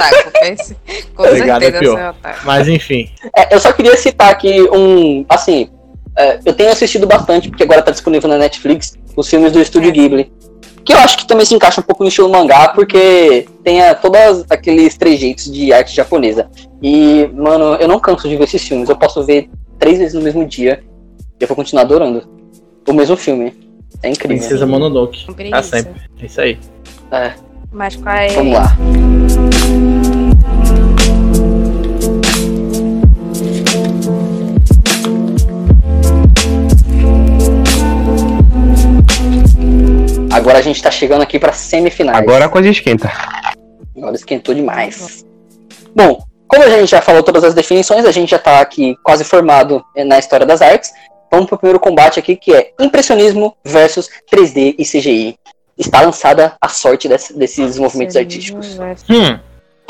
Com 1.15 1.23
Obrigado, 1.27 1.63
é 1.63 1.71
certeza 1.71 1.79
pior. 1.79 2.15
Mas 2.43 2.67
enfim. 2.67 3.09
É, 3.35 3.53
eu 3.53 3.59
só 3.59 3.71
queria 3.73 3.97
citar 3.97 4.29
aqui 4.29 4.61
um. 4.71 5.25
Assim, 5.27 5.69
é, 6.17 6.39
eu 6.45 6.53
tenho 6.53 6.71
assistido 6.71 7.07
bastante, 7.07 7.49
porque 7.49 7.63
agora 7.63 7.81
tá 7.81 7.91
disponível 7.91 8.29
na 8.29 8.37
Netflix, 8.37 8.97
os 9.15 9.29
filmes 9.29 9.51
do 9.51 9.61
Estúdio 9.61 9.91
Ghibli. 9.91 10.31
Que 10.85 10.93
eu 10.93 10.97
acho 10.99 11.17
que 11.17 11.27
também 11.27 11.45
se 11.45 11.53
encaixa 11.53 11.81
um 11.81 11.83
pouco 11.83 12.03
no 12.03 12.07
estilo 12.07 12.29
mangá, 12.29 12.69
porque 12.69 13.45
tem 13.61 13.81
a, 13.81 13.93
todos 13.93 14.45
aqueles 14.49 14.97
trejeitos 14.97 15.51
de 15.51 15.73
arte 15.73 15.93
japonesa. 15.93 16.49
E, 16.81 17.29
mano, 17.33 17.75
eu 17.75 17.89
não 17.89 17.99
canso 17.99 18.29
de 18.29 18.37
ver 18.37 18.45
esses 18.45 18.65
filmes. 18.65 18.87
Eu 18.87 18.95
posso 18.95 19.21
ver 19.25 19.49
três 19.77 19.97
vezes 19.97 20.13
no 20.13 20.21
mesmo 20.21 20.45
dia 20.45 20.81
eu 21.39 21.47
vou 21.47 21.55
continuar 21.55 21.83
adorando. 21.83 22.27
O 22.87 22.93
mesmo 22.93 23.15
filme. 23.15 23.53
É 24.01 24.09
incrível. 24.09 24.37
Princesa 24.37 24.65
Mononoke. 24.65 25.25
Pra 25.49 25.61
sempre. 25.61 26.01
É 26.19 26.25
isso 26.25 26.41
aí. 26.41 26.57
É, 27.11 27.33
Mas 27.71 27.95
qual 27.95 28.15
é. 28.15 28.27
vamos 28.29 28.53
lá. 28.53 28.75
Agora 40.31 40.59
a 40.59 40.61
gente 40.61 40.81
tá 40.81 40.91
chegando 40.91 41.21
aqui 41.21 41.39
pra 41.39 41.51
semifinais. 41.51 42.17
Agora 42.17 42.45
a 42.45 42.49
coisa 42.49 42.69
esquenta. 42.69 43.11
Agora 43.95 44.15
esquentou 44.15 44.53
demais. 44.53 45.25
Bom, 45.95 46.19
como 46.47 46.63
a 46.63 46.69
gente 46.69 46.89
já 46.89 47.01
falou 47.01 47.23
todas 47.23 47.43
as 47.43 47.53
definições, 47.53 48.05
a 48.05 48.11
gente 48.11 48.29
já 48.29 48.39
tá 48.39 48.61
aqui 48.61 48.95
quase 49.03 49.23
formado 49.23 49.83
na 50.05 50.17
história 50.17 50.45
das 50.45 50.61
artes. 50.61 50.93
Vamos 51.31 51.47
pro 51.47 51.57
primeiro 51.57 51.79
combate 51.79 52.19
aqui, 52.19 52.35
que 52.35 52.53
é 52.53 52.71
impressionismo 52.79 53.55
versus 53.63 54.09
3D 54.31 54.75
e 54.77 54.83
CGI. 54.85 55.35
Está 55.77 56.01
lançada 56.01 56.55
a 56.59 56.67
sorte 56.69 57.07
desse- 57.07 57.37
desses 57.37 57.77
movimentos 57.77 58.15
artísticos. 58.15 58.77
Hum, 59.09 59.39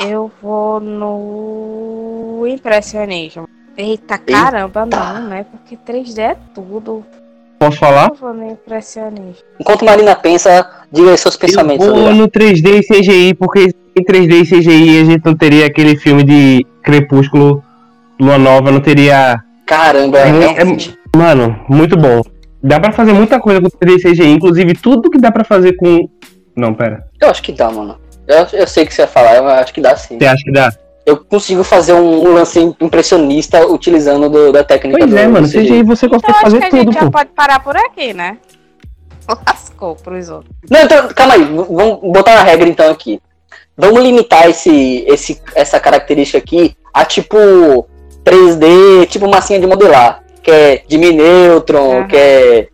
Eu 0.00 0.30
vou 0.42 0.78
no 0.78 2.46
impressionismo. 2.46 3.48
Eita, 3.76 4.18
caramba, 4.18 4.84
não, 4.86 5.28
né? 5.28 5.46
Porque 5.50 5.76
3D 5.76 6.20
é 6.22 6.36
tudo. 6.54 7.04
Posso 7.58 7.78
falar? 7.78 8.08
Eu 8.10 8.14
vou 8.14 8.32
no 8.34 8.50
impressionista. 8.52 9.44
Enquanto 9.58 9.84
Marina 9.84 10.14
pensa, 10.14 10.68
diga 10.92 11.10
aí 11.10 11.18
seus 11.18 11.36
pensamentos. 11.36 11.84
Eu 11.86 11.94
vou 11.94 12.14
no 12.14 12.28
3D 12.28 12.78
e 12.78 12.82
CGI, 12.86 13.34
porque 13.34 13.74
em 13.96 14.04
3D 14.04 14.42
e 14.42 14.46
CGI 14.46 15.00
a 15.00 15.04
gente 15.04 15.24
não 15.24 15.34
teria 15.36 15.66
aquele 15.66 15.96
filme 15.96 16.22
de 16.22 16.66
Crepúsculo, 16.82 17.62
Lua 18.20 18.38
Nova, 18.38 18.70
não 18.70 18.80
teria. 18.80 19.42
Caramba, 19.66 20.18
É, 20.18 20.28
é, 20.30 20.62
é- 20.62 20.64
Mano, 21.16 21.64
muito 21.68 21.96
bom. 21.96 22.22
Dá 22.62 22.78
pra 22.80 22.92
fazer 22.92 23.12
muita 23.12 23.38
coisa 23.40 23.60
com 23.60 23.68
3D 23.68 23.98
e 23.98 24.02
CGI, 24.12 24.26
inclusive 24.30 24.74
tudo 24.74 25.10
que 25.10 25.18
dá 25.18 25.30
pra 25.30 25.44
fazer 25.44 25.74
com. 25.76 26.08
Não, 26.56 26.74
pera. 26.74 27.04
eu 27.20 27.30
acho 27.30 27.42
que 27.42 27.52
dá, 27.52 27.70
mano. 27.70 27.96
Eu, 28.26 28.46
eu 28.52 28.66
sei 28.66 28.84
o 28.84 28.86
que 28.86 28.92
você 28.94 29.02
vai 29.02 29.10
falar, 29.12 29.36
eu 29.36 29.46
acho 29.48 29.72
que 29.72 29.80
dá 29.80 29.96
sim. 29.96 30.18
Você 30.18 30.26
acha 30.26 30.42
que 30.44 30.52
dá? 30.52 30.72
Eu 31.06 31.16
consigo 31.24 31.62
fazer 31.64 31.94
um, 31.94 32.28
um 32.28 32.34
lance 32.34 32.60
impressionista 32.80 33.66
utilizando 33.66 34.28
do- 34.28 34.52
da 34.52 34.62
técnica 34.62 34.98
Pois 34.98 35.10
do 35.10 35.16
é, 35.16 35.26
mano, 35.26 35.46
CGI. 35.46 35.62
CGI 35.66 35.82
você 35.84 36.06
Então 36.06 36.20
consegue 36.20 36.32
acho 36.36 36.42
fazer 36.44 36.58
que 36.58 36.64
a 36.66 36.70
tudo, 36.70 36.78
gente 36.92 36.94
já 36.94 37.00
pô. 37.06 37.10
pode 37.10 37.30
parar 37.30 37.60
por 37.60 37.76
aqui, 37.76 38.12
né? 38.12 38.36
Lascou 39.46 39.94
pros 39.96 40.28
outros. 40.28 40.50
Não, 40.68 40.80
então, 40.82 41.08
calma 41.08 41.34
aí, 41.34 41.44
vamos 41.44 42.00
botar 42.12 42.32
uma 42.32 42.42
regra 42.42 42.68
então 42.68 42.90
aqui. 42.90 43.20
Vamos 43.76 44.02
limitar 44.02 44.50
esse, 44.50 45.04
esse, 45.06 45.40
essa 45.54 45.78
característica 45.80 46.36
aqui 46.38 46.76
a 46.92 47.04
tipo 47.04 47.36
3D, 48.24 49.06
tipo 49.08 49.28
massinha 49.30 49.60
de 49.60 49.66
modelar. 49.66 50.22
Que 50.48 50.52
é 50.54 50.82
Jimmy 50.88 51.12
Neutron, 51.12 51.98
Aham. 51.98 52.06
que 52.08 52.16
é, 52.16 52.68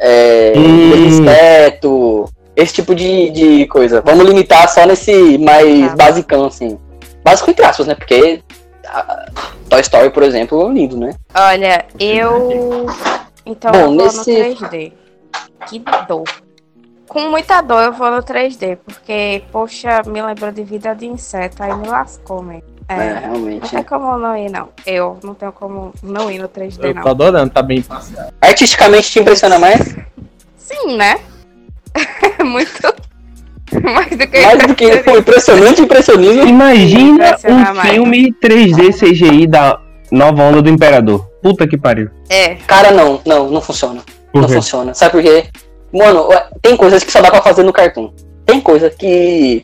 é 0.00 0.52
Hum. 0.56 1.24
teto, 1.24 2.28
esse 2.56 2.74
tipo 2.74 2.96
de, 2.96 3.30
de 3.30 3.66
coisa. 3.68 4.00
Vamos 4.04 4.26
limitar 4.26 4.68
só 4.68 4.84
nesse 4.84 5.38
mais 5.38 5.90
Tá. 5.90 5.96
basicão, 5.96 6.46
assim. 6.46 6.76
Básico 7.22 7.48
entre 7.48 7.64
aspas, 7.64 7.86
né? 7.86 7.94
Porque 7.94 8.42
a- 8.88 9.26
Toy 9.68 9.80
Story, 9.82 10.10
por 10.10 10.24
exemplo, 10.24 10.68
é 10.68 10.72
lindo, 10.74 10.96
né? 10.96 11.14
Olha, 11.32 11.84
eu. 12.00 12.86
Então 13.46 13.70
Bom, 13.70 13.78
eu 13.78 13.86
vou 13.86 13.94
nesse- 13.98 14.32
no 14.32 14.56
3D. 14.56 14.92
Que 15.68 15.78
dor. 16.08 16.24
Com 17.08 17.30
muita 17.30 17.60
dor 17.60 17.84
eu 17.84 17.92
vou 17.92 18.10
no 18.10 18.20
3D, 18.24 18.78
porque, 18.84 19.44
poxa, 19.52 20.02
me 20.08 20.20
lembrou 20.20 20.50
de 20.50 20.64
vida 20.64 20.92
de 20.92 21.06
inseto, 21.06 21.62
aí 21.62 21.72
me 21.76 21.86
lascou, 21.86 22.42
mesmo. 22.42 22.64
É, 22.88 22.94
É. 22.94 23.14
Não 23.14 23.20
realmente. 23.20 23.70
tem 23.70 23.82
como 23.84 24.18
não 24.18 24.36
ir, 24.36 24.50
não. 24.50 24.68
Eu 24.86 25.18
não 25.22 25.34
tenho 25.34 25.52
como 25.52 25.92
não 26.02 26.30
ir 26.30 26.38
no 26.38 26.48
3D, 26.48 26.78
Eu 26.84 26.94
não. 26.94 27.02
tô 27.02 27.08
adorando, 27.10 27.50
tá 27.52 27.62
bem 27.62 27.82
passeado. 27.82 28.32
Artisticamente 28.40 29.10
te 29.10 29.20
impressiona 29.20 29.58
mais? 29.58 29.96
Sim, 30.56 30.96
né? 30.96 31.18
Muito. 32.44 32.94
Mais 33.82 34.10
do 34.10 34.26
que. 34.26 34.40
Mais 34.40 34.66
do 34.66 34.74
que 34.74 34.84
impressionante 35.18 35.80
impressionismo. 35.82 36.46
Imagina 36.46 37.36
um 37.48 37.74
mais. 37.74 37.90
filme 37.90 38.32
3D 38.42 38.92
CGI 38.98 39.46
da 39.46 39.80
nova 40.10 40.42
onda 40.42 40.60
do 40.60 40.68
Imperador. 40.68 41.26
Puta 41.42 41.66
que 41.66 41.78
pariu. 41.78 42.10
É. 42.28 42.56
Cara, 42.66 42.90
não, 42.92 43.20
não, 43.24 43.50
não 43.50 43.60
funciona. 43.60 44.02
Não 44.34 44.48
funciona. 44.48 44.92
Sabe 44.94 45.12
por 45.12 45.22
quê? 45.22 45.46
Mano, 45.92 46.28
ué, 46.28 46.46
tem 46.60 46.76
coisas 46.76 47.02
que 47.02 47.10
só 47.12 47.20
dá 47.20 47.30
pra 47.30 47.42
fazer 47.42 47.62
no 47.62 47.72
cartoon. 47.72 48.12
Tem 48.46 48.60
coisa 48.60 48.90
que. 48.90 49.62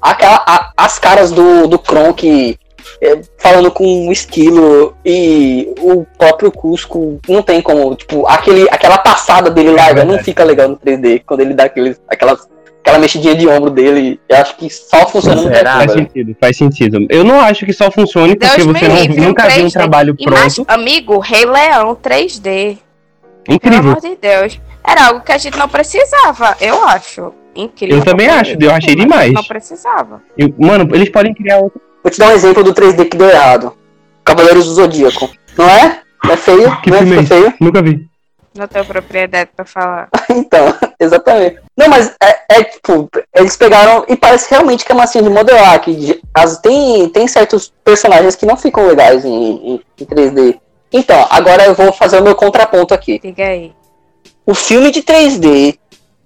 Aquela, 0.00 0.42
a- 0.46 0.72
as 0.76 0.98
caras 0.98 1.30
do, 1.30 1.66
do 1.66 1.78
Kronk 1.78 2.58
é, 3.02 3.20
falando 3.38 3.70
com 3.70 4.10
estilo 4.10 4.94
e 5.04 5.72
o 5.80 6.04
próprio 6.16 6.50
Cusco 6.50 7.20
não 7.28 7.42
tem 7.42 7.60
como. 7.60 7.94
Tipo, 7.94 8.26
aquele, 8.26 8.68
aquela 8.70 8.98
passada 8.98 9.50
dele 9.50 9.70
larga 9.70 10.04
não 10.04 10.18
fica 10.18 10.42
legal 10.44 10.68
no 10.68 10.76
3D. 10.76 11.22
Quando 11.26 11.40
ele 11.40 11.54
dá 11.54 11.64
aqueles, 11.64 12.00
aquelas, 12.08 12.48
aquela 12.80 12.98
mexidinha 12.98 13.34
de 13.34 13.46
ombro 13.48 13.70
dele. 13.70 14.18
Eu 14.28 14.36
acho 14.38 14.56
que 14.56 14.70
só 14.70 15.06
funciona 15.06 15.42
no 15.42 15.48
Será? 15.48 15.74
Faz 15.76 15.92
sentido, 15.92 16.36
faz 16.40 16.56
sentido. 16.56 17.06
Eu 17.10 17.24
não 17.24 17.40
acho 17.40 17.66
que 17.66 17.72
só 17.72 17.90
funcione 17.90 18.36
porque 18.36 18.56
Deus 18.56 18.66
me 18.66 18.78
você 18.78 18.88
não- 18.88 18.96
livre, 18.96 19.20
nunca 19.20 19.46
um 19.46 19.50
viu 19.50 19.64
um 19.64 19.68
3D. 19.68 19.72
trabalho 19.72 20.16
Imagina, 20.18 20.64
pronto. 20.66 20.70
amigo, 20.80 21.18
Rei 21.18 21.44
Leão 21.44 21.94
3D. 21.94 22.78
Pelo 23.44 23.56
Incrível. 23.56 23.90
amor 23.90 24.00
de 24.00 24.16
Deus. 24.16 24.60
Era 24.86 25.06
algo 25.08 25.20
que 25.20 25.32
a 25.32 25.38
gente 25.38 25.58
não 25.58 25.68
precisava, 25.68 26.56
eu 26.60 26.84
acho. 26.88 27.32
Incrível. 27.58 27.98
Eu 27.98 28.04
também 28.04 28.28
acho, 28.28 28.56
eu 28.60 28.70
achei 28.72 28.94
demais. 28.94 29.32
Não 29.32 29.42
precisava. 29.42 30.22
Eu- 30.36 30.54
mano, 30.58 30.88
eles 30.94 31.08
podem 31.10 31.34
criar 31.34 31.58
outro. 31.58 31.80
Vou 32.02 32.10
te 32.10 32.18
dar 32.18 32.28
um 32.28 32.32
exemplo 32.32 32.62
do 32.62 32.72
3D 32.72 33.04
que 33.06 33.16
deu 33.16 33.28
errado. 33.28 33.76
Cavaleiros 34.24 34.66
do 34.66 34.74
Zodíaco. 34.74 35.28
Não 35.56 35.68
é? 35.68 36.00
Não 36.24 36.32
é 36.32 36.36
feio? 36.36 36.76
Que 36.82 36.90
não 36.90 36.98
é 36.98 37.00
filme 37.00 37.18
é 37.18 37.22
feio? 37.26 37.54
Nunca 37.60 37.82
vi. 37.82 38.06
Não 38.56 38.66
tenho 38.68 38.84
propriedade 38.84 39.50
pra 39.56 39.64
falar. 39.64 40.08
Então, 40.30 40.74
exatamente. 41.00 41.58
Não, 41.76 41.88
mas 41.88 42.14
é, 42.22 42.60
é, 42.60 42.64
tipo, 42.64 43.08
eles 43.34 43.56
pegaram 43.56 44.04
e 44.08 44.14
parece 44.16 44.48
realmente 44.50 44.84
que 44.84 44.92
é 44.92 44.94
massinha 44.94 45.24
de 45.24 45.30
modelar. 45.30 45.80
Que 45.80 45.94
de- 45.94 46.20
as, 46.34 46.58
tem, 46.58 47.08
tem 47.08 47.26
certos 47.26 47.72
personagens 47.82 48.36
que 48.36 48.46
não 48.46 48.56
ficam 48.56 48.86
legais 48.86 49.24
em, 49.24 49.30
em, 49.74 49.80
em 50.00 50.04
3D. 50.04 50.58
Então, 50.92 51.26
agora 51.30 51.64
eu 51.64 51.74
vou 51.74 51.92
fazer 51.92 52.20
o 52.20 52.22
meu 52.22 52.34
contraponto 52.36 52.94
aqui. 52.94 53.18
Diga 53.18 53.44
aí. 53.46 53.72
O 54.46 54.54
filme 54.54 54.90
de 54.90 55.02
3D 55.02 55.78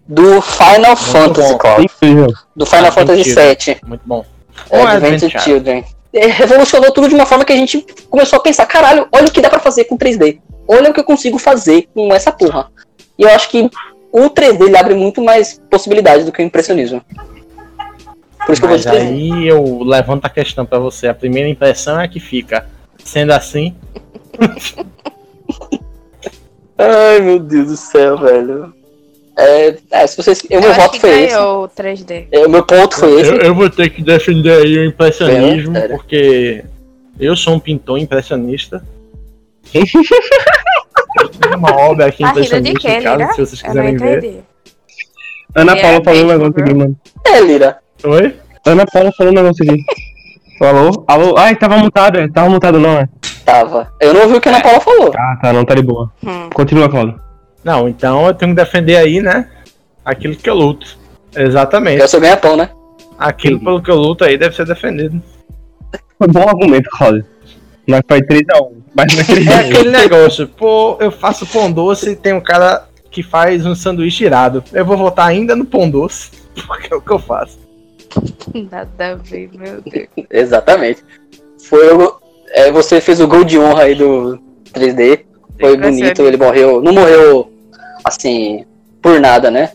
do 0.07 0.40
Final 0.42 0.96
Fantasy, 0.96 1.53
bom. 1.53 1.59
Cloud, 1.59 1.84
Incrível. 1.84 2.32
do 2.57 2.66
Final 2.66 2.86
Ah, 2.86 2.92
Fantasy. 2.92 3.34
VII, 3.34 3.76
Muito 3.86 4.03
bom. 4.05 4.24
é, 4.70 4.78
Ou 4.78 4.86
Advent 4.86 5.22
Advent 5.22 5.42
Children, 5.42 5.84
é, 6.12 6.26
revolucionou 6.26 6.90
tudo 6.92 7.09
de 7.09 7.14
uma 7.14 7.24
forma 7.26 7.44
que 7.44 7.53
a 7.53 7.57
gente 7.57 7.84
começou 8.11 8.38
a 8.38 8.42
pensar, 8.42 8.66
caralho, 8.66 9.07
olha 9.12 9.26
o 9.26 9.30
que 9.30 9.40
dá 9.40 9.48
pra 9.48 9.61
fazer 9.61 9.84
com 9.84 9.96
3D. 9.96 10.40
Olha 10.68 10.90
o 10.90 10.94
que 10.94 11.00
eu 11.00 11.05
consigo 11.05 11.38
fazer 11.38 11.88
com 11.94 12.12
essa 12.14 12.30
porra. 12.30 12.70
E 13.18 13.22
eu 13.22 13.28
acho 13.30 13.48
que 13.48 13.70
o 14.12 14.28
3D 14.30 14.61
ele 14.66 14.76
abre 14.76 14.94
muito 14.94 15.22
mais 15.22 15.61
possibilidades 15.70 16.24
do 16.26 16.32
que 16.32 16.42
o 16.42 16.44
impressionismo. 16.44 17.03
Por 18.44 18.53
isso 18.53 18.61
que 18.61 18.66
eu 18.66 18.70
vou 18.70 18.76
Mas 18.78 18.82
de 18.82 18.88
3D. 18.90 19.09
aí 19.09 19.48
eu 19.48 19.82
levanto 19.82 20.24
a 20.24 20.28
questão 20.28 20.66
pra 20.66 20.78
você. 20.78 21.09
A 21.09 21.14
primeira 21.14 21.48
impressão 21.48 22.00
é 22.00 22.09
que 22.09 22.18
fica. 22.20 22.66
Sendo 23.05 23.32
assim, 23.32 23.74
Ai, 26.78 27.20
meu 27.20 27.38
Deus 27.38 27.68
do 27.68 27.76
céu, 27.76 28.16
velho. 28.18 28.72
É, 29.36 29.76
é, 29.90 30.06
se 30.06 30.16
vocês. 30.16 30.42
Eu, 30.50 30.60
meu 30.60 30.68
eu 30.68 30.72
acho 30.72 30.80
voto 30.82 30.92
que 30.92 31.00
foi 31.00 31.22
esse. 31.24 31.36
o 31.36 31.68
3D. 31.68 32.26
É, 32.30 32.46
meu 32.48 32.64
ponto 32.64 32.94
foi 32.96 33.20
esse. 33.20 33.30
eu, 33.30 33.38
eu 33.38 33.54
vou 33.54 33.70
ter 33.70 33.88
que 33.90 34.02
defender 34.02 34.62
aí 34.62 34.78
o 34.78 34.84
impressionismo, 34.84 35.76
É, 35.76 35.88
porque 35.88 36.64
eu 37.18 37.34
sou 37.34 37.54
um 37.54 37.58
pintor 37.58 37.98
impressionista. 37.98 38.84
Eu 39.74 41.28
tenho 41.28 41.56
uma 41.56 41.74
obra 41.76 42.06
aqui 42.06 42.22
Tá 42.22 42.30
impressionista 42.30 42.80
quê, 42.88 42.94
em 42.98 43.02
casa, 43.02 43.32
se 43.32 43.46
vocês 43.46 43.62
quiserem 43.62 43.96
ver. 43.96 44.42
Ana 45.54 45.72
É, 45.76 45.82
Paula 45.82 46.04
falou 46.04 46.22
um 46.24 46.26
negócio 46.28 46.50
aqui, 46.52 46.62
viu? 46.64 46.76
mano. 46.76 46.96
É, 47.26 47.40
Lira. 47.40 47.78
Oi? 48.04 48.36
Ana 48.66 48.86
Paula 48.86 49.12
falou 49.16 49.32
um 49.32 49.36
negócio 49.36 49.64
aqui. 49.64 49.82
Falou? 50.58 51.04
Alô? 51.08 51.34
Ai, 51.38 51.56
tava 51.56 51.76
mutado, 51.78 52.18
é. 52.18 52.28
Tava 52.28 52.48
mutado 52.48 52.78
não, 52.78 52.98
é. 52.98 53.08
Tava. 53.44 53.92
Eu 54.00 54.14
não 54.14 54.22
ouvi 54.22 54.36
o 54.36 54.40
que 54.40 54.48
a 54.48 54.52
Ana 54.52 54.62
Paula 54.62 54.80
falou. 54.80 55.12
Ah, 55.16 55.38
tá, 55.42 55.52
não, 55.52 55.64
tá 55.64 55.74
de 55.74 55.82
boa. 55.82 56.10
Hum. 56.24 56.48
Continua, 56.54 56.88
Claudio. 56.88 57.18
Não, 57.64 57.88
então 57.88 58.26
eu 58.26 58.34
tenho 58.34 58.54
que 58.54 58.62
defender 58.62 58.96
aí, 58.96 59.20
né? 59.20 59.48
Aquilo 60.04 60.34
que 60.34 60.50
eu 60.50 60.54
luto. 60.54 60.98
Exatamente. 61.34 62.00
Eu 62.00 62.08
sou 62.08 62.20
ganha-pão, 62.20 62.56
né? 62.56 62.70
Aquilo 63.18 63.58
Sim. 63.58 63.64
pelo 63.64 63.82
que 63.82 63.90
eu 63.90 63.96
luto 63.96 64.24
aí 64.24 64.36
deve 64.36 64.54
ser 64.54 64.66
defendido. 64.66 65.22
Foi 66.18 66.28
bom 66.28 66.48
argumento, 66.48 66.90
Claudio. 66.90 67.24
Nós 67.86 68.02
foi 68.08 68.20
3x1. 68.22 68.72
Mas 68.94 69.14
não 69.14 69.20
é 69.20 69.24
3x1. 69.24 69.50
É 69.50 69.54
aquele 69.54 69.90
negócio, 69.90 70.48
pô, 70.48 70.96
eu 71.00 71.10
faço 71.10 71.46
pão 71.46 71.70
doce 71.70 72.10
e 72.10 72.16
tem 72.16 72.32
um 72.32 72.40
cara 72.40 72.86
que 73.10 73.22
faz 73.22 73.64
um 73.66 73.74
sanduíche 73.74 74.24
irado. 74.24 74.64
Eu 74.72 74.84
vou 74.84 74.96
votar 74.96 75.28
ainda 75.28 75.54
no 75.54 75.64
pão 75.64 75.88
doce, 75.88 76.30
porque 76.66 76.92
é 76.92 76.96
o 76.96 77.00
que 77.00 77.12
eu 77.12 77.18
faço. 77.18 77.58
Nada 78.70 79.12
a 79.12 79.14
ver, 79.14 79.50
meu 79.54 79.80
Deus. 79.80 80.08
Exatamente. 80.30 81.02
Foi 81.64 81.94
o. 81.94 82.20
É, 82.50 82.70
você 82.70 83.00
fez 83.00 83.20
o 83.20 83.26
gol 83.26 83.44
de 83.44 83.58
honra 83.58 83.84
aí 83.84 83.94
do 83.94 84.38
3D. 84.74 85.20
Foi 85.58 85.76
bonito, 85.76 86.22
ele 86.22 86.36
morreu. 86.36 86.82
Não 86.82 86.92
morreu 86.92 87.51
assim, 88.05 88.64
por 89.00 89.20
nada, 89.20 89.50
né? 89.50 89.70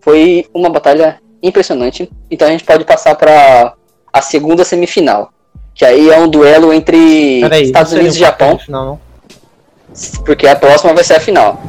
Foi 0.00 0.46
uma 0.54 0.70
batalha 0.70 1.18
impressionante. 1.42 2.10
Então 2.30 2.48
a 2.48 2.50
gente 2.50 2.64
pode 2.64 2.84
passar 2.84 3.14
para 3.14 3.74
a 4.12 4.22
segunda 4.22 4.64
semifinal. 4.64 5.30
Que 5.74 5.84
aí 5.84 6.08
é 6.08 6.18
um 6.18 6.28
duelo 6.28 6.72
entre 6.72 7.40
Peraí, 7.40 7.64
Estados 7.64 7.92
Unidos 7.92 8.16
e 8.16 8.20
Japão. 8.20 8.58
Final? 8.58 9.00
Porque 10.24 10.46
a 10.46 10.56
próxima 10.56 10.94
vai 10.94 11.04
ser 11.04 11.14
a 11.14 11.20
final. 11.20 11.60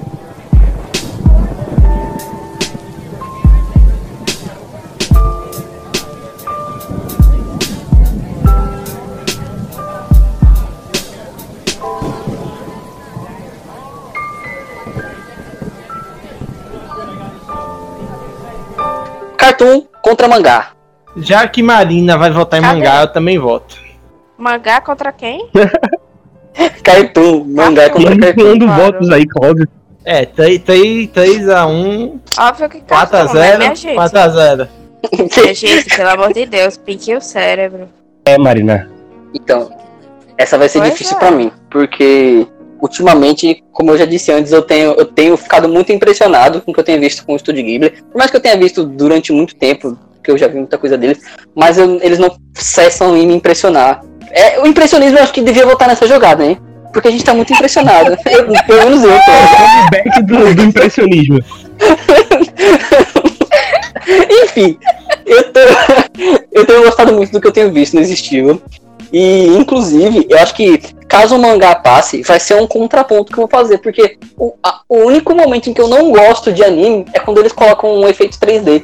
Cartoon 19.58 19.88
contra 20.04 20.28
mangá. 20.28 20.72
Já 21.18 21.48
que 21.48 21.64
Marina 21.64 22.16
vai 22.18 22.30
votar 22.30 22.60
em 22.60 22.64
Cadê? 22.64 22.76
mangá, 22.76 23.02
eu 23.02 23.08
também 23.08 23.40
voto. 23.40 23.76
Mangá 24.38 24.80
contra 24.82 25.12
quem? 25.12 25.50
Cartoon, 26.84 27.44
mangá 27.46 27.90
contra 27.90 28.16
cartoon. 28.18 28.60
Claro. 28.60 28.82
votos 28.84 29.10
aí, 29.10 29.26
Claudio. 29.26 29.68
É, 30.06 30.26
3x1, 30.26 32.20
Óbvio 32.40 32.70
que 32.70 32.80
4x0, 32.82 33.34
né, 33.34 33.58
minha 33.58 33.76
gente? 33.76 33.98
4x0. 33.98 34.68
Minha 35.42 35.54
gente, 35.54 35.96
pelo 35.96 36.10
amor 36.10 36.34
de 36.34 36.46
Deus, 36.46 36.78
pique 36.78 37.14
o 37.16 37.22
cérebro. 37.22 37.90
É, 38.26 38.38
Marina. 38.38 38.90
Então, 39.34 39.70
essa 40.38 40.58
vai 40.58 40.70
ser 40.70 40.80
Pois 40.80 40.92
difícil 40.94 41.18
é. 41.18 41.20
pra 41.20 41.32
mim. 41.32 41.52
porque 41.70 42.48
ultimamente, 42.82 43.64
como 43.72 43.92
eu 43.92 43.98
já 43.98 44.06
disse 44.06 44.32
antes, 44.32 44.52
eu 44.52 44.62
tenho, 44.62 44.92
eu 44.94 45.06
tenho 45.06 45.36
ficado 45.38 45.68
muito 45.68 45.92
impressionado 45.92 46.62
com 46.62 46.72
o 46.72 46.74
que 46.74 46.80
eu 46.80 46.84
tenho 46.84 47.00
visto 47.00 47.26
com 47.26 47.34
o 47.34 47.36
Estúdio 47.36 47.64
Ghibli. 47.64 47.90
Por 48.12 48.18
mais 48.18 48.30
que 48.32 48.38
eu 48.38 48.42
tenha 48.42 48.58
visto 48.58 48.84
durante 48.84 49.32
muito 49.32 49.56
tempo, 49.56 49.98
que 50.24 50.32
eu 50.32 50.38
já 50.38 50.48
vi 50.48 50.58
muita 50.58 50.78
coisa 50.78 50.98
deles, 50.98 51.20
mas 51.56 51.78
eu- 51.78 52.00
eles 52.02 52.20
não 52.20 52.36
cessam 52.54 53.16
em 53.16 53.26
me 53.28 53.34
impressionar. 53.36 54.02
É, 54.32 54.60
o 54.60 54.68
impressionismo 54.68 55.18
eu 55.18 55.24
acho 55.24 55.34
que 55.34 55.42
devia 55.42 55.66
voltar 55.66 55.88
nessa 55.88 56.06
jogada, 56.08 56.44
hein? 56.46 56.58
Porque 56.92 57.08
a 57.08 57.12
gente 57.12 57.24
tá 57.24 57.34
muito 57.34 57.54
impressionado. 57.54 58.18
Eu, 58.26 58.46
pelo 58.66 58.84
menos 58.90 59.04
eu 59.04 59.12
tô. 59.12 59.32
Back 59.92 60.24
do, 60.24 60.56
do 60.56 60.64
impressionismo. 60.68 61.40
Enfim, 64.44 64.78
eu, 65.26 65.44
tô, 65.54 65.60
eu 66.52 66.66
tenho 66.66 66.84
gostado 66.84 67.14
muito 67.14 67.32
do 67.32 67.42
que 67.42 67.48
eu 67.48 67.52
tenho 67.52 67.72
visto 67.72 67.96
nesse 67.96 68.14
estilo. 68.14 68.62
E, 69.12 69.48
inclusive, 69.58 70.26
eu 70.30 70.38
acho 70.40 70.54
que 70.54 70.78
caso 71.08 71.36
o 71.36 71.40
mangá 71.40 71.76
passe, 71.76 72.22
vai 72.24 72.40
ser 72.40 72.56
um 72.56 72.68
contraponto 72.68 73.32
que 73.32 73.40
eu 73.40 73.48
vou 73.48 73.50
fazer. 73.50 73.78
Porque 73.78 74.18
o, 74.38 74.54
a- 74.64 74.82
o 74.90 74.98
único 74.98 75.34
momento 75.34 75.70
em 75.70 75.74
que 75.74 75.82
eu 75.82 75.88
não 75.88 76.12
gosto 76.12 76.52
de 76.52 76.64
anime 76.64 77.06
é 77.14 77.20
quando 77.20 77.40
eles 77.40 77.54
colocam 77.54 77.94
um 78.02 78.08
efeito 78.08 78.38
3D. 78.38 78.84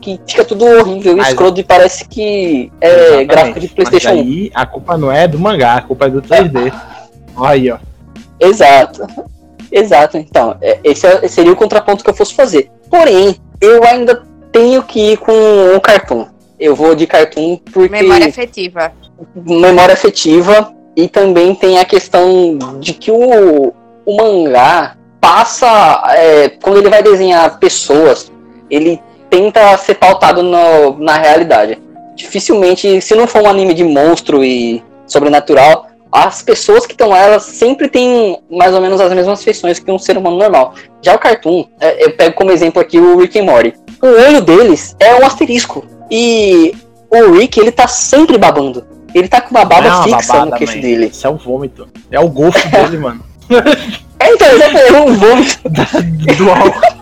Que 0.00 0.20
fica 0.26 0.44
tudo 0.44 0.64
horrível, 0.64 1.16
Mas- 1.16 1.28
escroto 1.28 1.58
e 1.60 1.64
parece 1.64 2.06
que 2.06 2.70
é 2.80 3.24
gráfico 3.24 3.58
de 3.58 3.68
PlayStation 3.68 4.10
Mas 4.10 4.18
1. 4.18 4.20
aí 4.20 4.50
a 4.54 4.64
culpa 4.66 4.96
não 4.96 5.10
é 5.10 5.26
do 5.26 5.38
mangá, 5.38 5.74
a 5.74 5.82
culpa 5.82 6.06
é 6.06 6.10
do 6.10 6.22
3D. 6.22 6.72
Olha 7.36 7.50
aí, 7.50 7.70
ó. 7.72 7.78
Exato. 8.38 9.04
Exato, 9.72 10.16
então, 10.16 10.56
é- 10.62 10.78
esse 10.84 11.04
é- 11.06 11.26
seria 11.26 11.52
o 11.52 11.56
contraponto 11.56 12.04
que 12.04 12.10
eu 12.10 12.14
fosse 12.14 12.32
fazer. 12.34 12.70
Porém, 12.88 13.34
eu 13.60 13.82
ainda 13.82 14.22
tenho 14.52 14.80
que 14.84 15.12
ir 15.12 15.16
com 15.18 15.32
o 15.74 15.80
cartoon. 15.80 16.26
Eu 16.58 16.74
vou 16.76 16.94
de 16.94 17.06
cartoon 17.06 17.58
porque 17.72 17.88
Memória 17.90 18.28
afetiva. 18.28 18.92
Memória 19.34 19.94
afetiva 19.94 20.72
e 20.96 21.08
também 21.08 21.54
tem 21.54 21.78
a 21.78 21.84
questão 21.84 22.58
de 22.80 22.94
que 22.94 23.10
o, 23.10 23.72
o 24.04 24.16
mangá 24.16 24.96
passa 25.20 26.02
é, 26.14 26.48
quando 26.48 26.78
ele 26.78 26.88
vai 26.88 27.02
desenhar 27.02 27.58
pessoas, 27.58 28.30
ele 28.70 29.00
tenta 29.28 29.76
ser 29.78 29.94
pautado 29.94 30.42
no- 30.42 30.98
na 30.98 31.18
realidade. 31.18 31.78
Dificilmente, 32.14 33.00
se 33.00 33.14
não 33.14 33.26
for 33.26 33.42
um 33.42 33.48
anime 33.48 33.74
de 33.74 33.84
monstro 33.84 34.42
e 34.44 34.82
sobrenatural, 35.06 35.86
as 36.10 36.40
pessoas 36.42 36.86
que 36.86 36.92
estão 36.92 37.14
elas 37.14 37.42
sempre 37.42 37.88
têm 37.88 38.38
mais 38.50 38.72
ou 38.72 38.80
menos 38.80 39.00
as 39.00 39.12
mesmas 39.12 39.42
feições 39.44 39.78
que 39.78 39.90
um 39.90 39.98
ser 39.98 40.16
humano 40.16 40.38
normal. 40.38 40.74
Já 41.02 41.14
o 41.14 41.18
cartoon, 41.18 41.64
é, 41.80 42.04
eu 42.04 42.12
pego 42.16 42.34
como 42.36 42.50
exemplo 42.52 42.80
aqui 42.80 42.98
o 42.98 43.18
Rick 43.18 43.38
and 43.38 43.44
Morty. 43.44 43.74
O 44.00 44.06
olho 44.06 44.40
deles 44.40 44.96
é 44.98 45.14
um 45.16 45.26
asterisco. 45.26 45.84
E 46.10 46.74
o 47.10 47.32
Rick, 47.32 47.58
ele 47.60 47.72
tá 47.72 47.86
sempre 47.86 48.38
babando. 48.38 48.86
Ele 49.18 49.28
tá 49.28 49.40
com 49.40 49.50
uma 49.50 49.64
baba 49.64 49.82
Não 49.82 49.90
é 49.90 49.94
uma 49.94 50.02
fixa 50.18 50.32
babada, 50.34 50.50
no 50.50 50.56
queixo 50.58 50.74
man. 50.74 50.80
dele. 50.82 51.06
Isso 51.06 51.26
é 51.26 51.30
o 51.30 51.36
vômito. 51.36 51.88
É 52.10 52.20
o 52.20 52.28
golfo 52.28 52.58
dele, 52.68 52.98
mano. 52.98 53.24
É, 54.20 54.32
então, 54.32 54.48
exatamente, 54.48 54.94
é 54.94 55.00
um 55.00 55.14
vômito. 55.14 55.58
Do 56.36 56.50
álcool. 56.50 56.96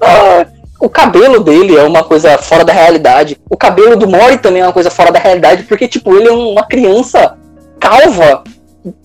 Ah, 0.00 0.46
o 0.80 0.88
cabelo 0.88 1.40
dele 1.40 1.76
é 1.76 1.82
uma 1.82 2.04
coisa 2.04 2.38
fora 2.38 2.64
da 2.64 2.72
realidade. 2.72 3.36
O 3.50 3.56
cabelo 3.56 3.96
do 3.96 4.08
Mori 4.08 4.38
também 4.38 4.62
é 4.62 4.66
uma 4.66 4.72
coisa 4.72 4.90
fora 4.90 5.10
da 5.10 5.18
realidade, 5.18 5.64
porque, 5.64 5.88
tipo, 5.88 6.14
ele 6.16 6.28
é 6.28 6.32
uma 6.32 6.64
criança 6.64 7.36
calva. 7.80 8.44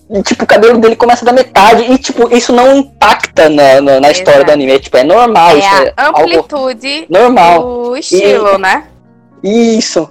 E, 0.09 0.21
tipo, 0.21 0.43
o 0.43 0.47
cabelo 0.47 0.77
dele 0.77 0.95
começa 0.95 1.25
da 1.25 1.33
metade. 1.33 1.83
E, 1.91 1.97
tipo, 1.97 2.33
isso 2.33 2.53
não 2.53 2.77
impacta 2.77 3.49
na, 3.49 3.81
na, 3.81 3.99
na 3.99 4.11
história 4.11 4.43
do 4.45 4.51
anime. 4.51 4.73
É, 4.73 4.79
tipo, 4.79 4.95
é 4.97 5.03
normal. 5.03 5.57
isso 5.57 5.67
É 5.67 5.87
é 5.87 5.93
a 5.97 6.05
algo 6.07 6.19
amplitude 6.21 7.05
normal. 7.09 7.61
do 7.61 7.97
estilo, 7.97 8.57
né? 8.59 8.83
Isso, 9.43 10.09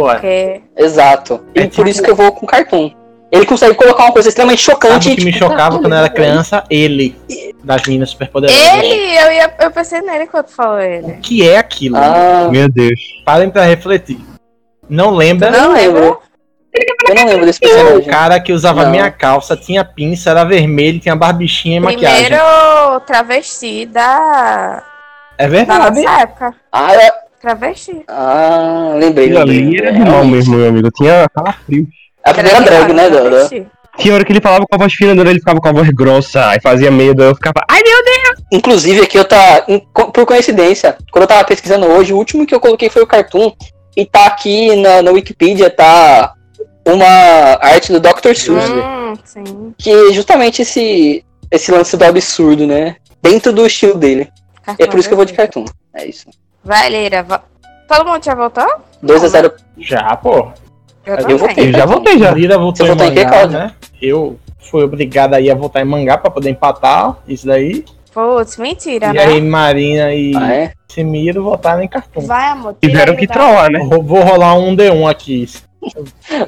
Porque 0.00 0.60
exato. 0.76 1.44
E 1.54 1.60
É 1.60 1.62
por 1.64 1.70
tipo- 1.70 1.88
isso 1.88 2.02
que 2.02 2.10
eu 2.10 2.16
vou 2.16 2.32
com 2.32 2.44
cartoon. 2.46 2.90
Ele 3.30 3.46
consegue 3.46 3.74
colocar 3.74 4.04
uma 4.04 4.12
coisa 4.12 4.28
extremamente 4.28 4.60
chocante. 4.62 5.04
sabe 5.04 5.14
o 5.14 5.16
que 5.18 5.24
me 5.24 5.32
tipo, 5.32 5.44
chocava 5.44 5.76
tá, 5.76 5.80
quando 5.82 5.92
eu 5.92 5.98
era 5.98 6.08
criança? 6.08 6.64
Ele. 6.68 7.16
Das 7.62 7.82
meninas 7.86 8.10
superpoderosas. 8.10 8.60
ele, 8.74 9.16
eu, 9.16 9.32
ia, 9.32 9.54
eu 9.60 9.70
pensei 9.70 10.00
nele 10.02 10.26
quando 10.26 10.48
falou 10.48 10.80
ele. 10.80 11.12
O 11.12 11.20
que 11.20 11.48
é 11.48 11.58
aquilo? 11.58 11.96
Ah, 11.96 12.48
Meu 12.50 12.68
Deus. 12.68 13.00
Parem 13.24 13.50
pra 13.50 13.64
refletir. 13.64 14.18
Não 14.88 15.10
lembra? 15.10 15.50
não 15.50 15.72
lembro. 15.72 16.20
Eu 17.08 17.14
não 17.14 17.26
lembro 17.26 17.46
desse 17.46 17.60
personagem. 17.60 17.98
O 17.98 18.04
cara 18.06 18.40
que 18.40 18.52
usava 18.52 18.82
Não. 18.84 18.90
minha 18.90 19.08
calça, 19.12 19.56
tinha 19.56 19.84
pinça, 19.84 20.30
era 20.30 20.42
vermelho, 20.44 20.98
tinha 20.98 21.14
barbichinha 21.14 21.76
e 21.76 21.80
maquiagem. 21.80 22.24
Primeiro 22.26 23.00
travesti 23.06 23.86
da, 23.86 24.82
É 25.38 25.44
da 25.44 25.48
verdade. 25.48 26.02
nossa 26.02 26.20
época. 26.20 26.54
Ah, 26.72 26.94
é- 26.94 27.23
Travesti. 27.44 28.02
ah, 28.08 28.94
lembrei. 28.96 29.28
Lembrei. 29.30 29.76
era 29.78 29.92
de 29.92 30.00
mal 30.00 30.24
mesmo, 30.24 30.56
meu 30.56 30.68
amigo. 30.70 30.90
Tinha 30.90 31.28
calafrio. 31.28 31.86
A 32.24 32.32
primeira 32.32 32.62
drag, 32.62 32.92
né, 32.94 33.10
Dora? 33.10 33.46
Tinha 33.98 34.14
hora 34.14 34.24
que 34.24 34.32
ele 34.32 34.40
falava 34.40 34.64
com 34.66 34.74
a 34.74 34.78
voz 34.78 34.94
fina, 34.94 35.12
ele 35.12 35.38
ficava 35.38 35.60
com 35.60 35.68
a 35.68 35.72
voz 35.72 35.88
grossa, 35.90 36.48
aí 36.48 36.58
fazia 36.60 36.90
medo, 36.90 37.22
eu 37.22 37.34
ficava, 37.34 37.60
ai 37.70 37.80
meu 37.82 38.02
Deus! 38.02 38.46
Inclusive, 38.50 39.02
aqui 39.02 39.18
eu 39.18 39.24
tá. 39.26 39.64
Por 39.92 40.24
coincidência, 40.26 40.96
quando 41.12 41.24
eu 41.24 41.28
tava 41.28 41.44
pesquisando 41.44 41.86
hoje, 41.86 42.14
o 42.14 42.16
último 42.16 42.46
que 42.46 42.54
eu 42.54 42.58
coloquei 42.60 42.88
foi 42.88 43.02
o 43.02 43.06
Cartoon. 43.06 43.52
E 43.94 44.06
tá 44.06 44.24
aqui 44.26 44.74
na, 44.76 45.02
na 45.02 45.10
Wikipedia, 45.12 45.68
tá 45.68 46.32
uma 46.88 47.06
arte 47.60 47.92
do 47.92 48.00
Dr. 48.00 48.34
Seuss, 48.34 48.68
Hum, 48.70 49.14
sim. 49.22 49.74
que 49.78 49.90
é 49.90 50.12
justamente 50.12 50.62
esse, 50.62 51.22
esse 51.50 51.70
lance 51.70 51.94
do 51.96 52.04
absurdo, 52.04 52.66
né? 52.66 52.96
Dentro 53.22 53.52
do 53.52 53.66
estilo 53.66 53.94
dele. 53.96 54.28
E 54.78 54.82
é 54.82 54.86
por 54.86 54.98
isso 54.98 55.08
que 55.08 55.12
eu 55.12 55.16
vou 55.18 55.26
de 55.26 55.34
Cartoon. 55.34 55.66
É 55.94 56.06
isso. 56.06 56.26
Vai, 56.64 56.88
Leira. 56.88 57.22
vo- 57.22 57.38
Todo 57.88 58.06
mundo 58.06 58.24
já 58.24 58.34
voltou? 58.34 58.66
2x0. 59.02 59.52
Já, 59.78 60.16
pô. 60.16 60.48
Eu, 61.04 61.16
Eu 61.16 61.38
votei. 61.38 61.68
Eu 61.68 61.72
já 61.72 61.84
voltei 61.86 62.18
já. 62.18 62.30
Lira 62.30 62.58
voltou 62.58 62.86
Você 62.86 62.92
em 62.92 62.94
em 62.94 62.98
quê, 63.14 63.24
mangá, 63.24 63.30
Cláudio? 63.30 63.58
né? 63.58 63.72
Eu 64.00 64.38
fui 64.58 64.82
obrigado 64.82 65.34
aí 65.34 65.50
a 65.50 65.54
votar 65.54 65.82
em 65.82 65.84
mangá 65.84 66.16
pra 66.16 66.30
poder 66.30 66.50
empatar 66.50 67.16
isso 67.28 67.46
daí. 67.46 67.84
Putz, 68.12 68.56
mentira, 68.56 69.08
E 69.08 69.12
né? 69.12 69.24
aí 69.24 69.40
Marina 69.42 70.14
e 70.14 70.34
Ah, 70.36 70.54
é? 70.54 70.72
Semiro 70.88 71.42
votaram 71.42 71.82
em 71.82 71.88
cartão. 71.88 72.22
Vai, 72.22 72.48
amor. 72.48 72.76
Tiveram 72.80 73.12
ele 73.12 73.20
que 73.20 73.26
trollar, 73.26 73.70
né? 73.70 73.80
Vou 73.90 74.02
vou 74.02 74.20
rolar 74.22 74.54
um 74.54 74.74
D1 74.74 75.10
aqui. 75.10 75.48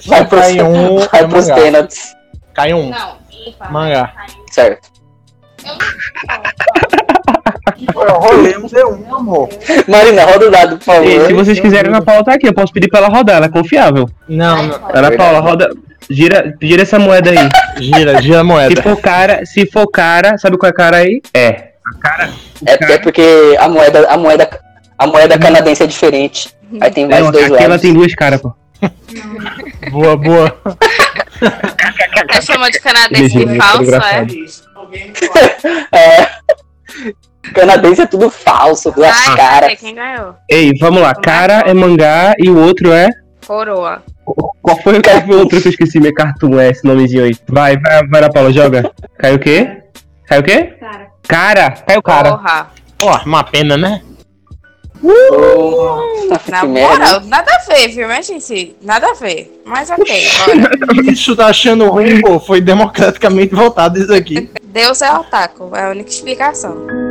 Vai 0.06 0.24
pros, 0.24 0.40
cair 0.40 0.62
um, 0.62 0.96
vai 0.98 1.20
é 1.22 1.26
pros 1.26 1.50
pênaltis. 1.50 2.14
Cai 2.54 2.72
um. 2.72 2.88
Não. 2.90 3.16
Mangá. 3.70 4.14
Certo. 4.50 4.88
Eu 7.76 8.14
rolei 8.20 8.56
um 8.56 8.66
D1, 8.66 9.12
amor. 9.14 9.48
Marina, 9.88 10.24
roda 10.24 10.46
o 10.46 10.50
dado, 10.50 10.76
por 10.78 10.84
favor. 10.84 11.04
E 11.04 11.26
se 11.26 11.32
vocês 11.32 11.58
quiserem, 11.60 11.90
Ana 11.90 12.00
Paula 12.02 12.24
tá 12.24 12.34
aqui, 12.34 12.46
eu 12.46 12.54
posso 12.54 12.72
pedir 12.72 12.88
pra 12.88 13.00
ela 13.00 13.08
rodar, 13.08 13.36
ela 13.36 13.46
é 13.46 13.48
confiável. 13.50 14.08
Não, 14.28 14.62
não. 14.68 14.80
Ana 14.94 15.10
Paula, 15.16 15.40
roda. 15.40 15.70
Gira, 16.08 16.54
gira 16.62 16.82
essa 16.82 16.98
moeda 17.00 17.30
aí. 17.30 17.48
Gira, 17.82 18.22
gira 18.22 18.36
a 18.36 18.40
Se 18.42 18.46
moeda. 18.46 18.82
for 18.82 18.96
cara, 19.00 19.44
se 19.44 19.66
for 19.66 19.88
cara, 19.88 20.38
sabe 20.38 20.56
qual 20.56 20.68
é 20.68 20.70
a 20.70 20.74
cara 20.74 20.96
aí? 20.98 21.20
É. 21.34 21.70
A 21.84 21.98
cara. 22.00 22.30
É, 22.64 22.76
cara- 22.78 22.92
é 22.94 22.98
porque 22.98 23.56
a 23.58 23.68
moeda, 23.68 24.06
a 24.08 24.16
moeda, 24.16 24.48
a 24.96 25.06
moeda 25.08 25.36
canadense 25.38 25.82
é 25.82 25.86
diferente. 25.86 26.54
Aí 26.80 26.90
tem 26.92 27.08
mais 27.08 27.24
Não, 27.24 27.32
dois 27.32 27.46
aqui 27.46 27.54
ela 27.56 27.68
lados. 27.70 27.82
tem 27.82 27.92
duas 27.92 28.14
caras, 28.14 28.40
pô. 28.40 28.52
Boa, 29.90 30.16
boa. 30.16 30.50
Tá 32.28 32.40
chamando 32.40 32.72
de 32.72 32.80
canadense 32.80 33.44
de 33.44 33.56
falso, 33.56 33.94
é? 33.94 34.26
É. 35.96 36.28
Canadense 37.54 38.02
é 38.02 38.06
tudo 38.06 38.30
falso, 38.30 38.90
duas 38.90 39.14
Ai, 39.28 39.36
caras. 39.36 39.78
Quem 39.78 39.94
ganhou? 39.94 40.34
Ei, 40.48 40.72
vamos 40.78 41.00
lá. 41.00 41.14
Cara 41.14 41.64
é 41.66 41.74
mangá 41.74 42.34
e 42.38 42.48
o 42.48 42.58
outro 42.58 42.92
é. 42.92 43.08
Coroa. 43.46 44.02
Qual 44.60 44.76
foi, 44.82 45.00
qual 45.00 45.22
foi 45.22 45.36
o 45.36 45.38
outro 45.40 45.60
que 45.60 45.68
eu 45.68 45.70
esqueci? 45.70 46.00
Meu 46.00 46.12
cartoon 46.12 46.58
é 46.58 46.70
esse 46.70 46.84
nomezinho 46.84 47.24
aí. 47.24 47.32
Vai, 47.48 47.76
vai, 47.78 48.06
vai 48.06 48.20
na 48.20 48.28
Paula, 48.28 48.52
joga. 48.52 48.90
Caiu 49.18 49.36
o 49.36 49.38
quê? 49.38 49.82
Caiu 50.26 50.40
o 50.40 50.44
quê? 50.44 50.74
Cara. 50.80 51.06
Cara, 51.28 51.70
caiu 51.70 52.02
cara. 52.02 52.36
Porra. 52.36 52.70
Ó, 53.02 53.18
uma 53.24 53.44
pena, 53.44 53.76
né? 53.76 54.02
Na 56.28 56.38
que 56.38 56.66
merda. 56.66 56.98
moral, 56.98 57.20
nada 57.26 57.52
a 57.54 57.58
ver, 57.72 57.88
viu, 57.88 58.08
minha 58.08 58.22
gente? 58.22 58.76
Nada 58.82 59.08
a 59.10 59.14
ver. 59.14 59.62
Mas 59.64 59.90
ok, 59.90 60.26
bora. 60.86 61.12
Isso 61.12 61.36
tá 61.36 61.46
achando 61.46 61.88
ruim, 61.88 62.20
pô. 62.20 62.40
Foi 62.40 62.60
democraticamente 62.60 63.54
votado 63.54 63.98
isso 63.98 64.12
aqui. 64.12 64.50
Deus 64.64 65.02
é 65.02 65.12
otaku, 65.12 65.70
é 65.76 65.84
a 65.84 65.90
única 65.90 66.10
explicação. 66.10 67.05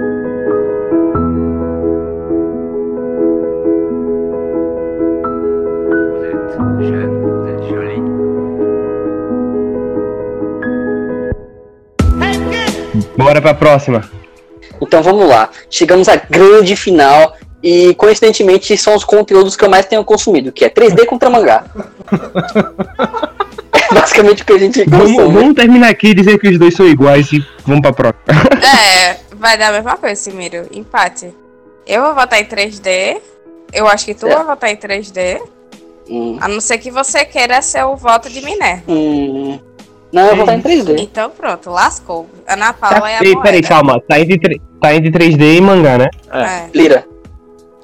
Bora 13.18 13.41
pra 13.41 13.53
próxima. 13.53 14.09
Então 14.82 15.01
vamos 15.01 15.28
lá. 15.28 15.49
Chegamos 15.70 16.07
à 16.09 16.16
grande 16.16 16.76
final. 16.76 17.36
E 17.63 17.95
coincidentemente 17.95 18.78
são 18.78 18.95
os 18.95 19.03
conteúdos 19.03 19.55
que 19.57 19.66
eu 19.66 19.70
mais 19.70 19.88
tenho 19.88 20.03
consumido, 20.03 20.51
que 20.51 20.63
é 20.63 20.70
3D 20.70 21.03
contra 21.07 21.32
mangá. 21.32 21.63
É 23.89 23.89
basicamente 23.93 24.43
o 24.43 24.45
que 24.45 24.53
a 24.53 24.57
gente 24.59 24.84
Vamos, 24.88 25.11
consome. 25.13 25.34
vamos 25.34 25.55
terminar 25.55 25.89
aqui 25.89 26.13
dizer 26.13 26.38
que 26.38 26.47
os 26.49 26.59
dois 26.59 26.76
são 26.76 26.86
iguais 26.86 27.32
e 27.32 27.43
vamos 27.66 27.82
pra 27.82 27.91
próxima. 27.91 28.24
É, 28.63 29.18
vai 29.36 29.57
dar 29.57 29.70
a 29.70 29.72
mesma 29.72 29.97
coisa, 29.97 30.16
Simiro. 30.16 30.68
Empate. 30.72 31.34
Eu 31.88 32.03
vou 32.03 32.13
votar 32.13 32.39
em 32.39 32.45
3D. 32.45 33.18
Eu 33.74 33.88
acho 33.88 34.05
que 34.05 34.13
tu 34.13 34.28
Certo. 34.28 34.36
vai 34.38 34.45
votar 34.45 34.70
em 34.70 34.76
3D. 34.76 35.41
Hum, 36.07 36.38
A 36.39 36.47
não 36.47 36.61
ser 36.61 36.78
que 36.78 36.91
você 36.91 37.26
queira 37.26 37.59
ser 37.63 37.84
o 37.84 37.95
voto 37.95 38.30
de 38.30 38.41
Miné. 38.45 38.84
hum, 38.88 39.57
Não, 40.16 40.28
eu 40.30 40.36
vou 40.36 40.45
estar 40.45 40.53
em 40.55 40.59
isso? 40.78 40.86
3D. 40.88 40.99
Então 41.01 41.30
pronto, 41.30 41.70
lascou. 41.70 42.30
Ana 42.47 42.74
Tá, 42.74 42.74
Paula 42.74 43.09
é 43.11 43.18
a 43.18 43.22
moeda. 43.24 43.41
peraí, 43.41 43.61
calma. 43.61 44.01
Tá 44.07 44.20
entre, 44.20 44.39
tre- 44.39 44.61
tá 44.82 44.93
entre 44.95 45.11
3D 45.11 45.57
e 45.57 45.61
mangá, 45.61 45.97
né? 45.97 46.09
É. 46.34 46.70
Lira, 46.74 47.05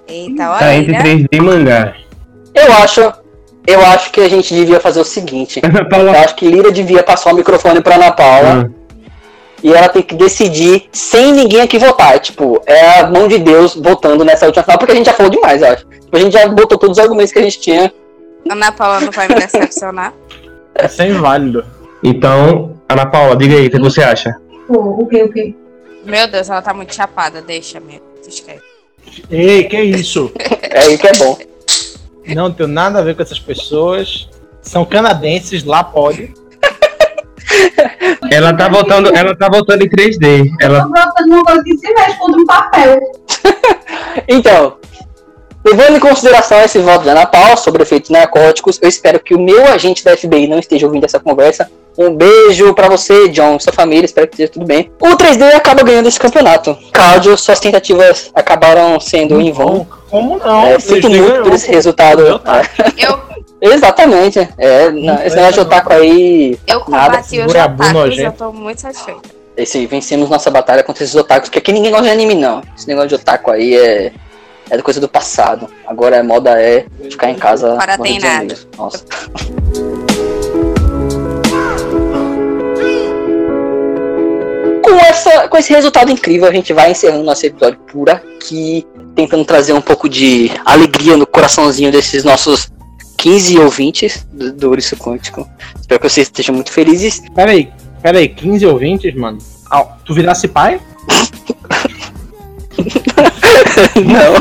Eita, 0.07 0.43
Tá 0.43 0.51
olha. 0.57 0.75
entre 0.75 0.91
né? 0.93 1.01
3D 1.03 1.27
e 1.31 1.41
mangá. 1.41 1.93
eu 2.55 2.73
acho. 2.73 3.13
Eu 3.67 3.79
acho 3.85 4.11
que 4.11 4.19
a 4.21 4.27
gente 4.27 4.53
devia 4.55 4.79
fazer 4.79 4.99
o 5.01 5.05
seguinte. 5.05 5.61
Ana 5.63 5.81
Eu 5.81 5.89
Paula. 5.89 6.11
acho 6.19 6.35
que 6.35 6.47
Lira 6.47 6.71
devia 6.71 7.03
passar 7.03 7.31
o 7.31 7.35
microfone 7.35 7.79
pra 7.81 7.95
Ana 7.95 8.11
Paula. 8.11 8.67
Ah, 8.67 8.81
E 9.63 9.71
ela 9.71 9.87
tem 9.87 10.01
que 10.01 10.15
decidir 10.15 10.89
sem 10.91 11.31
ninguém 11.31 11.61
aqui 11.61 11.77
votar. 11.77 12.17
Tipo, 12.19 12.59
é 12.65 12.99
a 13.01 13.07
mão 13.11 13.27
de 13.27 13.37
Deus 13.37 13.75
votando 13.75 14.25
nessa 14.25 14.47
última 14.47 14.63
final, 14.63 14.79
porque 14.79 14.93
a 14.93 14.95
gente 14.95 15.05
já 15.05 15.13
falou 15.13 15.29
demais, 15.31 15.61
eu 15.61 15.67
acho. 15.73 15.85
Tipo, 15.85 16.17
a 16.17 16.19
gente 16.19 16.33
já 16.33 16.47
botou 16.47 16.75
todos 16.79 16.97
os 16.97 17.03
argumentos 17.03 17.31
que 17.31 17.37
a 17.37 17.43
gente 17.43 17.59
tinha. 17.59 17.93
Ana 18.49 18.71
Paula 18.71 18.99
não 19.01 19.11
vai 19.11 19.27
me 19.27 19.35
decepcionar. 19.35 20.11
É 20.73 20.87
sem 20.87 21.13
válido. 21.13 21.63
Então, 22.03 22.75
Ana 22.89 23.05
Paula, 23.05 23.35
diga 23.35 23.55
aí, 23.55 23.67
o 23.67 23.71
que 23.71 23.79
você 23.79 24.01
acha? 24.01 24.35
O 24.67 25.05
que, 25.07 25.23
o 25.23 25.31
que? 25.31 25.55
Meu 26.05 26.27
Deus, 26.27 26.49
ela 26.49 26.61
tá 26.61 26.73
muito 26.73 26.95
chapada, 26.95 27.41
deixa 27.41 27.79
mesmo. 27.79 28.01
Esquece. 28.27 28.61
Ei, 29.29 29.63
que 29.65 29.81
isso? 29.81 30.31
É 30.73 30.85
aí 30.85 30.97
que 30.97 31.05
é 31.05 31.11
bom. 31.17 31.37
Não 32.27 32.49
tenho 32.49 32.69
nada 32.69 32.99
a 32.99 33.01
ver 33.01 33.13
com 33.13 33.21
essas 33.21 33.39
pessoas. 33.41 34.29
São 34.61 34.85
canadenses, 34.85 35.65
lá 35.65 35.83
pode. 35.83 36.33
Ela 38.31 38.53
tá 38.53 38.69
voltando, 38.69 39.13
ela 39.13 39.35
tá 39.35 39.49
voltando 39.49 39.83
em 39.83 39.89
3D. 39.89 40.49
Ela 40.61 40.77
Eu 40.77 40.83
tô 40.83 40.89
botando 40.89 41.27
uma 41.27 41.43
coisa 41.43 41.63
que 41.63 41.77
se 41.77 41.93
mexe 41.93 42.17
contra 42.17 42.41
um 42.41 42.45
papel. 42.45 42.99
Então, 44.27 44.77
levando 45.65 45.97
em 45.97 45.99
consideração 45.99 46.61
esse 46.61 46.79
voto 46.79 47.03
de 47.03 47.09
Ana 47.09 47.25
Paula 47.25 47.55
sobre 47.55 47.83
efeitos 47.83 48.09
narcóticos, 48.09 48.79
eu 48.81 48.89
espero 48.89 49.19
que 49.19 49.33
o 49.33 49.39
meu 49.39 49.65
agente 49.67 50.03
da 50.03 50.15
FBI 50.15 50.47
não 50.47 50.59
esteja 50.59 50.85
ouvindo 50.85 51.05
essa 51.05 51.19
conversa. 51.19 51.69
Um 51.97 52.15
beijo 52.15 52.73
pra 52.73 52.87
você, 52.87 53.27
John, 53.29 53.59
sua 53.59 53.73
família, 53.73 54.05
espero 54.05 54.27
que 54.27 54.35
esteja 54.35 54.51
tudo 54.51 54.65
bem. 54.65 54.91
O 54.99 55.09
3D 55.09 55.53
acaba 55.53 55.83
ganhando 55.83 56.07
esse 56.07 56.19
campeonato. 56.19 56.77
Cláudio, 56.91 57.37
suas 57.37 57.59
tentativas 57.59 58.31
acabaram 58.33 58.99
sendo 58.99 59.41
em 59.41 59.51
vão. 59.51 59.85
Como 60.09 60.37
não? 60.37 60.65
É, 60.65 60.79
sinto 60.79 61.07
3D 61.07 61.09
muito 61.09 61.27
ganhou, 61.27 61.43
por 61.43 61.53
esse 61.53 61.69
resultado. 61.69 62.41
Eu, 62.97 63.19
Exatamente. 63.61 64.39
É, 64.57 64.89
não, 64.89 65.21
esse 65.21 65.35
negócio 65.35 65.53
de 65.55 65.59
otaku 65.61 65.93
aí. 65.93 66.57
eu 66.65 66.83
Nada, 66.87 67.17
combati 67.17 67.41
bunda 67.41 67.67
otakus, 67.67 68.17
eu 68.17 68.31
tô 68.31 68.51
muito 68.51 68.81
satisfeita. 68.81 69.29
Esse, 69.55 69.85
vencemos 69.85 70.29
nossa 70.29 70.49
batalha 70.49 70.81
contra 70.81 71.03
esses 71.03 71.15
otakus, 71.15 71.49
porque 71.49 71.59
aqui 71.59 71.71
ninguém 71.71 71.91
gosta 71.91 72.05
de 72.05 72.11
anime, 72.11 72.35
não. 72.35 72.63
Esse 72.75 72.87
negócio 72.87 73.09
de 73.09 73.15
otaku 73.15 73.51
aí 73.51 73.75
é. 73.75 74.11
É 74.69 74.81
coisa 74.81 75.01
do 75.01 75.09
passado. 75.09 75.67
Agora 75.85 76.21
a 76.21 76.23
moda 76.23 76.51
é 76.61 76.85
ficar 77.09 77.29
em 77.29 77.35
casa. 77.35 77.75
Para 77.75 77.97
tem 77.97 78.13
Rio 78.13 78.21
de 78.21 78.27
nada. 78.27 78.57
Nossa. 78.77 79.03
Com, 84.91 84.99
essa, 84.99 85.47
com 85.47 85.57
esse 85.57 85.71
resultado 85.71 86.11
incrível, 86.11 86.49
a 86.49 86.51
gente 86.51 86.73
vai 86.73 86.91
encerrando 86.91 87.23
nosso 87.23 87.45
episódio 87.45 87.79
por 87.89 88.09
aqui, 88.09 88.85
tentando 89.15 89.45
trazer 89.45 89.71
um 89.71 89.79
pouco 89.79 90.09
de 90.09 90.51
alegria 90.65 91.15
no 91.15 91.25
coraçãozinho 91.25 91.89
desses 91.89 92.25
nossos 92.25 92.69
15 93.15 93.57
ouvintes 93.59 94.27
do, 94.33 94.51
do 94.51 94.67
Ouriço 94.67 94.97
Quântico. 94.97 95.47
Espero 95.79 95.97
que 95.97 96.09
vocês 96.09 96.27
estejam 96.27 96.53
muito 96.53 96.73
felizes. 96.73 97.21
Peraí, 97.33 97.71
peraí, 98.01 98.27
15 98.27 98.65
ouvintes, 98.65 99.15
mano. 99.15 99.37
Ah, 99.71 99.85
tu 100.03 100.13
virasse 100.13 100.49
pai? 100.49 100.81
Não. 103.95 104.33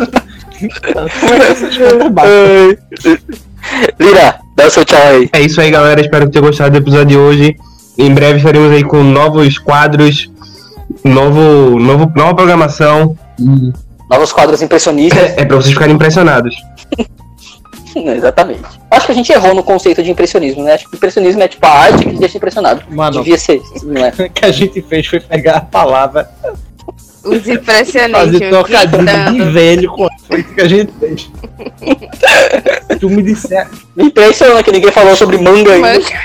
Lira, 4.00 4.40
dá 4.56 4.66
o 4.66 4.70
seu 4.70 4.84
tchau 4.84 5.00
aí. 5.00 5.30
É 5.32 5.42
isso 5.42 5.60
aí, 5.60 5.70
galera. 5.70 6.00
Espero 6.00 6.26
que 6.26 6.32
tenham 6.32 6.46
gostado 6.46 6.72
do 6.72 6.78
episódio 6.78 7.06
de 7.06 7.16
hoje. 7.16 7.56
Em 7.96 8.12
breve 8.12 8.38
estaremos 8.38 8.72
aí 8.72 8.82
com 8.82 9.04
novos 9.04 9.58
quadros, 9.58 10.30
novo, 11.04 11.78
novo, 11.78 12.12
nova 12.14 12.34
programação. 12.34 13.16
Novos 14.10 14.32
quadros 14.32 14.60
impressionistas. 14.62 15.32
É 15.36 15.44
pra 15.44 15.56
vocês 15.56 15.72
ficarem 15.72 15.94
impressionados. 15.94 16.54
Exatamente. 17.94 18.62
Acho 18.90 19.06
que 19.06 19.12
a 19.12 19.14
gente 19.14 19.32
errou 19.32 19.54
no 19.54 19.62
conceito 19.64 20.02
de 20.02 20.10
impressionismo, 20.10 20.62
né? 20.62 20.74
Acho 20.74 20.88
que 20.88 20.96
impressionismo 20.96 21.42
é 21.42 21.48
tipo 21.48 21.66
a 21.66 21.70
arte 21.70 22.04
que 22.04 22.10
te 22.12 22.18
deixa 22.20 22.36
impressionado. 22.36 22.82
Mano, 22.88 23.18
Devia 23.18 23.38
ser, 23.38 23.60
não 23.82 24.04
é? 24.04 24.10
o 24.26 24.30
que 24.30 24.44
a 24.44 24.52
gente 24.52 24.80
fez 24.82 25.06
foi 25.06 25.18
pegar 25.20 25.56
a 25.56 25.60
palavra, 25.60 26.30
Os 27.24 27.48
impressionantes 27.48 28.32
fazer 28.32 28.48
trocadilho 28.48 28.98
de 28.98 29.04
gritando. 29.04 29.52
velho 29.52 29.90
com 29.90 30.08
isso 30.36 30.54
que 30.54 30.60
a 30.60 30.68
gente 30.68 30.92
fez. 31.00 31.30
Tu 33.00 33.08
me 33.08 33.22
disser. 33.22 33.66
Me 33.96 34.04
impressiona 34.04 34.62
que 34.62 34.70
ninguém 34.72 34.92
falou 34.92 35.16
sobre 35.16 35.38
manga 35.38 35.72
ainda. 35.72 35.88
Manga. 35.88 36.20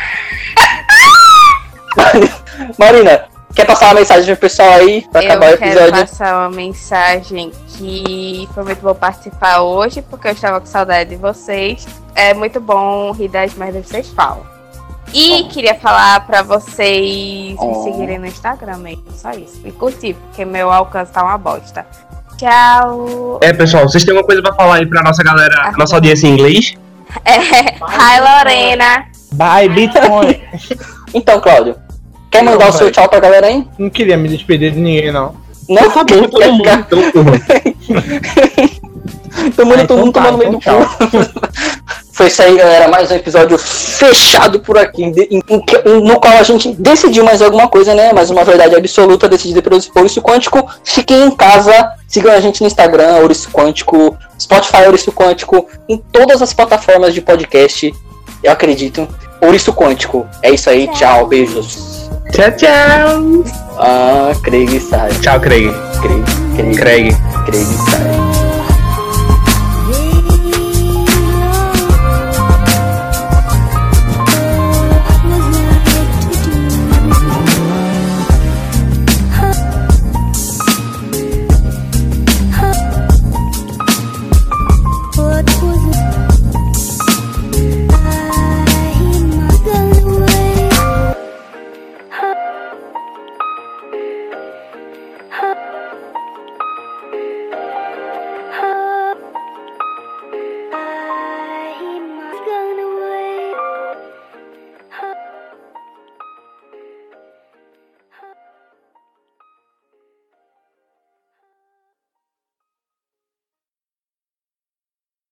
Marina, 2.78 3.24
quer 3.56 3.66
passar 3.66 3.88
uma 3.88 3.95
mensagem 3.95 4.26
pro 4.36 4.41
pessoal 4.41 4.70
aí 4.74 5.06
pra 5.12 5.22
acabar 5.22 5.47
o 5.47 5.49
Eu 5.51 5.58
quero 5.58 5.72
episódio? 5.72 6.08
passar 6.08 6.36
uma 6.38 6.49
mensagem 6.56 7.51
que 7.70 8.47
foi 8.53 8.64
muito 8.64 8.82
bom 8.82 8.93
participar 8.93 9.62
hoje, 9.62 10.01
porque 10.01 10.28
eu 10.28 10.32
estava 10.34 10.60
com 10.60 10.66
saudade 10.66 11.12
de 11.12 11.16
vocês. 11.16 11.86
É 12.14 12.34
muito 12.34 12.60
bom 12.60 13.12
rir 13.12 13.28
das 13.30 13.53
merdas 13.56 13.84
que 13.86 13.91
vocês 13.91 14.10
falam. 14.10 14.43
E 15.14 15.43
queria 15.45 15.76
falar 15.76 16.26
pra 16.26 16.41
vocês 16.41 17.56
Oh. 17.60 17.68
me 17.68 17.84
seguirem 17.91 18.20
no 18.20 18.26
Instagram 18.26 18.78
mesmo, 18.78 19.03
só 19.16 19.32
isso. 19.32 19.62
E 19.64 19.72
curtir, 19.72 20.14
porque 20.16 20.43
meu 20.43 20.72
alcance 20.72 21.12
tá 21.12 21.24
uma 21.24 21.38
bosta. 21.38 21.86
Tchau! 22.38 23.39
É, 23.41 23.53
pessoal, 23.53 23.84
vocês 23.88 24.03
têm 24.03 24.12
alguma 24.12 24.26
coisa 24.26 24.41
pra 24.41 24.53
falar 24.53 24.76
aí 24.76 24.86
pra 24.86 25.01
nossa 25.01 25.24
galera, 25.24 25.72
nossa 25.78 25.95
audiência 25.95 26.28
em 26.28 26.32
inglês? 26.34 26.74
É, 27.24 27.38
hi 27.39 28.20
Lorena! 28.20 29.06
Bye, 29.34 29.70
Bitcoin. 29.70 30.41
Então, 31.14 31.39
Cláudio, 31.39 31.78
quer 32.38 32.44
mandar 32.44 32.66
Não, 32.66 32.70
o 32.70 32.78
seu 32.78 32.92
tchau 32.92 33.08
pra 33.10 33.20
galera 33.20 33.48
aí? 33.48 33.66
Não 33.78 33.90
queria 33.90 34.18
me 34.18 34.28
despedir 34.30 34.72
de 34.72 34.80
ninguém, 34.80 35.12
não. 35.12 35.34
Não, 35.70 35.90
Tá 35.90 36.04
bom, 36.04 36.28
todo 36.28 36.52
mundo. 36.52 36.64
Quer 36.64 36.78
Então, 36.80 37.02
ficar 37.02 37.12
tomando 37.12 37.42
Ah, 39.38 39.52
todo 39.56 39.66
mundo 39.68 39.82
então 39.82 40.12
tá, 40.12 40.22
tomando 40.24 40.38
meio 40.38 40.52
do 40.52 40.58
então 40.58 40.80
cu. 40.86 41.46
Foi 42.14 42.28
isso 42.28 42.42
aí, 42.42 42.56
galera. 42.56 42.88
Mais 42.88 43.12
um 43.12 43.16
episódio 43.16 43.58
fechado 43.58 44.62
por 44.62 44.78
aqui, 44.78 45.04
em- 45.04 45.14
em- 45.30 45.44
no 46.02 46.18
qual 46.20 46.38
a 46.38 46.44
gente 46.44 46.72
decidiu 46.74 47.26
mais 47.26 47.42
alguma 47.42 47.68
coisa, 47.68 47.94
né? 47.94 48.14
Mais 48.14 48.30
uma 48.30 48.46
verdade 48.46 48.74
absoluta 48.76 49.28
decidida 49.28 49.62
pelo 49.62 49.76
Ouriço 49.96 50.22
Quântico. 50.22 50.66
Fiquem 50.84 51.26
em 51.26 51.32
casa, 51.32 51.92
sigam 52.08 52.32
a 52.32 52.40
gente 52.40 52.62
no 52.62 52.68
Instagram, 52.68 53.18
Ouriço 53.18 53.50
Quântico, 53.52 54.16
Spotify 54.40 54.86
Ouriço 54.86 55.12
Quântico, 55.12 55.68
em 55.90 55.98
todas 55.98 56.42
as 56.42 56.54
plataformas 56.54 57.14
de 57.14 57.20
podcast, 57.22 57.94
eu 58.42 58.52
acredito. 58.52 59.06
Ouriço 59.42 59.74
Quântico. 59.74 60.26
É 60.42 60.52
isso 60.52 60.70
aí, 60.70 60.88
tchau, 60.94 61.28
beijos. 61.28 62.10
Tchau, 62.36 62.52
tchau. 62.60 63.48
Ah, 63.80 64.36
Craig 64.44 64.68
sai. 64.84 65.08
Tchau, 65.24 65.40
Craig. 65.40 65.72
Craig, 66.04 66.24
Craig, 66.58 66.76
Craig. 66.76 67.16
Craig 67.48 67.70
sai. 67.88 68.24